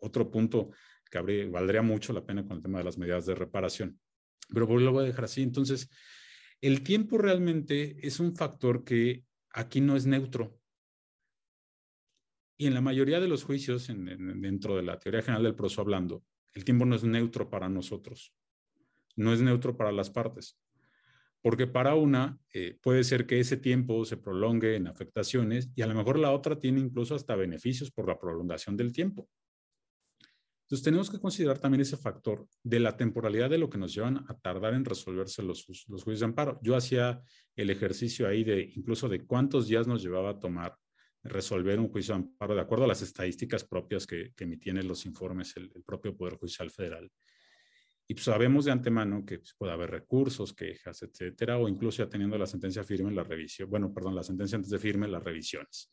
otro 0.00 0.30
punto 0.30 0.70
que 1.10 1.46
valdría 1.46 1.82
mucho 1.82 2.12
la 2.12 2.24
pena 2.24 2.44
con 2.44 2.58
el 2.58 2.62
tema 2.62 2.78
de 2.78 2.84
las 2.84 2.96
medidas 2.96 3.26
de 3.26 3.34
reparación. 3.34 3.98
Pero 4.54 4.78
lo 4.78 4.92
voy 4.92 5.02
a 5.02 5.08
dejar 5.08 5.24
así. 5.24 5.42
Entonces, 5.42 5.90
el 6.60 6.82
tiempo 6.84 7.18
realmente 7.18 8.06
es 8.06 8.20
un 8.20 8.36
factor 8.36 8.84
que 8.84 9.24
aquí 9.50 9.80
no 9.80 9.96
es 9.96 10.06
neutro. 10.06 10.57
Y 12.58 12.66
en 12.66 12.74
la 12.74 12.82
mayoría 12.82 13.20
de 13.20 13.28
los 13.28 13.44
juicios, 13.44 13.88
dentro 13.88 14.76
de 14.76 14.82
la 14.82 14.98
teoría 14.98 15.22
general 15.22 15.44
del 15.44 15.54
proceso 15.54 15.80
hablando, 15.80 16.24
el 16.52 16.64
tiempo 16.64 16.84
no 16.84 16.96
es 16.96 17.04
neutro 17.04 17.48
para 17.48 17.68
nosotros, 17.68 18.34
no 19.16 19.32
es 19.32 19.40
neutro 19.40 19.76
para 19.76 19.92
las 19.92 20.10
partes 20.10 20.58
porque 21.42 21.66
para 21.66 21.94
una 21.94 22.38
eh, 22.52 22.78
puede 22.82 23.04
ser 23.04 23.26
que 23.26 23.40
ese 23.40 23.56
tiempo 23.56 24.04
se 24.04 24.16
prolongue 24.16 24.76
en 24.76 24.86
afectaciones 24.86 25.70
y 25.74 25.82
a 25.82 25.86
lo 25.86 25.94
mejor 25.94 26.18
la 26.18 26.32
otra 26.32 26.58
tiene 26.58 26.80
incluso 26.80 27.14
hasta 27.14 27.36
beneficios 27.36 27.90
por 27.90 28.08
la 28.08 28.18
prolongación 28.18 28.76
del 28.76 28.92
tiempo. 28.92 29.28
Entonces 30.62 30.84
tenemos 30.84 31.08
que 31.10 31.18
considerar 31.18 31.58
también 31.58 31.80
ese 31.80 31.96
factor 31.96 32.46
de 32.62 32.80
la 32.80 32.96
temporalidad 32.96 33.48
de 33.48 33.56
lo 33.56 33.70
que 33.70 33.78
nos 33.78 33.94
llevan 33.94 34.26
a 34.28 34.36
tardar 34.36 34.74
en 34.74 34.84
resolverse 34.84 35.42
los, 35.42 35.64
los 35.88 36.04
juicios 36.04 36.20
de 36.20 36.26
amparo. 36.26 36.58
Yo 36.62 36.76
hacía 36.76 37.22
el 37.56 37.70
ejercicio 37.70 38.28
ahí 38.28 38.44
de 38.44 38.70
incluso 38.74 39.08
de 39.08 39.24
cuántos 39.24 39.66
días 39.68 39.86
nos 39.86 40.02
llevaba 40.02 40.30
a 40.30 40.40
tomar 40.40 40.76
resolver 41.22 41.78
un 41.80 41.88
juicio 41.88 42.14
de 42.14 42.20
amparo 42.20 42.54
de 42.54 42.60
acuerdo 42.60 42.84
a 42.84 42.88
las 42.88 43.02
estadísticas 43.02 43.64
propias 43.64 44.06
que, 44.06 44.32
que 44.34 44.44
emitían 44.44 44.86
los 44.86 45.04
informes 45.06 45.56
el 45.56 45.70
propio 45.84 46.16
Poder 46.16 46.36
Judicial 46.36 46.70
Federal. 46.70 47.10
Y 48.10 48.14
pues 48.14 48.24
sabemos 48.24 48.64
de 48.64 48.72
antemano 48.72 49.22
que 49.26 49.38
pues, 49.38 49.54
puede 49.58 49.72
haber 49.72 49.90
recursos, 49.90 50.54
quejas, 50.54 51.02
etcétera, 51.02 51.58
o 51.58 51.68
incluso 51.68 52.02
ya 52.02 52.08
teniendo 52.08 52.38
la 52.38 52.46
sentencia 52.46 52.82
firme, 52.82 53.12
la 53.12 53.22
revisión, 53.22 53.68
bueno, 53.68 53.92
perdón, 53.92 54.14
la 54.14 54.22
sentencia 54.22 54.56
antes 54.56 54.70
de 54.70 54.78
firme, 54.78 55.06
las 55.06 55.22
revisiones. 55.22 55.92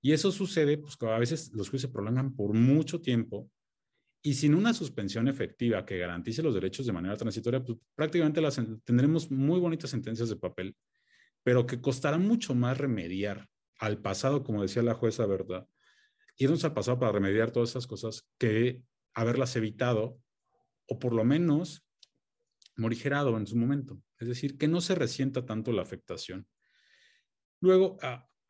Y 0.00 0.12
eso 0.12 0.30
sucede, 0.30 0.78
pues 0.78 0.96
que 0.96 1.06
a 1.06 1.18
veces 1.18 1.50
los 1.52 1.68
juicios 1.68 1.90
se 1.90 1.92
prolongan 1.92 2.36
por 2.36 2.54
mucho 2.54 3.00
tiempo 3.00 3.50
y 4.22 4.34
sin 4.34 4.54
una 4.54 4.72
suspensión 4.72 5.26
efectiva 5.26 5.84
que 5.84 5.98
garantice 5.98 6.44
los 6.44 6.54
derechos 6.54 6.86
de 6.86 6.92
manera 6.92 7.16
transitoria, 7.16 7.64
pues 7.64 7.76
prácticamente 7.96 8.40
las, 8.40 8.60
tendremos 8.84 9.28
muy 9.28 9.58
bonitas 9.58 9.90
sentencias 9.90 10.28
de 10.28 10.36
papel, 10.36 10.76
pero 11.42 11.66
que 11.66 11.80
costará 11.80 12.18
mucho 12.18 12.54
más 12.54 12.78
remediar 12.78 13.48
al 13.78 14.00
pasado, 14.00 14.42
como 14.42 14.62
decía 14.62 14.82
la 14.82 14.94
jueza, 14.94 15.26
¿verdad? 15.26 15.68
Irnos 16.36 16.64
al 16.64 16.74
pasado 16.74 16.98
para 16.98 17.12
remediar 17.12 17.50
todas 17.50 17.70
esas 17.70 17.86
cosas 17.86 18.28
que 18.38 18.82
haberlas 19.14 19.56
evitado 19.56 20.20
o 20.86 20.98
por 20.98 21.12
lo 21.12 21.24
menos 21.24 21.84
morigerado 22.76 23.36
en 23.36 23.46
su 23.46 23.56
momento. 23.56 24.00
Es 24.18 24.28
decir, 24.28 24.56
que 24.56 24.68
no 24.68 24.80
se 24.80 24.94
resienta 24.94 25.44
tanto 25.44 25.72
la 25.72 25.82
afectación. 25.82 26.46
Luego, 27.60 27.98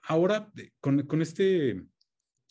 ahora, 0.02 0.52
con, 0.80 1.06
con 1.06 1.22
esta 1.22 1.44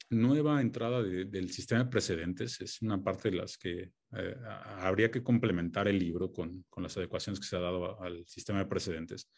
nueva 0.10 0.62
entrada 0.62 1.04
del 1.04 1.52
sistema 1.52 1.84
de 1.84 1.90
precedentes, 1.90 2.62
es 2.62 2.82
una 2.82 3.04
parte 3.04 3.30
de 3.30 3.38
las 3.38 3.58
que 3.58 3.92
eh, 4.14 4.36
habría 4.80 5.12
que 5.12 5.24
complementar 5.24 5.88
el 5.88 6.00
libro 6.00 6.32
con, 6.32 6.64
con, 6.70 6.84
las 6.84 6.96
adecuaciones 6.98 7.40
que 7.40 7.46
se 7.46 7.58
ha 7.58 7.60
dado 7.60 8.02
al 8.02 8.26
sistema 8.26 8.60
de 8.60 8.66
precedentes. 8.66 9.30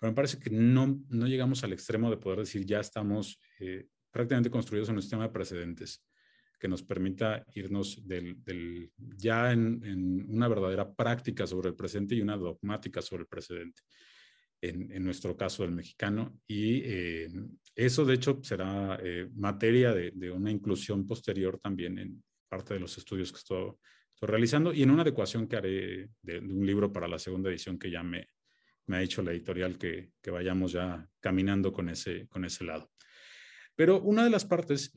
Pero 0.00 0.12
me 0.12 0.16
parece 0.16 0.38
que 0.38 0.50
no, 0.50 1.00
no 1.10 1.26
llegamos 1.26 1.62
al 1.62 1.74
extremo 1.74 2.10
de 2.10 2.16
poder 2.16 2.40
decir 2.40 2.64
ya 2.64 2.80
estamos 2.80 3.38
eh, 3.60 3.86
prácticamente 4.10 4.50
construidos 4.50 4.88
en 4.88 4.96
un 4.96 5.02
sistema 5.02 5.24
de 5.24 5.32
precedentes 5.32 6.02
que 6.58 6.68
nos 6.68 6.82
permita 6.82 7.44
irnos 7.54 8.06
del, 8.06 8.92
ya 9.16 9.52
en, 9.52 10.26
una 10.28 10.46
verdadera 10.46 10.92
práctica 10.92 11.46
sobre 11.46 11.70
el 11.70 11.74
presente 11.74 12.14
y 12.14 12.20
una 12.20 12.36
dogmática 12.36 13.00
sobre 13.00 13.22
el 13.22 13.28
precedente, 13.28 13.82
en, 14.60 15.02
nuestro 15.02 15.36
caso 15.36 15.64
el 15.64 15.72
mexicano. 15.72 16.38
Y 16.46 16.82
eh, 16.84 17.28
eso, 17.74 18.04
de 18.04 18.14
hecho, 18.14 18.40
será 18.42 18.98
eh, 19.02 19.26
materia 19.34 19.94
de, 19.94 20.30
una 20.30 20.50
inclusión 20.50 21.06
posterior 21.06 21.58
también 21.58 21.98
en 21.98 22.22
parte 22.46 22.74
de 22.74 22.80
los 22.80 22.96
estudios 22.98 23.32
que 23.32 23.38
estoy, 23.38 23.72
realizando 24.20 24.74
y 24.74 24.82
en 24.82 24.90
una 24.90 25.00
adecuación 25.00 25.48
que 25.48 25.56
haré 25.56 26.10
de, 26.20 26.40
un 26.40 26.66
libro 26.66 26.92
para 26.92 27.08
la 27.08 27.18
segunda 27.18 27.48
edición 27.48 27.78
que 27.78 27.90
ya 27.90 28.02
me, 28.02 28.28
me 28.90 28.96
ha 28.96 29.02
hecho 29.02 29.22
la 29.22 29.30
editorial 29.30 29.78
que, 29.78 30.10
que, 30.20 30.32
vayamos 30.32 30.72
ya 30.72 31.08
caminando 31.20 31.72
con 31.72 31.88
ese, 31.88 32.26
con 32.26 32.44
ese 32.44 32.64
lado. 32.64 32.90
Pero 33.76 34.02
una 34.02 34.24
de 34.24 34.30
las 34.30 34.44
partes 34.44 34.92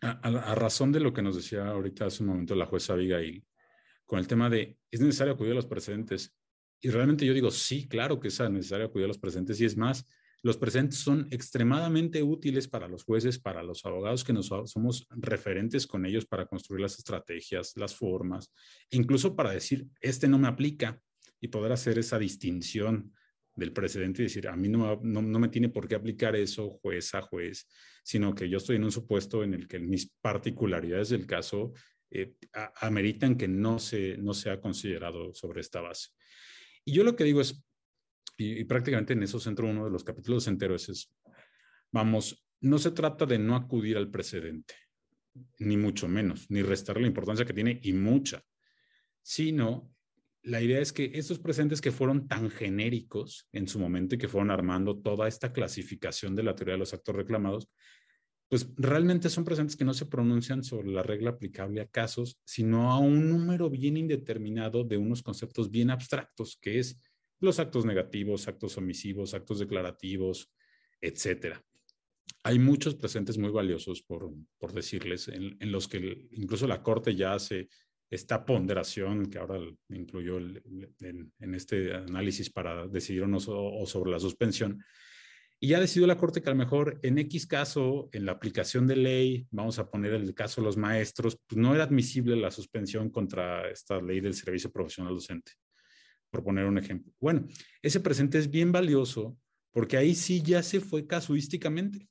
a, 0.00 0.54
razón 0.56 0.90
de 0.90 0.98
lo 0.98 1.12
que 1.12 1.22
nos 1.22 1.36
decía 1.36 1.68
ahorita 1.68 2.06
hace 2.06 2.24
un 2.24 2.30
momento 2.30 2.56
la 2.56 2.66
jueza 2.66 2.94
Abigail, 2.94 3.44
con 4.04 4.18
el 4.18 4.26
tema 4.26 4.50
de, 4.50 4.78
¿es 4.90 5.00
necesario 5.00 5.34
acudir 5.34 5.52
a 5.52 5.54
los 5.54 5.66
precedentes? 5.66 6.34
Y 6.80 6.90
realmente 6.90 7.24
yo 7.24 7.32
digo, 7.32 7.52
sí, 7.52 7.86
claro 7.86 8.18
que 8.18 8.28
es 8.28 8.40
necesario 8.50 8.86
acudir 8.86 9.04
a 9.04 9.08
los 9.08 9.18
precedentes. 9.18 9.60
Y 9.60 9.64
es 9.64 9.76
más, 9.76 10.04
los 10.42 10.56
precedentes 10.56 10.98
son 10.98 11.28
extremadamente 11.30 12.22
útiles 12.22 12.66
para 12.66 12.88
los 12.88 13.04
jueces, 13.04 13.38
para 13.38 13.62
los 13.62 13.84
abogados 13.86 14.24
que 14.24 14.32
nos, 14.32 14.48
somos 14.66 15.06
referentes 15.10 15.86
con 15.86 16.04
ellos 16.04 16.26
para 16.26 16.46
construir 16.46 16.82
las 16.82 16.98
estrategias, 16.98 17.76
las 17.76 17.94
formas, 17.94 18.52
incluso 18.90 19.36
para 19.36 19.52
decir, 19.52 19.86
este 20.00 20.26
no 20.26 20.38
me 20.38 20.48
aplica 20.48 21.00
y 21.46 21.48
poder 21.48 21.70
hacer 21.70 21.96
esa 21.98 22.18
distinción 22.18 23.12
del 23.54 23.72
precedente 23.72 24.22
y 24.22 24.24
decir, 24.24 24.48
a 24.48 24.56
mí 24.56 24.68
no, 24.68 25.00
no, 25.00 25.38
me 25.38 25.48
tiene 25.48 25.68
por 25.68 25.86
qué 25.86 25.94
aplicar 25.94 26.34
eso 26.34 26.70
juez 26.70 27.14
a 27.14 27.22
juez, 27.22 27.68
sino 28.02 28.34
que 28.34 28.48
yo 28.48 28.58
estoy 28.58 28.76
en 28.76 28.84
un 28.84 28.92
supuesto 28.92 29.44
en 29.44 29.54
el 29.54 29.68
que 29.68 29.78
mis 29.78 30.12
particularidades 30.20 31.10
del 31.10 31.26
caso 31.26 31.72
eh, 32.10 32.34
ameritan 32.80 33.36
que 33.36 33.48
no 33.48 33.78
se, 33.78 34.18
no 34.18 34.34
sea 34.34 34.60
considerado 34.60 35.32
sobre 35.34 35.60
esta 35.60 35.80
base. 35.80 36.10
Y 36.84 36.92
yo 36.92 37.04
lo 37.04 37.14
que 37.14 37.24
digo 37.24 37.40
es, 37.40 37.64
y, 38.36 38.64
prácticamente 38.64 39.14
en 39.14 39.22
eso 39.22 39.40
centro 39.40 39.68
uno 39.68 39.84
de 39.84 39.90
los 39.90 40.04
capítulos 40.04 40.48
enteros, 40.48 40.88
es, 40.88 41.14
vamos, 41.92 42.44
no 42.60 42.78
se 42.78 42.90
trata 42.90 43.24
de 43.24 43.38
no 43.38 43.54
acudir 43.54 43.96
al 43.96 44.10
precedente, 44.10 44.74
ni 45.60 45.76
mucho 45.76 46.08
menos, 46.08 46.50
ni 46.50 46.62
restar 46.62 47.00
la 47.00 47.06
importancia 47.06 47.46
que 47.46 47.54
tiene 47.54 47.78
y 47.82 47.92
mucha, 47.92 48.42
sino 49.22 49.95
la 50.46 50.62
idea 50.62 50.80
es 50.80 50.92
que 50.92 51.10
estos 51.14 51.40
presentes 51.40 51.80
que 51.80 51.90
fueron 51.90 52.28
tan 52.28 52.50
genéricos 52.50 53.48
en 53.52 53.66
su 53.66 53.80
momento 53.80 54.14
y 54.14 54.18
que 54.18 54.28
fueron 54.28 54.52
armando 54.52 54.96
toda 54.96 55.26
esta 55.26 55.52
clasificación 55.52 56.36
de 56.36 56.44
la 56.44 56.54
teoría 56.54 56.74
de 56.74 56.78
los 56.78 56.94
actos 56.94 57.16
reclamados, 57.16 57.68
pues 58.48 58.68
realmente 58.76 59.28
son 59.28 59.44
presentes 59.44 59.74
que 59.74 59.84
no 59.84 59.92
se 59.92 60.06
pronuncian 60.06 60.62
sobre 60.62 60.88
la 60.88 61.02
regla 61.02 61.30
aplicable 61.30 61.80
a 61.80 61.88
casos, 61.88 62.40
sino 62.44 62.92
a 62.92 62.98
un 63.00 63.28
número 63.28 63.68
bien 63.68 63.96
indeterminado 63.96 64.84
de 64.84 64.96
unos 64.96 65.20
conceptos 65.20 65.68
bien 65.68 65.90
abstractos, 65.90 66.56
que 66.62 66.78
es 66.78 67.00
los 67.40 67.58
actos 67.58 67.84
negativos, 67.84 68.46
actos 68.46 68.78
omisivos, 68.78 69.34
actos 69.34 69.58
declarativos, 69.58 70.52
etcétera. 71.00 71.60
hay 72.44 72.60
muchos 72.60 72.94
presentes 72.94 73.36
muy 73.36 73.50
valiosos, 73.50 74.00
por, 74.02 74.32
por 74.58 74.72
decirles, 74.72 75.26
en, 75.26 75.56
en, 75.58 75.72
los 75.72 75.88
que 75.88 76.28
incluso 76.30 76.68
la 76.68 76.84
Corte 76.84 77.16
ya 77.16 77.34
hace 77.34 77.68
esta 78.10 78.44
ponderación 78.44 79.26
que 79.26 79.38
ahora 79.38 79.58
incluyó 79.88 80.38
en, 80.38 81.54
este 81.54 81.94
análisis 81.94 82.50
para 82.50 82.86
decidir 82.86 83.24
o 83.24 83.86
sobre 83.86 84.10
la 84.10 84.20
suspensión. 84.20 84.82
Y 85.58 85.68
ya 85.68 85.80
decidió 85.80 86.06
la 86.06 86.18
Corte 86.18 86.42
que 86.42 86.50
a 86.50 86.52
lo 86.52 86.58
mejor 86.58 87.00
en 87.02 87.16
X 87.18 87.46
caso, 87.46 88.10
en 88.12 88.26
la 88.26 88.32
aplicación 88.32 88.86
de 88.86 88.96
ley, 88.96 89.46
vamos 89.50 89.78
a 89.78 89.90
poner 89.90 90.12
el 90.12 90.34
caso 90.34 90.60
de 90.60 90.66
los 90.66 90.76
maestros, 90.76 91.38
pues 91.46 91.58
no 91.58 91.74
era 91.74 91.84
admisible 91.84 92.36
la 92.36 92.50
suspensión 92.50 93.08
contra 93.08 93.70
esta 93.70 94.00
ley 94.00 94.20
del 94.20 94.34
servicio 94.34 94.70
profesional 94.70 95.14
docente, 95.14 95.52
por 96.30 96.44
poner 96.44 96.66
un 96.66 96.76
ejemplo. 96.76 97.12
Bueno, 97.18 97.46
ese 97.80 98.00
presente 98.00 98.38
es 98.38 98.50
bien 98.50 98.70
valioso 98.70 99.38
porque 99.72 99.96
ahí 99.96 100.14
sí 100.14 100.42
ya 100.42 100.62
se 100.62 100.80
fue 100.80 101.06
casuísticamente. 101.06 102.06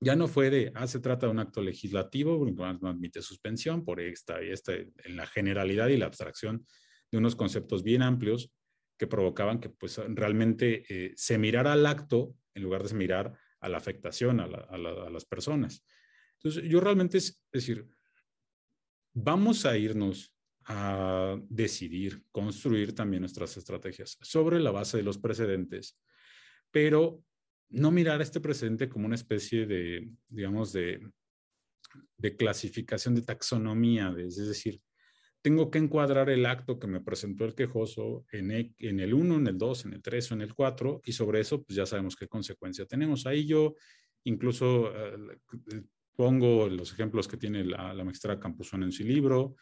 Ya 0.00 0.14
no 0.14 0.28
fue 0.28 0.50
de, 0.50 0.72
ah, 0.74 0.86
se 0.86 1.00
trata 1.00 1.26
de 1.26 1.32
un 1.32 1.40
acto 1.40 1.60
legislativo, 1.60 2.48
no 2.50 2.88
admite 2.88 3.20
suspensión 3.20 3.84
por 3.84 4.00
esta 4.00 4.42
y 4.42 4.50
esta, 4.50 4.74
en 4.74 5.16
la 5.16 5.26
generalidad 5.26 5.88
y 5.88 5.96
la 5.96 6.06
abstracción 6.06 6.64
de 7.10 7.18
unos 7.18 7.34
conceptos 7.34 7.82
bien 7.82 8.02
amplios 8.02 8.52
que 8.96 9.06
provocaban 9.06 9.60
que 9.60 9.70
pues 9.70 9.98
realmente 10.08 10.84
eh, 10.88 11.12
se 11.16 11.38
mirara 11.38 11.72
al 11.72 11.86
acto 11.86 12.34
en 12.54 12.62
lugar 12.62 12.82
de 12.82 12.94
mirar 12.94 13.38
a 13.60 13.68
la 13.68 13.78
afectación 13.78 14.40
a, 14.40 14.46
las 14.46 15.24
personas. 15.24 15.84
Entonces, 16.34 16.64
yo 16.70 16.80
realmente 16.80 17.18
es, 17.18 17.42
decir, 17.52 17.88
vamos 19.14 19.64
a 19.66 19.76
irnos 19.76 20.34
a 20.64 21.36
decidir, 21.48 22.24
construir 22.30 22.94
también 22.94 23.22
nuestras 23.22 23.56
estrategias 23.56 24.18
sobre 24.20 24.60
la 24.60 24.70
base 24.70 24.98
de 24.98 25.02
los 25.02 25.18
precedentes, 25.18 25.98
pero 26.70 27.24
no 27.70 27.90
mirar 27.90 28.20
a 28.20 28.22
este 28.22 28.40
precedente 28.40 28.88
como 28.88 29.06
una 29.06 29.14
especie 29.14 29.66
de, 29.66 30.10
digamos, 30.28 30.72
de, 30.72 31.00
clasificación, 32.36 33.14
de 33.14 33.22
taxonomía, 33.22 34.14
es 34.18 34.36
decir, 34.36 34.80
tengo 35.40 35.70
que 35.70 35.78
encuadrar 35.78 36.30
el 36.30 36.46
acto 36.46 36.78
que 36.78 36.86
me 36.86 37.00
presentó 37.00 37.44
el 37.44 37.54
quejoso 37.54 38.26
en, 38.32 38.50
e, 38.50 38.74
en 38.78 39.00
el 39.00 39.14
1, 39.14 39.36
en 39.36 39.46
el 39.46 39.58
2, 39.58 39.86
en 39.86 39.92
el 39.94 40.02
3 40.02 40.32
o 40.32 40.34
en 40.34 40.40
el 40.42 40.54
4 40.54 41.00
y 41.04 41.12
sobre 41.12 41.40
eso 41.40 41.62
pues 41.62 41.76
ya 41.76 41.86
sabemos 41.86 42.16
qué 42.16 42.26
consecuencia 42.26 42.86
tenemos. 42.86 43.24
Ahí 43.24 43.46
yo 43.46 43.76
incluso 44.24 44.92
eh, 44.94 45.38
pongo 46.16 46.68
los 46.68 46.92
ejemplos 46.92 47.28
que 47.28 47.36
tiene 47.36 47.64
la, 47.64 47.94
la 47.94 48.04
magistrada 48.04 48.40
Campuzón 48.40 48.82
en 48.82 48.92
su 48.92 49.04
libro, 49.04 49.54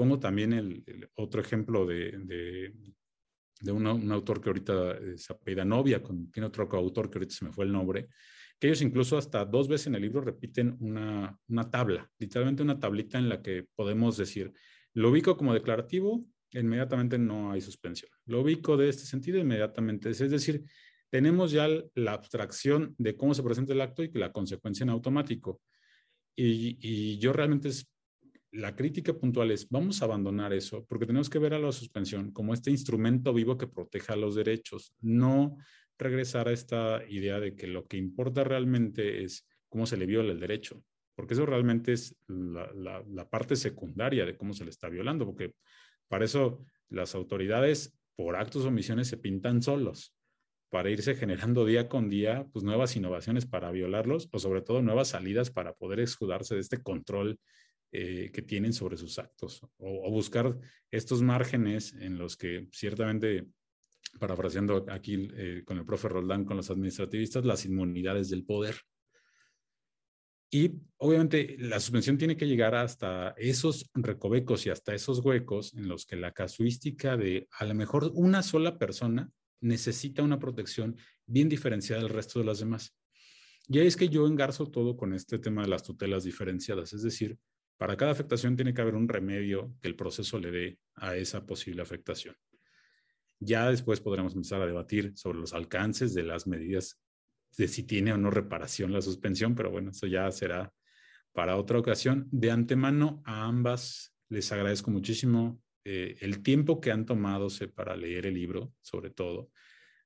pongo 0.00 0.18
también 0.18 0.54
el, 0.54 1.10
otro 1.16 1.42
ejemplo 1.42 1.84
de, 1.84 2.72
de 3.60 3.72
un 3.72 4.10
autor 4.12 4.40
que 4.40 4.48
ahorita 4.48 4.98
se 5.16 5.32
apellida 5.32 5.64
Novia, 5.64 6.02
con, 6.02 6.30
tiene 6.30 6.46
otro 6.46 6.68
coautor 6.68 7.10
que 7.10 7.18
ahorita 7.18 7.34
se 7.34 7.44
me 7.44 7.52
fue 7.52 7.64
el 7.66 7.72
nombre, 7.72 8.08
que 8.58 8.68
ellos 8.68 8.82
incluso 8.82 9.16
hasta 9.16 9.44
dos 9.44 9.68
veces 9.68 9.88
en 9.88 9.94
el 9.94 10.02
libro 10.02 10.20
repiten 10.20 10.76
una, 10.80 11.38
una 11.48 11.70
tabla, 11.70 12.10
literalmente 12.18 12.62
una 12.62 12.78
tablita 12.78 13.18
en 13.18 13.28
la 13.28 13.42
que 13.42 13.66
podemos 13.74 14.16
decir, 14.16 14.52
lo 14.94 15.10
ubico 15.10 15.36
como 15.36 15.54
declarativo, 15.54 16.24
inmediatamente 16.52 17.18
no 17.18 17.52
hay 17.52 17.60
suspensión. 17.60 18.10
Lo 18.26 18.40
ubico 18.40 18.76
de 18.76 18.88
este 18.88 19.04
sentido, 19.04 19.38
inmediatamente. 19.38 20.10
Es 20.10 20.18
decir, 20.18 20.64
tenemos 21.10 21.52
ya 21.52 21.68
la 21.94 22.12
abstracción 22.12 22.94
de 22.98 23.16
cómo 23.16 23.34
se 23.34 23.42
presenta 23.42 23.72
el 23.72 23.80
acto 23.80 24.02
y 24.02 24.10
la 24.12 24.32
consecuencia 24.32 24.84
en 24.84 24.90
automático. 24.90 25.60
Y, 26.36 27.18
yo 27.18 27.32
realmente 27.32 27.68
es, 27.68 27.89
la 28.52 28.74
crítica 28.74 29.12
puntual 29.12 29.50
es, 29.50 29.68
vamos 29.68 30.02
a 30.02 30.06
abandonar 30.06 30.52
eso, 30.52 30.84
porque 30.86 31.06
tenemos 31.06 31.30
que 31.30 31.38
ver 31.38 31.54
a 31.54 31.58
la 31.58 31.72
suspensión 31.72 32.32
como 32.32 32.54
este 32.54 32.70
instrumento 32.70 33.32
vivo 33.32 33.56
que 33.56 33.66
proteja 33.66 34.16
los 34.16 34.34
derechos, 34.34 34.94
no 35.00 35.56
regresar 35.98 36.48
a 36.48 36.52
esta 36.52 37.02
idea 37.08 37.38
de 37.38 37.54
que 37.54 37.66
lo 37.66 37.86
que 37.86 37.96
importa 37.96 38.42
realmente 38.44 39.22
es 39.22 39.46
cómo 39.68 39.86
se 39.86 39.96
le 39.96 40.06
viola 40.06 40.32
el 40.32 40.40
derecho 40.40 40.82
porque 41.20 41.34
eso 41.34 41.44
realmente 41.44 41.92
es 41.92 42.16
la, 42.28 43.28
parte 43.28 43.54
secundaria 43.54 44.24
de 44.24 44.38
cómo 44.38 44.54
se 44.54 44.64
le 44.64 44.70
está 44.70 44.88
violando, 44.88 45.26
porque 45.26 45.52
para 46.08 46.24
eso 46.24 46.64
las 46.88 47.14
autoridades 47.14 47.94
por 48.16 48.36
actos 48.36 48.64
o 48.64 48.68
omisiones 48.68 49.08
se 49.08 49.18
pintan 49.18 49.60
solos, 49.60 50.14
para 50.70 50.88
irse 50.88 51.14
generando 51.14 51.66
día 51.66 51.90
con 51.90 52.08
día 52.08 52.46
pues 52.50 52.64
nuevas 52.64 52.96
innovaciones 52.96 53.44
para 53.44 53.70
violarlos 53.70 54.30
o 54.32 54.38
sobre 54.38 54.62
todo 54.62 54.80
nuevas 54.80 55.08
salidas 55.08 55.50
para 55.50 55.74
poder 55.74 56.00
escudarse 56.00 56.54
de 56.54 56.62
este 56.62 56.82
control 56.82 57.38
eh, 57.92 58.30
que 58.32 58.42
tienen 58.42 58.72
sobre 58.72 58.96
sus 58.96 59.18
actos 59.18 59.62
o, 59.78 60.10
buscar 60.10 60.58
estos 60.90 61.22
márgenes 61.22 61.92
en 61.94 62.18
los 62.18 62.36
que 62.36 62.68
ciertamente, 62.72 63.46
parafraseando 64.18 64.86
aquí 64.88 65.28
eh, 65.34 65.62
con 65.64 65.78
el 65.78 65.84
profe 65.84 66.08
Roldán, 66.08 66.44
con 66.44 66.56
los 66.56 66.70
administrativistas, 66.70 67.44
las 67.44 67.64
inmunidades 67.64 68.30
del 68.30 68.44
poder 68.44 68.76
y 70.52 70.72
obviamente 70.96 71.56
la 71.60 71.78
suspensión 71.78 72.18
tiene 72.18 72.36
que 72.36 72.48
llegar 72.48 72.74
hasta 72.74 73.30
esos 73.38 73.88
recovecos 73.94 74.66
y 74.66 74.70
hasta 74.70 74.94
esos 74.94 75.20
huecos 75.20 75.74
en 75.74 75.86
los 75.86 76.06
que 76.06 76.16
la 76.16 76.32
casuística 76.32 77.16
de 77.16 77.46
a 77.52 77.64
lo 77.64 77.74
mejor 77.74 78.10
una 78.14 78.42
sola 78.42 78.76
persona 78.76 79.30
necesita 79.60 80.24
una 80.24 80.40
protección 80.40 80.96
bien 81.24 81.48
diferenciada 81.48 82.02
del 82.02 82.10
resto 82.10 82.40
de 82.40 82.46
las 82.46 82.58
demás. 82.58 82.96
Y 83.68 83.78
ahí 83.78 83.86
es 83.86 83.96
que 83.96 84.08
yo 84.08 84.26
engarzo 84.26 84.66
todo 84.66 84.96
con 84.96 85.14
este 85.14 85.38
tema 85.38 85.62
de 85.62 85.68
las 85.68 85.84
tutelas 85.84 86.24
diferenciadas, 86.24 86.92
es 86.94 87.02
decir, 87.02 87.38
para 87.80 87.96
cada 87.96 88.12
afectación 88.12 88.56
tiene 88.56 88.74
que 88.74 88.82
haber 88.82 88.94
un 88.94 89.08
remedio 89.08 89.74
que 89.80 89.88
el 89.88 89.96
proceso 89.96 90.38
le 90.38 90.50
dé 90.50 90.78
a 90.96 91.16
esa 91.16 91.46
posible 91.46 91.80
afectación. 91.80 92.36
Ya 93.38 93.70
después 93.70 94.00
podremos 94.00 94.34
empezar 94.34 94.60
a 94.60 94.66
debatir 94.66 95.16
sobre 95.16 95.38
los 95.38 95.54
alcances 95.54 96.12
de 96.12 96.22
las 96.22 96.46
medidas 96.46 97.00
de 97.56 97.68
si 97.68 97.84
tiene 97.84 98.12
o 98.12 98.18
no 98.18 98.30
reparación 98.30 98.92
la 98.92 99.00
suspensión, 99.00 99.54
pero 99.54 99.70
bueno, 99.70 99.92
eso 99.92 100.06
ya 100.06 100.30
será 100.30 100.70
para 101.32 101.56
otra 101.56 101.78
ocasión. 101.78 102.28
De 102.30 102.50
antemano, 102.50 103.22
a 103.24 103.46
ambas 103.46 104.14
les 104.28 104.52
agradezco 104.52 104.90
muchísimo 104.90 105.58
eh, 105.82 106.18
el 106.20 106.42
tiempo 106.42 106.82
que 106.82 106.92
han 106.92 107.06
tomado 107.06 107.48
para 107.74 107.96
leer 107.96 108.26
el 108.26 108.34
libro, 108.34 108.74
sobre 108.82 109.08
todo, 109.08 109.50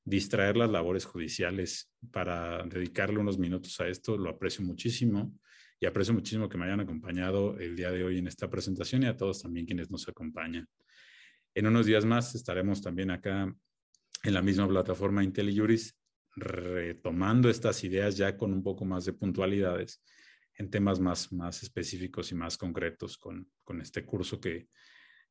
distraer 0.04 0.56
las 0.56 0.70
labores 0.70 1.06
judiciales 1.06 1.92
para 2.12 2.62
dedicarle 2.66 3.18
unos 3.18 3.36
minutos 3.36 3.80
a 3.80 3.88
esto, 3.88 4.16
lo 4.16 4.30
aprecio 4.30 4.64
muchísimo 4.64 5.34
y 5.84 5.86
aprecio 5.86 6.14
muchísimo 6.14 6.48
que 6.48 6.56
me 6.56 6.64
hayan 6.64 6.80
acompañado 6.80 7.58
el 7.58 7.76
día 7.76 7.90
de 7.90 8.02
hoy 8.02 8.16
en 8.16 8.26
esta 8.26 8.48
presentación 8.48 9.02
y 9.02 9.06
a 9.06 9.18
todos 9.18 9.42
también 9.42 9.66
quienes 9.66 9.90
nos 9.90 10.08
acompañan. 10.08 10.66
En 11.54 11.66
unos 11.66 11.84
días 11.84 12.06
más 12.06 12.34
estaremos 12.34 12.80
también 12.80 13.10
acá 13.10 13.54
en 14.22 14.34
la 14.34 14.40
misma 14.40 14.66
plataforma 14.66 15.22
IntelliJuris 15.22 15.94
retomando 16.36 17.50
estas 17.50 17.84
ideas 17.84 18.16
ya 18.16 18.34
con 18.38 18.54
un 18.54 18.62
poco 18.62 18.86
más 18.86 19.04
de 19.04 19.12
puntualidades 19.12 20.02
en 20.54 20.70
temas 20.70 21.00
más, 21.00 21.30
más 21.34 21.62
específicos 21.62 22.32
y 22.32 22.34
más 22.34 22.56
concretos 22.56 23.18
con, 23.18 23.46
con 23.62 23.82
este 23.82 24.06
curso 24.06 24.40
que, 24.40 24.68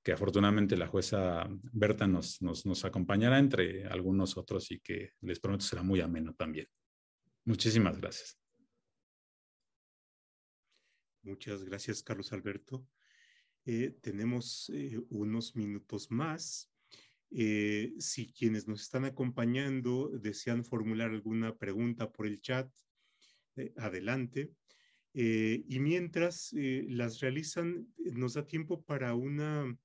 que 0.03 0.11
afortunadamente 0.11 0.77
la 0.77 0.85
jueza 0.85 1.47
Berta 1.49 2.05
nos, 2.05 2.43
nos, 2.43 2.63
nos, 2.63 2.85
acompañará 2.85 3.39
entre 3.39 3.87
algunos 3.87 4.37
otros 4.37 4.69
y 4.69 4.81
que 4.81 5.13
les 5.21 5.39
prometo 5.39 5.65
será 5.65 5.81
muy 5.81 5.99
ameno 5.99 6.35
también. 6.35 6.67
Muchísimas 7.43 7.99
gracias. 7.99 8.42
Muchas 11.23 11.63
gracias, 11.63 12.03
Carlos 12.03 12.33
Alberto. 12.33 12.85
Eh, 13.65 13.95
tenemos 14.01 14.69
eh, 14.73 14.99
unos 15.09 15.55
minutos 15.55 16.11
más 16.11 16.69
eh, 17.31 17.93
si 17.97 18.33
quienes 18.33 18.67
nos 18.67 18.81
están 18.81 19.05
acompañando 19.05 20.09
desean 20.09 20.65
formular 20.65 21.11
alguna 21.11 21.55
pregunta 21.57 22.11
por 22.11 22.27
el 22.27 22.41
chat, 22.41 22.69
adelante. 23.77 24.51
Y 25.13 25.79
mientras 25.79 26.49
las 26.53 27.19
realizan, 27.19 27.87
nos 27.97 28.33
da 28.33 28.47
tiempo 28.47 28.83
para 28.83 29.13
una 29.13 29.77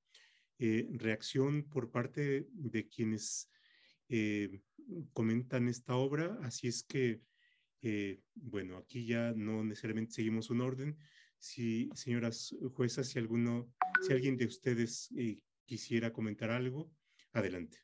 reacción 0.59 1.69
por 1.69 1.91
parte 1.91 2.49
de 2.51 2.89
quienes 2.89 3.51
comentan 5.13 5.69
esta 5.69 5.97
obra. 5.97 6.39
Así 6.43 6.69
es 6.69 6.83
que, 6.83 7.21
bueno, 8.35 8.79
aquí 8.79 9.05
ya 9.05 9.35
no 9.37 9.63
necesariamente 9.63 10.15
seguimos 10.15 10.49
un 10.49 10.63
orden. 10.63 10.97
Si, 11.39 11.89
señoras 11.95 12.55
juezas, 12.75 13.09
si 13.09 13.19
alguno, 13.19 13.73
si 14.03 14.13
alguien 14.13 14.37
de 14.37 14.47
ustedes 14.47 15.13
quisiera 15.65 16.13
comentar 16.13 16.51
algo. 16.51 16.91
Adelante. 17.33 17.79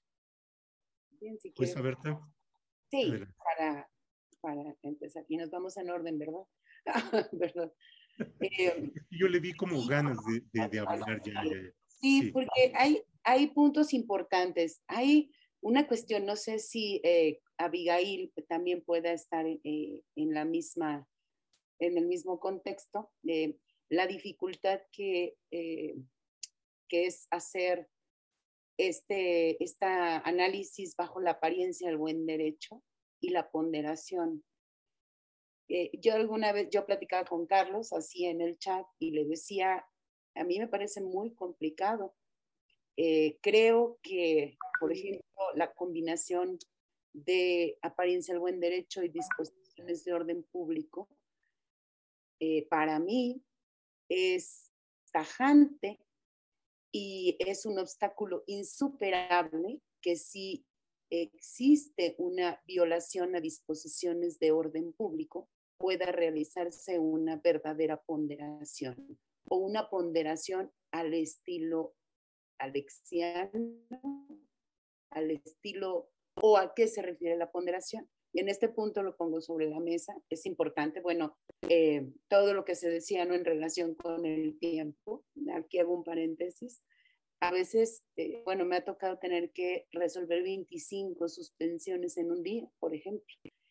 Bien, 1.21 1.39
si 1.39 1.51
pues, 1.51 1.75
Berta. 1.81 2.21
Sí, 2.91 3.13
para, 3.37 3.91
para 4.41 4.77
empezar. 4.83 5.25
Y 5.29 5.37
nos 5.37 5.51
vamos 5.51 5.77
en 5.77 5.91
orden, 5.91 6.19
¿verdad? 6.19 6.45
¿Verdad? 7.33 7.73
Eh, 8.41 8.93
Yo 9.11 9.29
le 9.29 9.41
vi 9.41 9.53
como 9.55 9.85
ganas 9.87 10.19
de, 10.27 10.69
de, 10.69 10.79
hablar 10.79 11.21
ya, 11.25 11.43
Sí, 11.87 12.31
porque 12.33 12.73
hay, 12.75 13.03
hay 13.23 13.49
puntos 13.49 13.95
importantes. 13.95 14.83
Hay 14.87 15.33
una 15.61 15.87
cuestión, 15.87 16.27
no 16.27 16.37
sé 16.37 16.59
si 16.59 17.01
eh, 17.05 17.41
Abigail 17.57 18.33
también 18.49 18.83
pueda 18.83 19.13
estar 19.13 19.47
eh, 19.47 20.03
en 20.15 20.35
la 20.35 20.45
misma, 20.45 21.07
en 21.79 21.99
el 21.99 22.07
mismo 22.07 22.39
contexto 22.41 23.11
de 23.23 23.59
la 23.89 24.07
dificultad 24.07 24.81
que, 24.93 25.37
que 25.51 27.07
es 27.07 27.27
hacer 27.31 27.89
este, 28.79 29.59
análisis 30.25 30.97
bajo 30.97 31.21
la 31.21 31.33
apariencia 31.33 31.89
del 31.89 31.97
buen 31.97 32.27
derecho 32.27 32.83
y 33.21 33.31
la 33.31 33.51
ponderación. 33.51 34.45
Eh, 35.69 35.91
yo 36.01 36.15
alguna 36.15 36.53
vez, 36.53 36.69
yo 36.71 36.85
platicaba 36.85 37.25
con 37.25 37.47
Carlos 37.47 37.93
así 37.93 38.27
en 38.27 38.41
el 38.41 38.59
chat 38.59 38.87
y 38.99 39.13
le 39.13 39.25
decía, 39.25 39.87
a 40.35 40.45
mí 40.45 40.59
me 40.59 40.69
parece 40.69 41.01
muy 41.01 41.35
complicado. 41.35 42.15
Eh, 42.97 43.39
creo 43.41 43.99
que, 44.03 44.57
por 44.79 44.93
ejemplo, 44.93 45.23
la 45.55 45.73
combinación 45.73 46.59
de 47.13 47.79
apariencia 47.83 48.35
del 48.35 48.41
buen 48.41 48.61
derecho 48.61 49.03
y 49.03 49.09
disposiciones 49.09 50.05
de 50.05 50.13
orden 50.13 50.43
público, 50.45 51.09
eh, 52.41 52.67
para 52.69 52.99
mí 52.99 53.43
es 54.09 54.73
tajante 55.13 56.01
y 56.93 57.37
es 57.41 57.67
un 57.67 57.79
obstáculo 57.79 58.45
insuperable 58.47 59.81
que 60.01 60.17
si 60.17 60.65
existe 61.11 62.15
una 62.19 62.61
violación 62.67 63.35
a 63.37 63.41
disposiciones 63.41 64.39
de 64.39 64.53
orden 64.53 64.93
público, 64.93 65.49
pueda 65.79 66.07
realizarse 66.07 66.99
una 66.99 67.37
verdadera 67.37 68.01
ponderación 68.03 69.19
o 69.49 69.57
una 69.57 69.89
ponderación 69.91 70.73
al 70.93 71.15
estilo 71.15 71.95
alexiano, 72.59 73.77
al 75.11 75.31
estilo 75.31 76.11
o 76.37 76.57
a 76.57 76.75
qué 76.75 76.89
se 76.89 77.03
refiere 77.03 77.37
la 77.37 77.51
ponderación. 77.51 78.09
Y 78.35 78.41
en 78.41 78.49
este 78.49 78.69
punto 78.69 79.05
lo 79.05 79.17
pongo 79.17 79.41
sobre 79.41 79.71
la 79.71 79.79
mesa. 79.79 80.13
Es 80.29 80.45
importante, 80.45 81.01
bueno, 81.01 81.39
eh, 81.69 82.11
todo 82.29 82.53
lo 82.53 82.65
que 82.65 82.75
se 82.75 82.91
decía 82.91 83.25
¿no? 83.25 83.35
en 83.35 83.45
relación 83.45 83.95
con 83.95 84.27
el 84.27 84.59
tiempo, 84.59 85.25
aquí 85.55 85.79
hago 85.79 85.95
un 85.95 86.03
paréntesis. 86.03 86.83
A 87.41 87.53
veces, 87.53 88.03
eh, 88.17 88.43
bueno, 88.45 88.65
me 88.65 88.75
ha 88.75 88.85
tocado 88.85 89.19
tener 89.19 89.53
que 89.53 89.87
resolver 89.93 90.43
25 90.43 91.29
suspensiones 91.29 92.17
en 92.17 92.33
un 92.33 92.43
día, 92.43 92.69
por 92.81 92.93
ejemplo. 92.93 93.25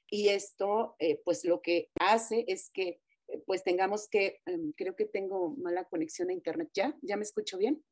Y 0.10 0.30
esto, 0.30 0.96
eh, 1.00 1.22
pues 1.26 1.44
lo 1.44 1.62
que 1.62 1.90
hace 2.00 2.46
es 2.48 2.70
que, 2.70 3.02
pues 3.46 3.66
tengamos 3.66 4.08
que, 4.08 4.40
em, 4.46 4.72
creo 4.78 4.96
que 4.96 5.06
tengo 5.06 5.56
mala 5.58 5.90
conexión 5.90 6.30
a 6.30 6.34
Internet. 6.34 6.70
¿Ya? 6.74 6.98
¿Ya 7.02 7.18
me 7.18 7.24
escucho 7.24 7.58
bien? 7.58 7.84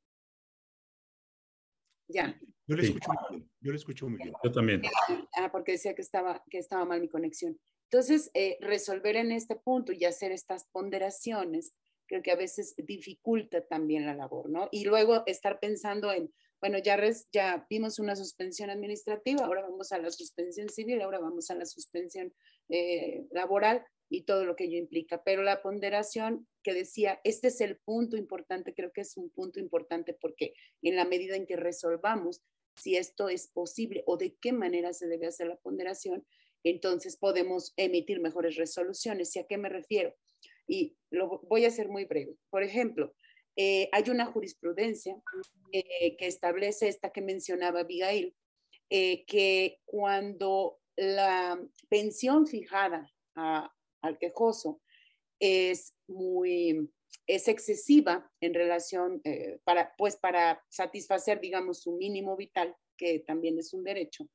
Ya. 2.11 2.39
Yo 2.67 2.75
le 2.75 2.83
escucho 2.83 3.11
muy 3.11 3.37
bien. 3.37 3.51
Yo 3.59 3.71
le 3.71 3.77
escucho 3.77 4.07
muy 4.07 4.17
bien. 4.17 4.33
Yo 4.43 4.51
también. 4.51 4.81
Ah, 5.37 5.51
porque 5.51 5.73
decía 5.73 5.93
que 5.93 6.01
estaba, 6.01 6.43
que 6.49 6.57
estaba 6.57 6.85
mal 6.85 7.01
mi 7.01 7.09
conexión. 7.09 7.59
Entonces, 7.91 8.31
eh, 8.33 8.57
resolver 8.61 9.17
en 9.17 9.31
este 9.31 9.55
punto 9.57 9.91
y 9.91 10.05
hacer 10.05 10.31
estas 10.31 10.67
ponderaciones, 10.71 11.73
creo 12.07 12.21
que 12.21 12.31
a 12.31 12.37
veces 12.37 12.73
dificulta 12.77 13.65
también 13.67 14.05
la 14.05 14.15
labor, 14.15 14.49
¿no? 14.49 14.69
Y 14.71 14.85
luego 14.85 15.23
estar 15.25 15.59
pensando 15.59 16.11
en, 16.11 16.33
bueno, 16.61 16.77
ya, 16.77 16.97
ya 17.33 17.65
vimos 17.69 17.99
una 17.99 18.15
suspensión 18.15 18.69
administrativa, 18.69 19.45
ahora 19.45 19.63
vamos 19.63 19.91
a 19.91 19.97
la 19.97 20.09
suspensión 20.09 20.69
civil, 20.69 21.01
ahora 21.01 21.19
vamos 21.19 21.49
a 21.49 21.55
la 21.55 21.65
suspensión 21.65 22.33
eh, 22.69 23.25
laboral 23.31 23.85
y 24.11 24.23
todo 24.23 24.45
lo 24.45 24.57
que 24.57 24.65
ello 24.65 24.77
implica. 24.77 25.23
Pero 25.23 25.41
la 25.41 25.61
ponderación 25.61 26.45
que 26.63 26.73
decía, 26.73 27.21
este 27.23 27.47
es 27.47 27.61
el 27.61 27.77
punto 27.77 28.17
importante, 28.17 28.73
creo 28.73 28.91
que 28.91 29.01
es 29.01 29.15
un 29.15 29.29
punto 29.29 29.59
importante 29.59 30.13
porque 30.13 30.53
en 30.81 30.97
la 30.97 31.05
medida 31.05 31.37
en 31.37 31.47
que 31.47 31.55
resolvamos 31.55 32.43
si 32.75 32.97
esto 32.97 33.29
es 33.29 33.47
posible 33.47 34.03
o 34.05 34.17
de 34.17 34.35
qué 34.41 34.51
manera 34.51 34.91
se 34.93 35.07
debe 35.07 35.27
hacer 35.27 35.47
la 35.47 35.55
ponderación, 35.55 36.27
entonces 36.63 37.15
podemos 37.15 37.73
emitir 37.77 38.19
mejores 38.19 38.57
resoluciones. 38.57 39.33
¿Y 39.35 39.39
a 39.39 39.47
qué 39.47 39.57
me 39.57 39.69
refiero? 39.69 40.13
Y 40.67 40.97
lo 41.09 41.39
voy 41.49 41.63
a 41.63 41.69
hacer 41.69 41.87
muy 41.87 42.03
breve. 42.03 42.35
Por 42.49 42.63
ejemplo, 42.63 43.15
eh, 43.55 43.89
hay 43.93 44.09
una 44.09 44.25
jurisprudencia 44.25 45.15
eh, 45.71 46.17
que 46.17 46.27
establece 46.27 46.89
esta 46.89 47.11
que 47.11 47.21
mencionaba 47.21 47.81
Abigail, 47.81 48.35
eh, 48.89 49.25
que 49.25 49.79
cuando 49.85 50.79
la 50.97 51.61
pensión 51.89 52.45
fijada 52.45 53.09
a, 53.35 53.73
al 54.01 54.17
quejoso 54.17 54.81
es 55.39 55.93
muy, 56.07 56.89
es 57.27 57.47
excesiva 57.47 58.31
en 58.41 58.53
relación, 58.53 59.21
eh, 59.23 59.59
para, 59.63 59.93
pues 59.97 60.17
para 60.17 60.63
satisfacer, 60.69 61.39
digamos, 61.41 61.81
su 61.81 61.93
mínimo 61.93 62.35
vital, 62.35 62.75
que 62.97 63.19
también 63.19 63.57
es 63.57 63.73
un 63.73 63.83
derecho, 63.83 64.27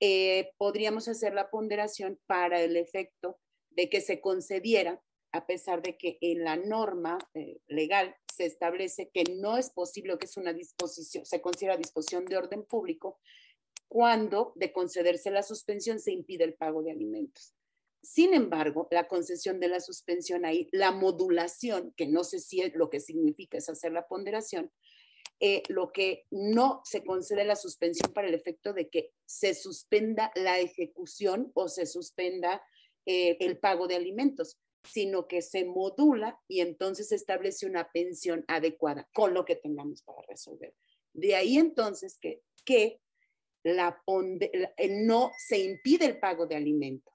eh, 0.00 0.52
podríamos 0.56 1.08
hacer 1.08 1.34
la 1.34 1.50
ponderación 1.50 2.18
para 2.26 2.62
el 2.62 2.76
efecto 2.76 3.38
de 3.70 3.90
que 3.90 4.00
se 4.00 4.20
concediera, 4.20 5.02
a 5.32 5.46
pesar 5.46 5.82
de 5.82 5.96
que 5.96 6.16
en 6.22 6.42
la 6.42 6.56
norma 6.56 7.18
eh, 7.34 7.58
legal 7.68 8.16
se 8.34 8.46
establece 8.46 9.10
que 9.12 9.24
no 9.36 9.58
es 9.58 9.70
posible, 9.70 10.16
que 10.18 10.24
es 10.24 10.36
una 10.38 10.54
disposición, 10.54 11.26
se 11.26 11.42
considera 11.42 11.76
disposición 11.76 12.24
de 12.24 12.38
orden 12.38 12.64
público, 12.64 13.20
cuando 13.88 14.52
de 14.54 14.72
concederse 14.72 15.30
la 15.30 15.42
suspensión 15.42 16.00
se 16.00 16.12
impide 16.12 16.44
el 16.44 16.54
pago 16.54 16.82
de 16.82 16.92
alimentos. 16.92 17.54
Sin 18.02 18.32
embargo, 18.32 18.88
la 18.90 19.08
concesión 19.08 19.60
de 19.60 19.68
la 19.68 19.80
suspensión 19.80 20.44
ahí, 20.44 20.68
la 20.72 20.90
modulación, 20.90 21.92
que 21.96 22.06
no 22.06 22.24
sé 22.24 22.40
si 22.40 22.62
es, 22.62 22.74
lo 22.74 22.88
que 22.88 23.00
significa 23.00 23.58
es 23.58 23.68
hacer 23.68 23.92
la 23.92 24.08
ponderación, 24.08 24.72
eh, 25.38 25.62
lo 25.68 25.92
que 25.92 26.26
no 26.30 26.80
se 26.84 27.04
concede 27.04 27.44
la 27.44 27.56
suspensión 27.56 28.12
para 28.12 28.28
el 28.28 28.34
efecto 28.34 28.72
de 28.72 28.88
que 28.88 29.12
se 29.26 29.54
suspenda 29.54 30.32
la 30.34 30.58
ejecución 30.58 31.50
o 31.54 31.68
se 31.68 31.86
suspenda 31.86 32.62
eh, 33.06 33.36
el 33.40 33.58
pago 33.58 33.86
de 33.86 33.96
alimentos, 33.96 34.58
sino 34.84 35.26
que 35.26 35.42
se 35.42 35.64
modula 35.64 36.38
y 36.48 36.60
entonces 36.60 37.08
se 37.08 37.16
establece 37.16 37.66
una 37.66 37.90
pensión 37.90 38.44
adecuada 38.48 39.08
con 39.12 39.34
lo 39.34 39.44
que 39.44 39.56
tengamos 39.56 40.02
para 40.02 40.22
resolver. 40.28 40.74
De 41.12 41.34
ahí 41.34 41.58
entonces 41.58 42.18
que, 42.18 42.42
que 42.64 43.00
la, 43.62 44.02
no 44.88 45.32
se 45.38 45.58
impide 45.58 46.06
el 46.06 46.18
pago 46.18 46.46
de 46.46 46.56
alimentos 46.56 47.09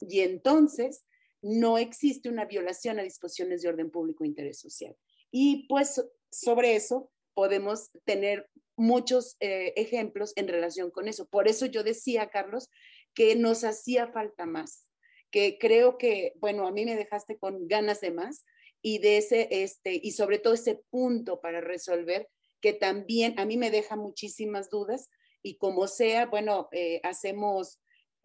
y 0.00 0.20
entonces 0.20 1.04
no 1.42 1.78
existe 1.78 2.28
una 2.28 2.44
violación 2.44 2.98
a 2.98 3.02
disposiciones 3.02 3.62
de 3.62 3.68
orden 3.68 3.90
público 3.90 4.24
e 4.24 4.28
interés 4.28 4.58
social. 4.58 4.96
Y 5.30 5.66
pues 5.68 6.02
sobre 6.30 6.76
eso 6.76 7.10
podemos 7.34 7.90
tener 8.04 8.48
muchos 8.76 9.36
eh, 9.40 9.72
ejemplos 9.76 10.32
en 10.36 10.48
relación 10.48 10.90
con 10.90 11.08
eso. 11.08 11.26
Por 11.26 11.48
eso 11.48 11.66
yo 11.66 11.82
decía, 11.82 12.30
Carlos, 12.30 12.70
que 13.14 13.36
nos 13.36 13.64
hacía 13.64 14.08
falta 14.08 14.46
más, 14.46 14.88
que 15.30 15.58
creo 15.58 15.98
que, 15.98 16.34
bueno, 16.36 16.66
a 16.66 16.72
mí 16.72 16.84
me 16.84 16.96
dejaste 16.96 17.38
con 17.38 17.68
ganas 17.68 18.00
de 18.00 18.10
más 18.10 18.44
y 18.82 18.98
de 18.98 19.18
ese, 19.18 19.48
este, 19.50 20.00
y 20.02 20.12
sobre 20.12 20.38
todo 20.38 20.54
ese 20.54 20.80
punto 20.90 21.40
para 21.40 21.60
resolver 21.60 22.28
que 22.60 22.72
también 22.72 23.38
a 23.38 23.44
mí 23.44 23.56
me 23.56 23.70
deja 23.70 23.96
muchísimas 23.96 24.70
dudas 24.70 25.08
y 25.42 25.56
como 25.56 25.86
sea, 25.86 26.26
bueno, 26.26 26.68
eh, 26.72 27.00
hacemos 27.04 27.80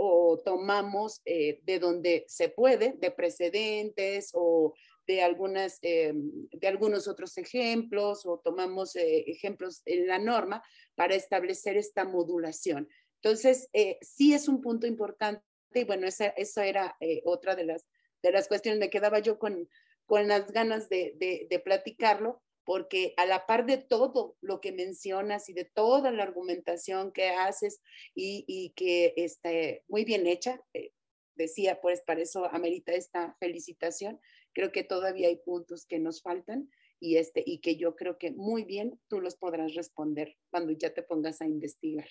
o 0.05 0.37
tomamos 0.39 1.21
eh, 1.25 1.59
de 1.63 1.79
donde 1.79 2.25
se 2.27 2.49
puede, 2.49 2.93
de 2.97 3.11
precedentes 3.11 4.31
o 4.33 4.73
de, 5.07 5.21
algunas, 5.21 5.79
eh, 5.81 6.13
de 6.13 6.67
algunos 6.67 7.07
otros 7.07 7.37
ejemplos 7.37 8.25
o 8.25 8.39
tomamos 8.39 8.95
eh, 8.95 9.23
ejemplos 9.27 9.81
en 9.85 10.07
la 10.07 10.19
norma 10.19 10.63
para 10.95 11.15
establecer 11.15 11.77
esta 11.77 12.05
modulación. 12.05 12.87
Entonces, 13.21 13.69
sí 14.01 14.33
es 14.33 14.49
un 14.49 14.59
punto 14.59 14.85
importante 14.85 15.43
y 15.73 15.85
bueno, 15.85 16.05
esa, 16.07 16.27
esa 16.27 16.65
era 16.65 16.97
otra 17.23 17.55
de 17.55 17.63
las, 17.63 17.87
de 18.21 18.31
las 18.33 18.49
cuestiones. 18.49 18.81
Me 18.81 18.89
quedaba 18.89 19.19
yo 19.19 19.39
con, 19.39 19.69
con 20.05 20.27
las 20.27 20.51
ganas 20.51 20.89
de, 20.89 21.13
de, 21.15 21.47
de 21.49 21.59
platicarlo 21.59 22.42
porque 22.65 23.13
a 23.17 23.25
la 23.25 23.45
par 23.45 23.65
de 23.65 23.77
todo 23.77 24.37
lo 24.41 24.61
que 24.61 24.71
mencionas 24.71 25.49
y 25.49 25.53
de 25.53 25.65
toda 25.65 26.11
la 26.11 26.23
argumentación 26.23 27.11
que 27.11 27.29
haces 27.29 27.81
y, 28.15 28.73
que 28.75 29.13
está 29.17 29.49
muy 29.87 30.05
bien 30.05 30.27
hecha, 30.27 30.61
eh, 30.73 30.91
decía, 31.35 31.81
pues 31.81 32.01
para 32.01 32.21
eso 32.21 32.45
amerita 32.45 32.93
esta 32.93 33.35
felicitación, 33.39 34.19
creo 34.53 34.71
que 34.71 34.83
todavía 34.83 35.27
hay 35.27 35.37
puntos 35.37 35.85
que 35.85 35.99
nos 35.99 36.21
faltan 36.21 36.69
y, 36.99 37.17
este, 37.17 37.43
y 37.45 37.59
que 37.59 37.75
yo 37.75 37.95
creo 37.95 38.17
que 38.17 38.31
muy 38.31 38.63
bien 38.63 38.99
tú 39.09 39.19
los 39.19 39.35
podrás 39.35 39.75
responder 39.75 40.37
cuando 40.49 40.71
ya 40.71 40.93
te 40.93 41.03
pongas 41.03 41.41
a 41.41 41.45
investigar. 41.45 42.07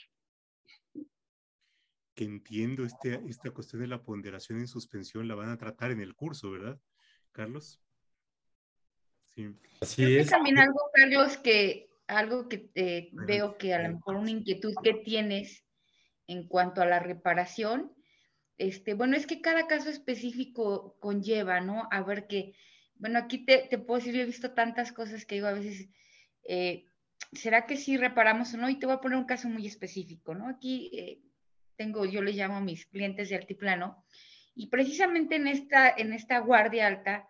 Que 2.15 2.25
entiendo 2.25 2.85
este, 2.85 3.23
esta 3.27 3.51
cuestión 3.53 3.81
de 3.81 3.89
la 3.89 4.03
ponderación 4.03 4.59
en 4.59 4.69
suspensión, 4.69 5.29
la 5.29 5.35
van 5.35 5.49
a 5.49 5.57
tratar 5.57 5.93
en 5.93 6.01
el 6.01 6.15
curso, 6.15 6.51
¿verdad, 6.51 6.79
Carlos? 7.31 7.81
Sí. 9.35 9.55
Así 9.81 10.17
es. 10.17 10.31
también 10.31 10.59
algo, 10.59 10.81
Carlos, 10.93 11.37
que 11.39 11.91
algo 12.07 12.49
que 12.49 12.71
eh, 12.75 13.11
veo 13.13 13.57
que 13.59 13.75
a 13.75 13.83
lo 13.83 13.97
mejor 13.97 14.17
una 14.17 14.31
inquietud 14.31 14.75
que 14.83 14.95
tienes 14.95 15.65
en 16.27 16.47
cuanto 16.47 16.83
a 16.83 16.87
la 16.87 17.01
reparación, 17.01 17.93
este, 18.59 18.95
bueno, 18.95 19.17
es 19.17 19.27
que 19.27 19.41
cada 19.41 19.67
caso 19.67 19.91
específico 19.91 20.97
conlleva, 21.01 21.61
¿no? 21.61 21.89
A 21.91 22.03
ver 22.03 22.27
que, 22.27 22.55
bueno, 22.95 23.19
aquí 23.19 23.45
te, 23.45 23.67
te 23.69 23.79
puedo 23.79 23.99
decir, 23.99 24.15
yo 24.15 24.23
he 24.23 24.27
visto 24.27 24.53
tantas 24.53 24.93
cosas 24.93 25.25
que 25.25 25.37
digo 25.37 25.49
a 25.49 25.53
veces, 25.53 25.89
eh, 26.45 26.87
¿será 27.33 27.67
que 27.67 27.77
sí 27.77 27.97
reparamos 27.97 28.55
o 28.55 28.59
no? 28.59 28.69
Y 28.69 28.79
te 28.79 28.87
voy 28.87 28.95
a 28.95 29.01
poner 29.01 29.19
un 29.19 29.25
caso 29.25 29.49
muy 29.49 29.67
específico, 29.67 30.35
¿no? 30.35 30.49
Aquí 30.49 30.91
eh, 30.95 31.21
tengo, 31.77 32.05
yo 32.05 32.23
le 32.23 32.33
llamo 32.33 32.57
a 32.57 32.61
mis 32.61 32.87
clientes 32.87 33.31
de 33.31 33.37
altiplano, 33.37 34.05
y 34.55 34.69
precisamente 34.69 35.37
en 35.37 35.47
esta, 35.47 35.91
en 35.91 36.13
esta 36.13 36.39
guardia 36.39 36.87
alta 36.87 37.29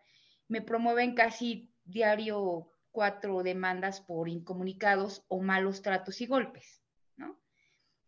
me 0.48 0.60
promueven 0.60 1.14
casi 1.14 1.71
diario 1.84 2.70
cuatro 2.90 3.42
demandas 3.42 4.00
por 4.00 4.28
incomunicados 4.28 5.24
o 5.28 5.40
malos 5.40 5.82
tratos 5.82 6.20
y 6.20 6.26
golpes, 6.26 6.82
¿no? 7.16 7.40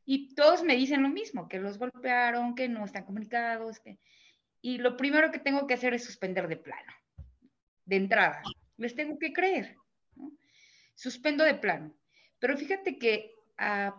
Y 0.05 0.35
todos 0.35 0.63
me 0.63 0.77
dicen 0.77 1.03
lo 1.03 1.09
mismo, 1.09 1.49
que 1.49 1.59
los 1.59 1.79
golpearon, 1.79 2.55
que 2.55 2.69
no 2.69 2.85
están 2.85 3.05
comunicados, 3.05 3.81
que... 3.81 3.99
y 4.61 4.79
lo 4.79 4.97
primero 4.97 5.31
que 5.31 5.39
tengo 5.39 5.67
que 5.67 5.75
hacer 5.75 5.95
es 5.95 6.05
suspender 6.05 6.49
de 6.49 6.59
plano, 6.59 6.93
de 7.87 7.97
entrada. 7.97 8.43
Les 8.77 8.95
tengo 8.95 9.19
que 9.19 9.33
creer. 9.33 9.77
Suspendo 10.95 11.45
de 11.45 11.55
plano. 11.55 11.95
Pero 12.39 12.57
fíjate 12.59 12.99
que 12.99 13.33
ah, 13.57 13.97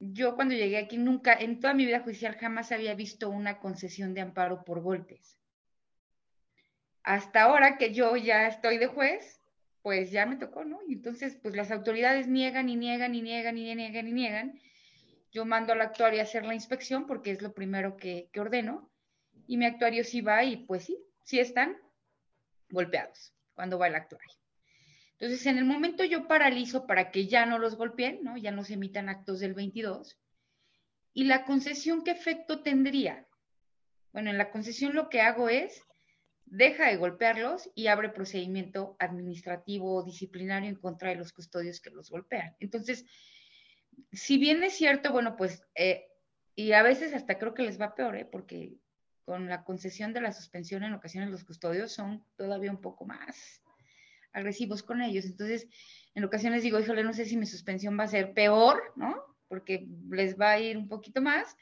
yo 0.00 0.34
cuando 0.34 0.54
llegué 0.54 0.78
aquí 0.78 0.96
nunca, 0.98 1.34
en 1.34 1.60
toda 1.60 1.74
mi 1.74 1.84
vida 1.84 2.00
judicial 2.00 2.36
jamás 2.36 2.72
había 2.72 2.94
visto 2.94 3.30
una 3.30 3.58
concesión 3.58 4.14
de 4.14 4.20
amparo 4.20 4.64
por 4.64 4.80
golpes. 4.80 5.38
Hasta 7.08 7.44
ahora 7.44 7.78
que 7.78 7.94
yo 7.94 8.16
ya 8.16 8.48
estoy 8.48 8.76
de 8.76 8.86
juez, 8.86 9.40
pues 9.80 10.10
ya 10.10 10.26
me 10.26 10.36
tocó, 10.36 10.66
¿no? 10.66 10.80
Y 10.86 10.92
entonces, 10.92 11.38
pues 11.42 11.56
las 11.56 11.70
autoridades 11.70 12.28
niegan 12.28 12.68
y 12.68 12.76
niegan 12.76 13.14
y 13.14 13.22
niegan 13.22 13.56
y 13.56 13.74
niegan 13.74 14.08
y 14.08 14.12
niegan. 14.12 14.60
Yo 15.32 15.46
mando 15.46 15.72
al 15.72 15.80
actuario 15.80 16.20
a 16.20 16.24
hacer 16.24 16.44
la 16.44 16.52
inspección 16.52 17.06
porque 17.06 17.30
es 17.30 17.40
lo 17.40 17.54
primero 17.54 17.96
que, 17.96 18.28
que 18.30 18.40
ordeno 18.40 18.90
y 19.46 19.56
mi 19.56 19.64
actuario 19.64 20.04
sí 20.04 20.20
va 20.20 20.44
y 20.44 20.58
pues 20.66 20.84
sí, 20.84 20.98
sí 21.24 21.40
están 21.40 21.78
golpeados 22.68 23.32
cuando 23.54 23.78
va 23.78 23.86
el 23.86 23.94
actuario. 23.94 24.36
Entonces, 25.12 25.46
en 25.46 25.56
el 25.56 25.64
momento 25.64 26.04
yo 26.04 26.28
paralizo 26.28 26.86
para 26.86 27.10
que 27.10 27.26
ya 27.26 27.46
no 27.46 27.58
los 27.58 27.76
golpeen, 27.76 28.22
¿no? 28.22 28.36
Ya 28.36 28.50
no 28.50 28.64
se 28.64 28.74
emitan 28.74 29.08
actos 29.08 29.40
del 29.40 29.54
22. 29.54 30.18
¿Y 31.14 31.24
la 31.24 31.46
concesión 31.46 32.04
qué 32.04 32.10
efecto 32.10 32.60
tendría? 32.62 33.26
Bueno, 34.12 34.28
en 34.28 34.36
la 34.36 34.50
concesión 34.50 34.94
lo 34.94 35.08
que 35.08 35.22
hago 35.22 35.48
es 35.48 35.87
deja 36.50 36.88
de 36.88 36.96
golpearlos 36.96 37.70
y 37.74 37.88
abre 37.88 38.08
procedimiento 38.08 38.96
administrativo 38.98 39.96
o 39.96 40.04
disciplinario 40.04 40.68
en 40.68 40.76
contra 40.76 41.10
de 41.10 41.16
los 41.16 41.32
custodios 41.32 41.80
que 41.80 41.90
los 41.90 42.10
golpean. 42.10 42.56
Entonces, 42.60 43.04
si 44.12 44.38
bien 44.38 44.62
es 44.62 44.74
cierto, 44.74 45.12
bueno, 45.12 45.36
pues, 45.36 45.62
eh, 45.74 46.06
y 46.54 46.72
a 46.72 46.82
veces 46.82 47.14
hasta 47.14 47.38
creo 47.38 47.54
que 47.54 47.62
les 47.62 47.80
va 47.80 47.94
peor, 47.94 48.16
¿eh? 48.16 48.24
porque 48.24 48.78
con 49.24 49.48
la 49.48 49.62
concesión 49.62 50.12
de 50.12 50.22
la 50.22 50.32
suspensión 50.32 50.82
en 50.84 50.94
ocasiones 50.94 51.30
los 51.30 51.44
custodios 51.44 51.92
son 51.92 52.24
todavía 52.36 52.70
un 52.70 52.80
poco 52.80 53.04
más 53.04 53.62
agresivos 54.32 54.82
con 54.82 55.02
ellos. 55.02 55.26
Entonces, 55.26 55.68
en 56.14 56.24
ocasiones 56.24 56.62
digo, 56.62 56.80
híjole, 56.80 57.04
no 57.04 57.12
sé 57.12 57.26
si 57.26 57.36
mi 57.36 57.46
suspensión 57.46 57.98
va 57.98 58.04
a 58.04 58.08
ser 58.08 58.32
peor, 58.32 58.82
¿no? 58.96 59.14
Porque 59.48 59.86
les 60.10 60.38
va 60.38 60.52
a 60.52 60.60
ir 60.60 60.76
un 60.76 60.88
poquito 60.88 61.20
más, 61.20 61.56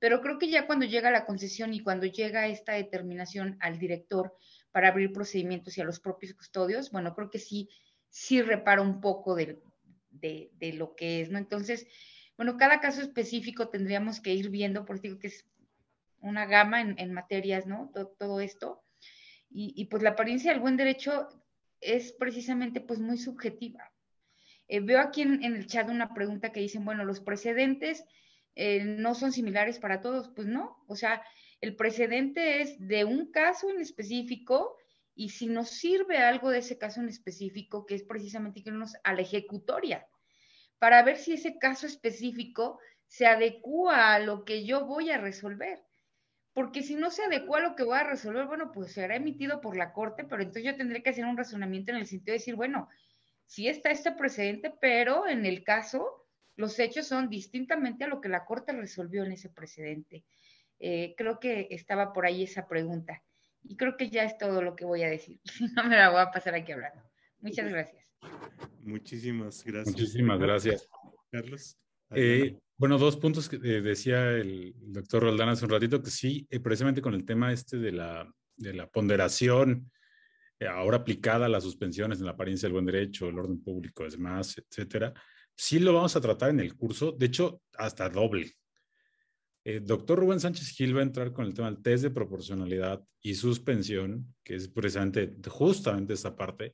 pero 0.00 0.20
creo 0.22 0.38
que 0.38 0.48
ya 0.48 0.66
cuando 0.66 0.86
llega 0.86 1.10
la 1.10 1.26
concesión 1.26 1.72
y 1.74 1.80
cuando 1.80 2.06
llega 2.06 2.48
esta 2.48 2.72
determinación 2.72 3.56
al 3.60 3.78
director 3.78 4.34
para 4.72 4.88
abrir 4.88 5.12
procedimientos 5.12 5.76
y 5.76 5.82
a 5.82 5.84
los 5.84 6.00
propios 6.00 6.34
custodios, 6.34 6.90
bueno, 6.90 7.14
creo 7.14 7.30
que 7.30 7.38
sí, 7.38 7.68
sí 8.08 8.40
repara 8.40 8.80
un 8.80 9.00
poco 9.00 9.34
de, 9.34 9.60
de, 10.10 10.72
lo 10.72 10.96
que 10.96 11.20
es, 11.20 11.30
¿no? 11.30 11.38
Entonces, 11.38 11.86
bueno, 12.36 12.56
cada 12.56 12.80
caso 12.80 13.02
específico 13.02 13.68
tendríamos 13.68 14.20
que 14.20 14.34
ir 14.34 14.48
viendo, 14.48 14.86
por 14.86 15.00
digo 15.00 15.18
que 15.18 15.28
es 15.28 15.46
una 16.20 16.46
gama 16.46 16.80
en, 16.80 17.12
materias, 17.12 17.66
¿no? 17.66 17.92
Todo, 18.18 18.40
esto. 18.40 18.82
Y, 19.50 19.84
pues 19.86 20.02
la 20.02 20.10
apariencia 20.10 20.52
del 20.52 20.60
buen 20.60 20.76
derecho 20.76 21.28
es 21.80 22.12
precisamente 22.12 22.80
pues 22.80 23.00
muy 23.00 23.18
subjetiva. 23.18 23.92
Eh, 24.68 24.80
veo 24.80 25.00
aquí 25.00 25.22
en, 25.22 25.42
el 25.42 25.66
chat 25.66 25.88
una 25.88 26.14
pregunta 26.14 26.52
que 26.52 26.60
dicen, 26.60 26.84
bueno, 26.84 27.04
los 27.04 27.20
precedentes 27.20 28.04
eh, 28.54 28.84
no 28.84 29.14
son 29.14 29.32
similares 29.32 29.78
para 29.78 30.00
todos. 30.00 30.30
Pues 30.34 30.46
no, 30.48 30.82
o 30.86 30.96
sea, 30.96 31.22
el 31.60 31.76
precedente 31.76 32.62
es 32.62 32.76
de 32.78 33.04
un 33.04 33.30
caso 33.30 33.70
en 33.70 33.80
específico 33.80 34.76
y 35.14 35.30
si 35.30 35.46
nos 35.46 35.70
sirve 35.70 36.18
algo 36.18 36.50
de 36.50 36.58
ese 36.58 36.78
caso 36.78 37.00
en 37.00 37.08
específico, 37.08 37.86
que 37.86 37.94
es 37.94 38.02
precisamente 38.02 38.62
irnos 38.64 38.94
a 39.04 39.12
la 39.12 39.22
ejecutoria, 39.22 40.06
para 40.78 41.02
ver 41.02 41.18
si 41.18 41.34
ese 41.34 41.58
caso 41.58 41.86
específico 41.86 42.78
se 43.06 43.26
adecua 43.26 44.14
a 44.14 44.18
lo 44.18 44.44
que 44.44 44.64
yo 44.64 44.86
voy 44.86 45.10
a 45.10 45.18
resolver 45.18 45.84
porque 46.52 46.82
si 46.82 46.96
no 46.96 47.10
se 47.10 47.24
adecua 47.24 47.58
a 47.58 47.62
lo 47.62 47.76
que 47.76 47.84
voy 47.84 47.98
a 47.98 48.04
resolver, 48.04 48.46
bueno, 48.46 48.72
pues 48.72 48.92
será 48.92 49.16
emitido 49.16 49.60
por 49.60 49.76
la 49.76 49.92
Corte, 49.92 50.24
pero 50.24 50.42
entonces 50.42 50.64
yo 50.64 50.76
tendré 50.76 51.02
que 51.02 51.10
hacer 51.10 51.24
un 51.24 51.36
razonamiento 51.36 51.92
en 51.92 51.98
el 51.98 52.06
sentido 52.06 52.32
de 52.32 52.38
decir, 52.38 52.56
bueno, 52.56 52.88
sí 53.46 53.68
está 53.68 53.90
este 53.90 54.12
precedente, 54.12 54.74
pero 54.80 55.28
en 55.28 55.46
el 55.46 55.62
caso 55.62 56.19
los 56.56 56.78
hechos 56.78 57.06
son 57.06 57.28
distintamente 57.28 58.04
a 58.04 58.08
lo 58.08 58.20
que 58.20 58.28
la 58.28 58.44
Corte 58.44 58.72
resolvió 58.72 59.24
en 59.24 59.32
ese 59.32 59.48
precedente. 59.48 60.24
Eh, 60.78 61.14
creo 61.16 61.38
que 61.38 61.68
estaba 61.70 62.12
por 62.12 62.26
ahí 62.26 62.42
esa 62.42 62.66
pregunta. 62.66 63.22
Y 63.62 63.76
creo 63.76 63.96
que 63.96 64.10
ya 64.10 64.24
es 64.24 64.38
todo 64.38 64.62
lo 64.62 64.74
que 64.76 64.84
voy 64.84 65.02
a 65.02 65.08
decir. 65.08 65.40
no 65.76 65.84
me 65.84 65.96
la 65.96 66.10
voy 66.10 66.20
a 66.20 66.30
pasar 66.30 66.54
aquí 66.54 66.72
hablando. 66.72 67.02
Muchas 67.40 67.70
gracias. 67.70 68.06
Muchísimas 68.82 69.64
gracias. 69.64 69.94
Muchísimas 69.94 70.38
gracias. 70.38 70.88
Carlos. 71.30 71.76
Eh, 72.12 72.58
bueno, 72.76 72.98
dos 72.98 73.16
puntos 73.16 73.48
que 73.48 73.56
eh, 73.56 73.80
decía 73.80 74.30
el 74.32 74.74
doctor 74.76 75.22
Roldán 75.22 75.50
hace 75.50 75.64
un 75.64 75.70
ratito, 75.70 76.02
que 76.02 76.10
sí, 76.10 76.46
eh, 76.50 76.60
precisamente 76.60 77.00
con 77.00 77.14
el 77.14 77.24
tema 77.24 77.52
este 77.52 77.76
de 77.78 77.92
la, 77.92 78.32
de 78.56 78.74
la 78.74 78.88
ponderación 78.88 79.90
ahora 80.68 80.98
aplicada 80.98 81.46
a 81.46 81.48
las 81.48 81.64
suspensiones 81.64 82.18
en 82.18 82.26
la 82.26 82.32
apariencia 82.32 82.66
del 82.66 82.74
buen 82.74 82.84
derecho, 82.84 83.28
el 83.28 83.38
orden 83.38 83.62
público, 83.62 84.04
es 84.04 84.18
más, 84.18 84.58
etcétera, 84.58 85.14
sí 85.60 85.78
lo 85.78 85.92
vamos 85.92 86.16
a 86.16 86.22
tratar 86.22 86.48
en 86.48 86.60
el 86.60 86.74
curso, 86.74 87.12
de 87.12 87.26
hecho, 87.26 87.60
hasta 87.76 88.08
doble. 88.08 88.54
El 89.62 89.84
doctor 89.84 90.18
Rubén 90.18 90.40
Sánchez 90.40 90.70
Gil 90.70 90.96
va 90.96 91.00
a 91.00 91.02
entrar 91.02 91.34
con 91.34 91.44
el 91.44 91.52
tema 91.52 91.70
del 91.70 91.82
test 91.82 92.02
de 92.02 92.10
proporcionalidad 92.10 93.04
y 93.20 93.34
suspensión, 93.34 94.34
que 94.42 94.54
es 94.54 94.68
precisamente 94.68 95.36
justamente 95.48 96.14
esta 96.14 96.34
parte, 96.34 96.72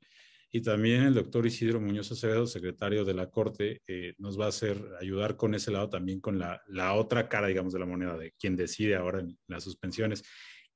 y 0.53 0.61
también 0.61 1.03
el 1.03 1.15
doctor 1.15 1.45
Isidro 1.45 1.81
Muñoz 1.81 2.13
Acevedo, 2.13 2.47
secretario 2.47 3.05
de 3.05 3.15
la 3.15 3.29
Corte, 3.29 3.83
eh, 3.89 4.15
nos 4.19 4.39
va 4.39 4.45
a 4.45 4.51
hacer 4.51 4.81
ayudar 5.01 5.37
con 5.37 5.57
ese 5.57 5.73
lado 5.73 5.89
también 5.89 6.21
con 6.21 6.39
la, 6.39 6.63
la, 6.69 6.95
otra 6.95 7.29
cara, 7.29 7.49
digamos, 7.49 7.73
de 7.73 7.81
la 7.81 7.87
moneda, 7.87 8.17
de 8.17 8.35
quien 8.39 8.55
decide 8.55 8.95
ahora 8.95 9.19
en 9.19 9.37
las 9.49 9.65
suspensiones 9.65 10.23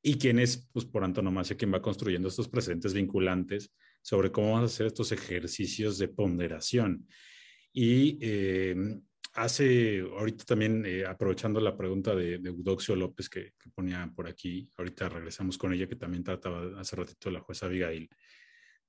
y 0.03 0.19
quien 0.19 0.41
es, 0.41 0.69
pues 0.73 0.85
por 0.85 1.05
antonomasia, 1.05 1.57
quien 1.57 1.73
va 1.73 1.81
construyendo 1.81 2.27
estos 2.27 2.49
precedentes 2.49 2.93
vinculantes 2.93 3.73
sobre 4.03 4.33
cómo 4.33 4.55
vamos 4.55 4.73
a 4.73 4.75
hacer 4.75 4.87
estos 4.89 5.13
ejercicios 5.13 5.97
de 5.99 6.09
ponderación. 6.09 7.07
Y 7.73 8.19
eh, 8.21 8.75
hace, 9.35 10.01
ahorita 10.01 10.45
también, 10.45 10.85
eh, 10.87 11.05
aprovechando 11.07 11.61
la 11.61 11.77
pregunta 11.77 12.15
de, 12.15 12.39
de 12.39 12.49
Eudoxio 12.49 12.97
López 12.97 13.29
que, 13.29 13.53
que, 13.59 13.71
ponía 13.71 14.11
por 14.15 14.27
aquí, 14.27 14.69
ahorita 14.77 15.09
regresamos 15.09 15.57
con 15.57 15.73
ella, 15.73 15.87
que 15.87 15.97
también 15.97 16.25
trataba 16.25 16.81
hace 16.81 16.97
ratito 16.97 17.31
la 17.31 17.41
jueza 17.41 17.67
Abigail 17.67 18.11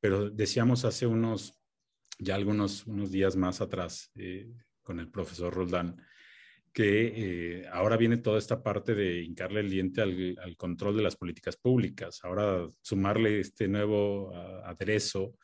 pero 0.01 0.29
decíamos 0.31 0.83
hace 0.83 1.05
unos, 1.05 1.53
ya 2.17 2.35
algunos 2.35 2.85
unos 2.87 3.11
días 3.11 3.37
más 3.37 3.61
atrás, 3.61 4.11
eh, 4.15 4.51
con 4.81 4.99
el 4.99 5.09
profesor 5.09 5.53
Roldán, 5.53 5.95
que 6.73 7.61
eh, 7.61 7.67
ahora 7.71 7.97
viene 7.97 8.17
toda 8.17 8.39
esta 8.39 8.63
parte 8.63 8.95
de 8.95 9.21
hincarle 9.21 9.59
el 9.59 9.69
diente 9.69 10.01
al, 10.01 10.57
control 10.57 10.97
de 10.97 11.03
las 11.03 11.15
políticas 11.15 11.55
públicas, 11.55 12.19
ahora 12.23 12.67
sumarle 12.81 13.39
este 13.39 13.67
nuevo 13.67 14.33
aderezo 14.65 15.37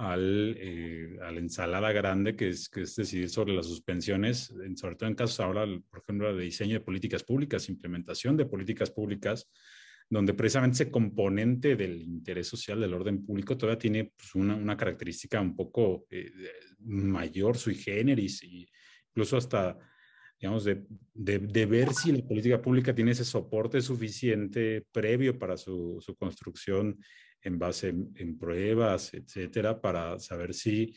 al, 0.00 0.56
eh, 0.58 1.18
a 1.22 1.30
la 1.30 1.40
ensalada 1.40 1.92
grande 1.92 2.34
que 2.34 2.48
es, 2.48 2.70
que 2.70 2.82
es 2.82 2.96
decidir 2.96 3.28
sobre 3.28 3.52
las 3.52 3.66
suspensiones, 3.66 4.50
sobre 4.76 4.96
todo 4.96 5.10
en 5.10 5.14
casos 5.14 5.40
ahora, 5.40 5.66
por 5.90 6.00
ejemplo, 6.00 6.34
de 6.34 6.42
diseño 6.42 6.78
de 6.78 6.80
políticas 6.80 7.22
públicas, 7.22 7.68
implementación 7.68 8.34
de 8.34 8.46
políticas 8.46 8.90
públicas, 8.90 9.50
donde 10.08 10.32
precisamente 10.32 10.76
ese 10.76 10.90
componente 10.90 11.76
del 11.76 12.00
interés 12.00 12.48
social 12.48 12.80
del 12.80 12.94
orden 12.94 13.26
público 13.26 13.58
todavía 13.58 13.78
tiene 13.78 14.04
pues, 14.16 14.34
una, 14.34 14.56
una, 14.56 14.74
característica 14.74 15.38
un 15.38 15.54
poco 15.54 16.06
eh, 16.10 16.32
mayor, 16.78 17.58
sui 17.58 17.74
generis, 17.74 18.42
y 18.42 18.66
incluso 19.10 19.36
hasta, 19.36 19.76
digamos, 20.40 20.64
de, 20.64 20.86
de, 21.12 21.40
de, 21.40 21.66
ver 21.66 21.92
si 21.92 22.10
la 22.12 22.26
política 22.26 22.62
pública 22.62 22.94
tiene 22.94 23.10
ese 23.10 23.26
soporte 23.26 23.82
suficiente 23.82 24.82
previo 24.92 25.38
para 25.38 25.58
su, 25.58 25.98
su 26.00 26.16
construcción 26.16 26.98
en 27.42 27.58
base 27.58 27.88
en, 27.88 28.38
pruebas, 28.38 29.14
etcétera, 29.14 29.80
para 29.80 30.18
saber 30.18 30.54
si 30.54 30.94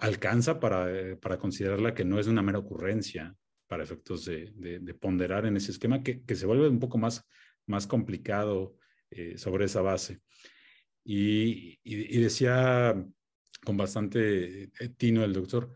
alcanza 0.00 0.60
para, 0.60 0.90
eh, 0.90 1.16
para 1.16 1.38
considerarla 1.38 1.94
que 1.94 2.04
no 2.04 2.18
es 2.18 2.26
una 2.26 2.42
mera 2.42 2.58
ocurrencia 2.58 3.34
para 3.66 3.82
efectos 3.82 4.24
de, 4.24 4.52
de 4.54 4.94
ponderar 4.94 5.46
en 5.46 5.56
ese 5.56 5.72
esquema 5.72 6.02
que, 6.02 6.22
que 6.22 6.34
se 6.34 6.46
vuelve 6.46 6.68
un 6.68 6.78
poco 6.78 6.98
más 6.98 7.26
más 7.68 7.86
complicado 7.86 8.76
eh, 9.10 9.38
sobre 9.38 9.66
esa 9.66 9.82
base. 9.82 10.20
Y, 11.04 11.78
y, 11.84 12.20
decía 12.20 12.94
con 13.64 13.76
bastante 13.76 14.64
eh, 14.64 14.88
tino 14.96 15.24
el 15.24 15.32
doctor, 15.32 15.74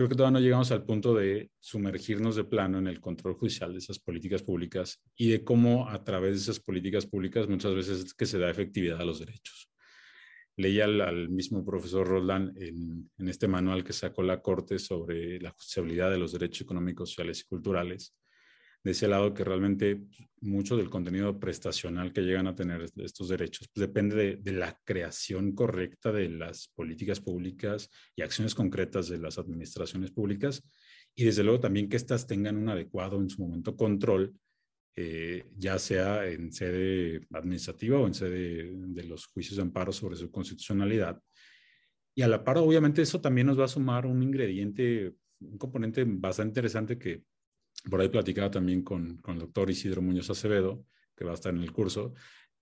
creo 0.00 0.08
que 0.08 0.16
todavía 0.16 0.38
no 0.38 0.42
llegamos 0.42 0.70
al 0.70 0.86
punto 0.86 1.12
de 1.14 1.50
sumergirnos 1.58 2.34
de 2.34 2.44
plano 2.44 2.78
en 2.78 2.86
el 2.86 3.02
control 3.02 3.34
judicial 3.34 3.72
de 3.72 3.80
esas 3.80 3.98
políticas 3.98 4.42
públicas 4.42 5.02
y 5.14 5.28
de 5.28 5.44
cómo 5.44 5.90
a 5.90 6.02
través 6.02 6.30
de 6.30 6.38
esas 6.38 6.58
políticas 6.58 7.04
públicas 7.04 7.46
muchas 7.50 7.74
veces 7.74 8.04
es 8.06 8.14
que 8.14 8.24
se 8.24 8.38
da 8.38 8.48
efectividad 8.48 8.98
a 8.98 9.04
los 9.04 9.18
derechos. 9.18 9.70
Leía 10.56 10.86
al, 10.86 11.28
mismo 11.28 11.62
profesor 11.66 12.08
Roland 12.08 12.56
en, 12.56 13.10
en, 13.18 13.28
este 13.28 13.46
manual 13.46 13.84
que 13.84 13.92
sacó 13.92 14.22
la 14.22 14.40
Corte 14.40 14.78
sobre 14.78 15.38
la 15.38 15.50
justiciabilidad 15.50 16.10
de 16.10 16.16
los 16.16 16.32
derechos 16.32 16.62
económicos, 16.62 17.10
sociales 17.10 17.42
y 17.42 17.44
culturales, 17.44 18.14
de 18.82 18.90
ese 18.92 19.08
lado 19.08 19.34
que 19.34 19.44
realmente 19.44 20.00
mucho 20.40 20.76
del 20.76 20.88
contenido 20.88 21.38
prestacional 21.38 22.12
que 22.12 22.22
llegan 22.22 22.46
a 22.46 22.54
tener 22.54 22.82
estos 22.96 23.28
derechos 23.28 23.68
pues 23.72 23.86
depende 23.86 24.36
de, 24.36 24.52
la 24.52 24.78
creación 24.84 25.52
correcta 25.52 26.12
de 26.12 26.30
las 26.30 26.68
políticas 26.74 27.20
públicas 27.20 27.90
y 28.16 28.22
acciones 28.22 28.54
concretas 28.54 29.08
de 29.08 29.18
las 29.18 29.38
administraciones 29.38 30.10
públicas 30.10 30.62
y 31.14 31.24
desde 31.24 31.44
luego 31.44 31.60
también 31.60 31.88
que 31.88 31.96
éstas 31.96 32.26
tengan 32.26 32.56
un 32.56 32.70
adecuado 32.70 33.20
en 33.20 33.28
su 33.28 33.42
momento 33.42 33.76
control 33.76 34.34
eh, 34.96 35.46
ya 35.56 35.78
sea 35.78 36.26
en 36.26 36.52
sede 36.52 37.26
administrativa 37.32 37.98
o 37.98 38.06
en 38.06 38.14
sede 38.14 38.70
de 38.74 39.04
los 39.04 39.26
juicios 39.26 39.56
de 39.56 39.62
amparo 39.62 39.92
sobre 39.92 40.16
su 40.16 40.30
constitucionalidad. 40.30 41.22
Y 42.14 42.22
a 42.22 42.28
la 42.28 42.42
par, 42.42 42.58
obviamente, 42.58 43.00
eso 43.00 43.20
también 43.20 43.46
nos 43.46 43.58
va 43.58 43.64
a 43.64 43.68
sumar 43.68 44.04
un 44.04 44.22
ingrediente, 44.22 45.14
un 45.40 45.58
componente 45.58 46.04
bastante 46.04 46.50
interesante 46.50 46.98
que 46.98 47.22
por 47.88 48.00
ahí 48.00 48.08
platicaba 48.08 48.50
también 48.50 48.82
con, 48.82 49.16
con 49.18 49.34
el 49.34 49.40
doctor 49.40 49.70
Isidro 49.70 50.02
Muñoz 50.02 50.30
Acevedo, 50.30 50.84
que 51.16 51.24
va 51.24 51.32
a 51.32 51.34
estar 51.34 51.54
en 51.54 51.62
el 51.62 51.72
curso, 51.72 52.14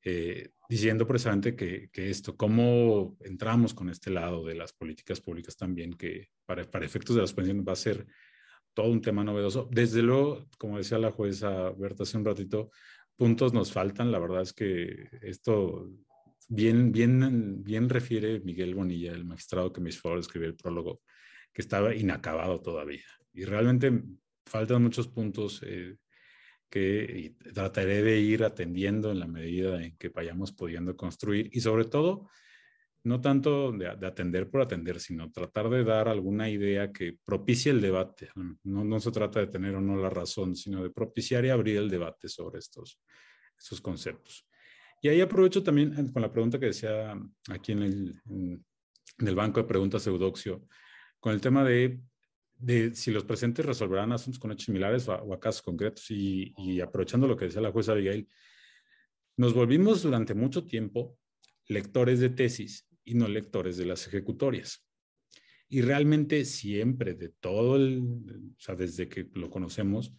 eh, 0.04 0.50
diciendo 0.68 1.06
precisamente 1.06 1.56
que, 1.56 1.90
que, 1.90 2.10
esto, 2.10 2.36
cómo 2.36 3.16
entramos 3.20 3.74
con 3.74 3.88
este 3.88 4.10
lado 4.10 4.44
de 4.44 4.54
las 4.54 4.72
políticas 4.72 5.20
públicas 5.20 5.56
también, 5.56 5.94
que 5.94 6.28
para, 6.46 6.64
para 6.64 6.84
efectos 6.84 7.16
de 7.16 7.22
las 7.22 7.32
pensiones 7.32 7.64
va 7.66 7.72
a 7.72 7.76
ser 7.76 8.06
todo 8.74 8.90
un 8.90 9.00
tema 9.00 9.24
novedoso. 9.24 9.68
Desde 9.72 10.02
luego, 10.02 10.46
como 10.56 10.78
decía 10.78 10.98
la 10.98 11.10
jueza 11.10 11.70
Berta 11.70 12.04
hace 12.04 12.16
un 12.16 12.24
ratito, 12.24 12.70
puntos 13.16 13.52
nos 13.52 13.72
faltan. 13.72 14.12
La 14.12 14.20
verdad 14.20 14.42
es 14.42 14.52
que 14.52 15.08
esto 15.20 15.90
bien, 16.48 16.92
bien, 16.92 17.62
bien 17.64 17.88
refiere 17.88 18.40
Miguel 18.40 18.74
Bonilla, 18.74 19.12
el 19.12 19.24
magistrado 19.24 19.72
que 19.72 19.80
me 19.80 19.90
hizo 19.90 20.00
favor 20.00 20.18
de 20.18 20.22
escribir 20.22 20.48
el 20.48 20.56
prólogo, 20.56 21.02
que 21.52 21.62
estaba 21.62 21.94
inacabado 21.94 22.60
todavía. 22.60 23.04
Y 23.32 23.44
realmente 23.44 24.02
faltan 24.49 24.82
muchos 24.82 25.09
puntos 25.09 25.62
eh, 25.64 25.96
que 26.70 27.34
trataré 27.55 28.03
de 28.03 28.20
ir 28.20 28.44
atendiendo 28.44 29.11
en 29.11 29.20
la 29.20 29.26
medida 29.26 29.82
en 29.82 29.96
que 29.96 30.09
vayamos 30.09 30.53
pudiendo 30.53 30.96
construir 30.96 31.49
y 31.53 31.61
sobre 31.61 31.84
todo, 31.84 32.28
no 33.05 33.20
tanto 33.20 33.72
de, 33.72 33.86
atender 33.86 34.51
por 34.51 34.62
atender, 34.62 35.01
sino 35.01 35.30
tratar 35.30 35.70
de 35.70 35.84
dar 35.84 36.09
alguna 36.09 36.51
idea 36.51 36.92
que 36.92 37.16
propicie 37.24 37.72
el 37.72 37.80
debate. 37.80 38.30
No, 38.64 38.84
no, 38.84 39.01
se 39.01 39.11
trata 39.11 39.40
de 39.40 39.46
tener 39.46 39.74
o 39.76 39.80
no 39.80 39.96
la 39.96 40.11
razón, 40.11 40.57
sino 40.57 40.82
de 40.82 40.90
propiciar 40.90 41.44
y 41.44 41.51
abrir 41.51 41.76
el 41.76 41.88
debate 41.88 42.28
sobre 42.28 42.59
estos, 42.59 43.01
estos 43.57 43.80
conceptos. 43.80 44.46
Y 45.01 45.09
ahí 45.09 45.20
aprovecho 45.20 45.62
también 45.62 45.94
eh, 45.96 46.12
con 46.12 46.20
la 46.20 46.32
pregunta 46.32 46.59
que 46.59 46.66
decía 46.66 47.16
aquí 47.49 47.72
en 47.72 47.82
el, 47.82 48.20
en 48.26 49.28
el 49.28 49.34
banco 49.34 49.62
de 49.62 49.68
preguntas 49.68 50.07
Eudoxio, 50.07 50.66
con 51.20 51.32
el 51.32 51.40
tema 51.40 51.64
de 51.64 52.01
de 52.59 52.94
si 52.94 53.11
los 53.11 53.24
presentes 53.24 53.64
resolverán 53.64 54.12
asuntos 54.12 54.40
con 54.40 54.50
hechos 54.50 54.66
similares 54.66 55.09
o 55.09 55.32
a, 55.32 55.40
casos 55.40 55.62
concretos. 55.62 56.11
Y, 56.11 56.80
aprovechando 56.80 57.26
lo 57.26 57.36
que 57.36 57.46
decía 57.46 57.61
la 57.61 57.72
jueza 57.72 57.92
Abigail, 57.92 58.28
nos 59.36 59.54
volvimos 59.54 60.02
durante 60.02 60.34
mucho 60.34 60.64
tiempo 60.66 61.16
lectores 61.66 62.20
de 62.20 62.30
tesis 62.30 62.88
y 63.04 63.14
no 63.14 63.28
lectores 63.28 63.76
de 63.76 63.86
las 63.86 64.06
ejecutorias. 64.06 64.84
Y 65.68 65.82
realmente 65.82 66.44
siempre, 66.44 67.14
de 67.14 67.28
todo 67.28 67.76
el, 67.76 68.00
o 68.00 68.61
sea, 68.61 68.74
desde 68.74 69.09
que 69.09 69.28
lo 69.34 69.50
conocemos, 69.50 70.14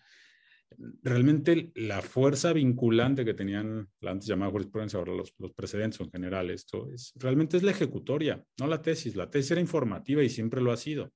realmente 1.02 1.72
la 1.76 2.02
fuerza 2.02 2.54
vinculante 2.54 3.26
que 3.26 3.34
tenían 3.34 3.90
la 4.00 4.12
antes 4.12 4.28
llamada 4.28 4.52
jurisprudencia, 4.52 5.00
ahora 5.00 5.14
los, 5.14 5.34
los, 5.40 5.52
precedentes 5.54 6.00
en 6.00 6.12
general, 6.12 6.52
esto 6.52 6.88
es, 6.92 7.12
realmente 7.16 7.58
es 7.58 7.64
la 7.64 7.72
ejecutoria, 7.72 8.46
no 8.60 8.68
la 8.68 8.82
tesis. 8.82 9.16
La 9.16 9.30
tesis 9.30 9.52
era 9.52 9.62
informativa 9.62 10.24
y 10.24 10.30
siempre 10.30 10.62
lo 10.62 10.72
ha 10.72 10.78
sido. 10.78 11.12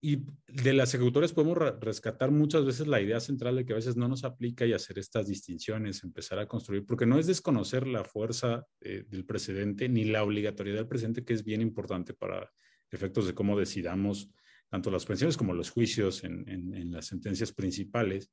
Y 0.00 0.26
de 0.46 0.72
las 0.74 0.94
ejecutorias 0.94 1.32
podemos 1.32 1.58
rescatar 1.80 2.30
muchas 2.30 2.64
veces 2.64 2.86
la 2.86 3.00
idea 3.00 3.18
central 3.18 3.56
de 3.56 3.66
que 3.66 3.72
a 3.72 3.76
veces 3.76 3.96
no 3.96 4.06
nos 4.06 4.22
aplica 4.22 4.64
y 4.64 4.72
hacer 4.72 4.98
estas 4.98 5.26
distinciones, 5.26 6.04
empezar 6.04 6.38
a 6.38 6.46
construir, 6.46 6.86
porque 6.86 7.04
no 7.04 7.18
es 7.18 7.26
desconocer 7.26 7.86
la 7.86 8.04
fuerza 8.04 8.64
eh, 8.80 9.04
del 9.08 9.24
precedente 9.24 9.88
ni 9.88 10.04
la 10.04 10.22
obligatoriedad 10.22 10.78
del 10.78 10.88
presente, 10.88 11.24
que 11.24 11.32
es 11.32 11.42
bien 11.42 11.60
importante 11.60 12.14
para 12.14 12.48
efectos 12.90 13.26
de 13.26 13.34
cómo 13.34 13.58
decidamos 13.58 14.30
tanto 14.70 14.90
las 14.90 15.04
pensiones 15.04 15.36
como 15.36 15.52
los 15.52 15.70
juicios 15.70 16.22
en, 16.22 16.48
en 16.48 16.92
las 16.92 17.06
sentencias 17.06 17.52
principales, 17.52 18.30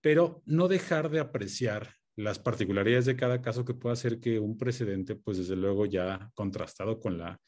pero 0.00 0.42
no 0.46 0.66
dejar 0.66 1.10
de 1.10 1.20
apreciar 1.20 1.94
las 2.16 2.40
particularidades 2.40 3.06
de 3.06 3.16
cada 3.16 3.40
caso 3.40 3.64
que 3.64 3.74
pueda 3.74 3.92
hacer 3.92 4.18
que 4.18 4.40
un 4.40 4.58
precedente, 4.58 5.14
pues 5.14 5.38
desde 5.38 5.54
luego 5.54 5.86
ya 5.86 6.30
contrastado 6.34 6.98
con 6.98 7.18
la 7.18 7.40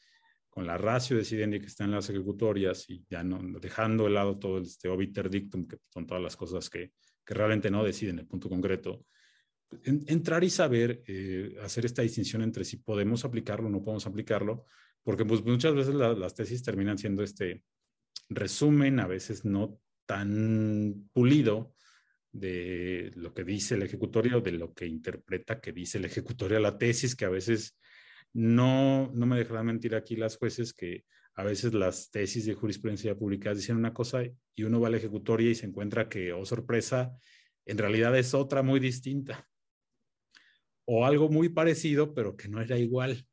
con 0.51 0.67
la 0.67 0.77
ratio 0.77 1.15
decidendi 1.15 1.61
que 1.61 1.67
está 1.67 1.85
en 1.85 1.91
las 1.91 2.09
ejecutorias 2.09 2.87
y 2.89 3.05
ya 3.09 3.23
no 3.23 3.39
dejando 3.59 4.03
de 4.03 4.09
lado 4.09 4.37
todo 4.37 4.59
este 4.59 4.89
obiter 4.89 5.29
dictum, 5.29 5.65
que 5.65 5.77
son 5.87 6.05
todas 6.05 6.21
las 6.21 6.35
cosas 6.35 6.69
que, 6.69 6.91
que 7.25 7.33
realmente 7.33 7.71
no 7.71 7.85
deciden 7.85 8.19
el 8.19 8.27
punto 8.27 8.49
concreto, 8.49 9.05
entrar 9.85 10.43
y 10.43 10.49
saber 10.49 11.03
eh, 11.07 11.55
hacer 11.63 11.85
esta 11.85 12.01
distinción 12.01 12.41
entre 12.41 12.65
si 12.65 12.77
podemos 12.77 13.23
aplicarlo 13.23 13.67
o 13.67 13.71
no 13.71 13.81
podemos 13.81 14.05
aplicarlo, 14.05 14.65
porque 15.03 15.23
pues 15.23 15.41
muchas 15.41 15.73
veces 15.73 15.95
las 15.95 16.35
tesis 16.35 16.61
terminan 16.61 16.97
siendo 16.97 17.23
este 17.23 17.63
resumen, 18.27 18.99
a 18.99 19.07
veces 19.07 19.45
no 19.45 19.79
tan 20.05 21.09
pulido 21.13 21.73
de 22.33 23.13
lo 23.15 23.33
que 23.33 23.45
dice 23.45 23.75
el 23.75 23.83
ejecutorio, 23.83 24.41
de 24.41 24.51
lo 24.51 24.73
que 24.73 24.85
interpreta 24.85 25.61
que 25.61 25.71
dice 25.71 25.97
el 25.97 26.05
ejecutorio 26.05 26.57
a 26.57 26.61
la 26.61 26.77
tesis, 26.77 27.15
que 27.15 27.23
a 27.23 27.29
veces 27.29 27.77
no, 28.33 29.11
no 29.13 29.25
me 29.25 29.37
dejarán 29.37 29.65
mentir 29.65 29.95
aquí 29.95 30.15
las 30.15 30.37
jueces 30.37 30.73
que 30.73 31.05
a 31.35 31.43
veces 31.43 31.73
las 31.73 32.11
tesis 32.11 32.45
de 32.45 32.53
jurisprudencia 32.53 33.15
pública 33.15 33.53
dicen 33.53 33.77
una 33.77 33.93
cosa 33.93 34.23
y 34.55 34.63
uno 34.63 34.79
va 34.79 34.87
a 34.87 34.91
la 34.91 34.97
ejecutoria 34.97 35.49
y 35.49 35.55
se 35.55 35.65
encuentra 35.65 36.09
que, 36.09 36.33
oh 36.33 36.45
sorpresa, 36.45 37.15
en 37.65 37.77
realidad 37.77 38.17
es 38.17 38.33
otra 38.33 38.63
muy 38.63 38.79
distinta. 38.79 39.47
O 40.85 41.05
algo 41.05 41.29
muy 41.29 41.49
parecido, 41.49 42.13
pero 42.13 42.35
que 42.35 42.49
no 42.49 42.59
era 42.61 42.77
igual. 42.77 43.25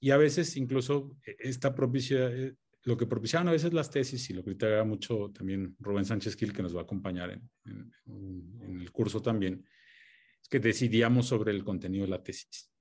Y 0.00 0.10
a 0.10 0.16
veces 0.16 0.56
incluso 0.56 1.16
e, 1.24 1.36
esta 1.38 1.74
propicia, 1.74 2.28
eh, 2.28 2.54
lo 2.84 2.96
que 2.96 3.06
propiciaban 3.06 3.48
a 3.48 3.52
veces 3.52 3.72
las 3.72 3.90
tesis, 3.90 4.28
y 4.28 4.34
lo 4.34 4.42
critica 4.42 4.84
mucho 4.84 5.30
también 5.32 5.76
Rubén 5.78 6.04
Sánchez 6.04 6.36
Gil, 6.36 6.52
que 6.52 6.62
nos 6.62 6.74
va 6.74 6.80
a 6.80 6.84
acompañar 6.84 7.40
en 7.64 8.80
el 8.80 8.90
curso 8.90 9.22
también, 9.22 9.64
es 10.42 10.48
que 10.48 10.58
decidíamos 10.58 11.26
sobre 11.28 11.52
el 11.52 11.64
contenido 11.64 12.04
de 12.04 12.10
la 12.10 12.22
tesis 12.22 12.71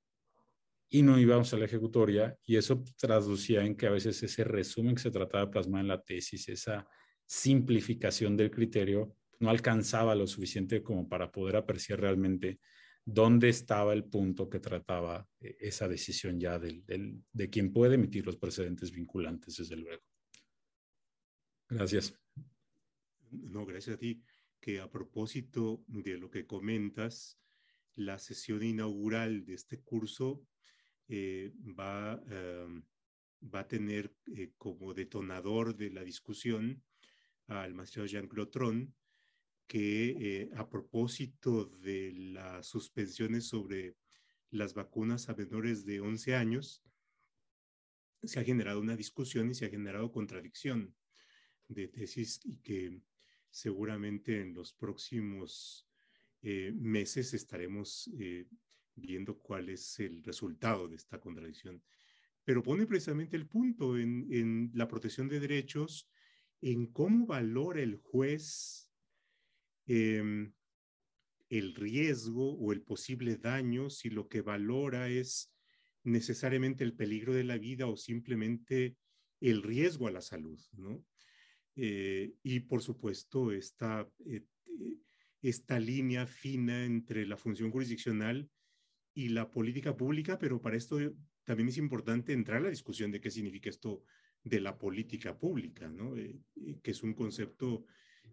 y 0.94 1.04
no 1.04 1.18
íbamos 1.18 1.54
a 1.54 1.58
la 1.58 1.66
ejecutoria 1.66 2.38
y 2.46 2.58
eso 2.58 2.84
traducía 3.00 3.64
en 3.64 3.78
que 3.78 3.88
a 3.88 3.92
veces 3.92 4.22
ese 4.24 4.44
resumen 4.44 4.94
que 4.94 5.02
se 5.02 5.10
trataba 5.10 5.46
de 5.46 5.52
plasmar 5.52 5.82
en 5.82 5.88
la 5.88 6.04
tesis, 6.04 6.50
esa 6.50 6.86
simplificación 7.26 8.36
del 8.36 8.52
criterio, 8.52 9.16
no 9.40 9.50
alcanzaba 9.50 10.14
lo 10.16 10.28
suficiente 10.28 10.84
como 10.84 11.08
para 11.08 11.32
poder 11.32 11.56
apreciar 11.56 12.02
realmente 12.02 12.60
dónde 13.06 13.48
estaba 13.48 13.94
el 13.94 14.04
punto 14.04 14.50
que 14.50 14.60
trataba 14.60 15.26
eh, 15.40 15.56
esa 15.62 15.88
decisión 15.88 16.38
ya 16.38 16.60
del, 16.60 16.84
de 17.32 17.50
quien 17.50 17.72
puede 17.72 17.96
emitir 17.96 18.26
los 18.26 18.36
precedentes 18.36 18.92
vinculantes, 18.92 19.56
desde 19.56 19.78
luego. 19.78 20.04
Gracias. 21.70 22.14
No, 23.32 23.66
gracias 23.66 23.96
a 23.96 24.00
ti. 24.00 24.22
Que 24.60 24.82
a 24.82 24.92
propósito 24.92 25.86
de 25.88 26.18
lo 26.18 26.30
que 26.30 26.46
comentas, 26.46 27.40
la 27.96 28.20
sesión 28.20 28.62
inaugural 28.62 29.46
de 29.46 29.54
este 29.54 29.80
curso 29.80 30.46
eh, 31.14 31.52
va, 31.78 32.24
em, 32.30 32.82
va 33.42 33.60
a 33.60 33.68
tener 33.68 34.16
eh, 34.34 34.54
como 34.58 34.94
detonador 34.94 35.76
de 35.76 35.90
la 35.90 36.06
discusión 36.06 36.82
al 37.48 37.74
magistrado 37.74 38.08
Jean-Claude 38.08 38.52
Tron, 38.52 38.96
que 39.68 40.16
eh, 40.20 40.50
a 40.56 40.70
propósito 40.70 41.66
de 41.66 42.14
las 42.14 42.68
suspensiones 42.68 43.46
sobre 43.50 43.98
las 44.52 44.74
vacunas 44.74 45.28
a 45.28 45.36
menores 45.36 45.84
de 45.86 46.00
11 46.00 46.36
años, 46.36 46.82
se 48.24 48.40
ha 48.40 48.46
generado 48.46 48.80
una 48.80 48.96
discusión 48.96 49.52
y 49.52 49.54
se 49.54 49.66
ha 49.66 49.70
generado 49.70 50.14
contradicción 50.14 50.96
de 51.68 51.90
tesis 51.90 52.40
y 52.46 52.60
que 52.60 53.02
seguramente 53.50 54.40
en 54.40 54.54
los 54.54 54.72
próximos 54.74 55.88
meses 56.42 57.34
estaremos 57.34 58.10
viendo 58.96 59.38
cuál 59.38 59.70
es 59.70 60.00
el 60.00 60.24
resultado 60.24 60.88
de 60.88 60.96
esta 60.96 61.20
contradicción. 61.20 61.82
Pero 62.44 62.64
pone 62.64 62.86
precisamente 62.86 63.38
el 63.38 63.48
punto 63.48 63.98
en, 63.98 64.72
la 64.74 64.88
protección 64.88 65.28
de 65.28 65.40
derechos, 65.40 66.10
en 66.62 66.88
cómo 66.88 67.26
valora 67.26 67.82
el 67.82 67.96
juez 67.96 68.92
em, 69.88 70.54
el 71.50 71.76
riesgo 71.76 72.54
o 72.54 72.72
el 72.72 72.82
posible 72.82 73.36
daño, 73.36 73.90
si 73.90 74.10
lo 74.10 74.28
que 74.30 74.42
valora 74.42 75.10
es 75.10 75.54
necesariamente 76.04 76.84
el 76.84 76.94
peligro 76.94 77.34
de 77.34 77.44
la 77.44 77.58
vida 77.58 77.88
o 77.88 77.98
simplemente 77.98 78.96
el 79.42 79.62
riesgo 79.62 80.08
a 80.08 80.12
la 80.12 80.22
salud, 80.22 80.60
¿no? 80.74 81.06
Eh, 81.76 82.34
y 82.44 82.62
por 82.62 82.82
supuesto, 82.82 83.52
esta, 83.52 84.10
eh, 84.26 84.46
esta 85.42 85.80
línea 85.80 86.26
fina 86.26 86.86
entre 86.86 87.26
la 87.26 87.38
función 87.38 87.72
jurisdiccional 87.72 88.50
y 89.14 89.30
la 89.30 89.50
política 89.50 89.96
pública, 89.96 90.38
pero 90.40 90.62
para 90.62 90.78
esto 90.78 90.98
también 91.44 91.70
es 91.70 91.78
importante 91.78 92.34
entrar 92.34 92.58
a 92.58 92.66
la 92.66 92.70
discusión 92.70 93.12
de 93.12 93.20
qué 93.20 93.30
significa 93.30 93.70
esto 93.70 94.04
de 94.44 94.60
la 94.60 94.78
política 94.78 95.38
pública, 95.38 95.90
¿no? 95.90 96.16
Eh, 96.18 96.40
que 96.82 96.92
es 96.92 97.04
un 97.04 97.14
concepto 97.14 97.86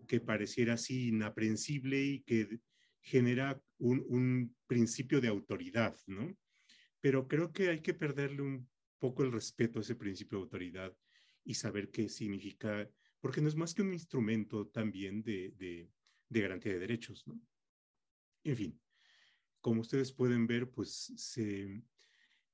que 0.07 0.21
pareciera 0.21 0.75
así 0.75 1.09
inaprensible 1.09 2.03
y 2.03 2.21
que 2.21 2.61
genera 3.01 3.61
un, 3.79 4.05
un, 4.09 4.57
principio 4.67 5.21
de 5.21 5.29
autoridad, 5.29 5.97
¿no? 6.07 6.37
Pero 7.01 7.27
creo 7.27 7.53
que 7.53 7.71
hay 7.71 7.81
que 7.81 7.95
perderle 7.95 8.43
un 8.43 8.69
poco 8.99 9.23
el 9.23 9.33
respeto 9.33 9.79
a 9.79 9.83
ese 9.83 9.95
principio 9.95 10.39
de 10.39 10.45
autoridad 10.45 10.97
y 11.45 11.55
saber 11.55 11.91
qué 11.91 12.09
significa, 12.09 12.89
porque 13.21 13.41
no 13.41 13.49
es 13.49 13.57
más 13.57 13.75
que 13.75 13.83
un 13.83 13.93
instrumento 13.93 14.67
también 14.69 15.23
de, 15.23 15.53
de, 15.57 15.91
de 16.29 16.41
garantía 16.41 16.73
de 16.73 16.81
derechos. 16.81 17.27
¿no? 17.27 17.41
En 18.45 18.57
fin, 18.57 18.81
como 19.69 19.83
ustedes 19.83 20.13
pueden 20.13 20.47
ver, 20.47 20.71
pues 20.71 21.13
se, 21.17 21.83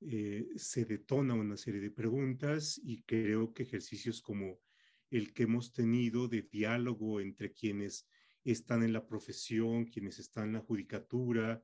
eh, 0.01 0.49
se 0.57 0.85
detona 0.85 1.35
una 1.35 1.57
serie 1.57 1.81
de 1.81 1.93
preguntas 1.93 2.81
y 2.83 3.03
creo 3.03 3.55
que 3.55 3.63
ejercicios 3.63 4.21
como 4.21 4.59
el 5.11 5.33
que 5.33 5.45
hemos 5.45 5.73
tenido 5.73 6.27
de 6.27 6.43
diálogo 6.43 7.21
entre 7.21 7.53
quienes 7.53 8.09
están 8.43 8.83
en 8.83 8.93
la 8.93 9.07
profesión, 9.07 9.85
quienes 9.85 10.19
están 10.19 10.49
en 10.49 10.53
la 10.55 10.61
judicatura, 10.61 11.63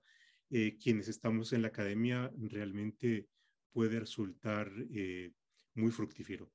eh, 0.51 0.79
quienes 0.81 1.09
estamos 1.09 1.53
en 1.53 1.63
la 1.63 1.69
academia, 1.69 2.33
realmente 2.39 3.27
puede 3.73 3.99
resultar 3.99 4.71
eh, 4.95 5.33
muy 5.75 5.91
fructífero. 5.91 6.53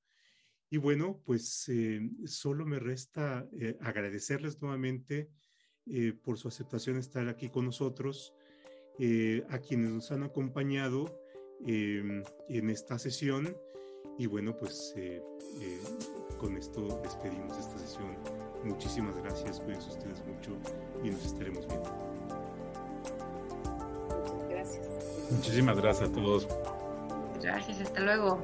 Y 0.70 0.78
bueno, 0.78 1.22
pues 1.26 1.70
solo 2.26 2.66
me 2.66 2.80
resta 2.80 3.48
agradecerles 3.82 4.62
nuevamente 4.62 5.30
por 6.24 6.38
su 6.38 6.48
aceptación 6.48 6.96
de 6.96 7.02
estar 7.02 7.28
aquí 7.28 7.50
con 7.50 7.66
nosotros. 7.66 8.34
Eh, 9.00 9.44
a 9.50 9.60
quienes 9.60 9.92
nos 9.92 10.12
han 10.12 10.24
acompañado 10.24 11.22
em, 11.66 12.24
en 12.48 12.70
esta 12.70 12.98
sesión. 12.98 13.58
Y 14.18 14.28
bueno, 14.28 14.56
pues 14.56 14.94
eh, 14.96 15.22
eh, 15.60 15.80
con 16.38 16.56
esto 16.56 17.02
despedimos 17.04 17.58
esta 17.58 17.78
sesión. 17.78 18.18
Muchísimas 18.64 19.18
gracias, 19.18 19.60
cuídense 19.60 19.90
ustedes 19.90 20.26
mucho 20.26 20.52
y 21.04 21.10
nos 21.10 21.26
estaremos 21.26 21.68
viendo. 21.68 21.90
Muchas 24.08 24.50
gracias. 24.50 25.32
Muchísimas 25.32 25.78
gracias 25.78 26.10
a 26.10 26.14
todos. 26.14 26.48
Gracias, 27.42 27.82
hasta 27.82 28.00
luego. 28.00 28.40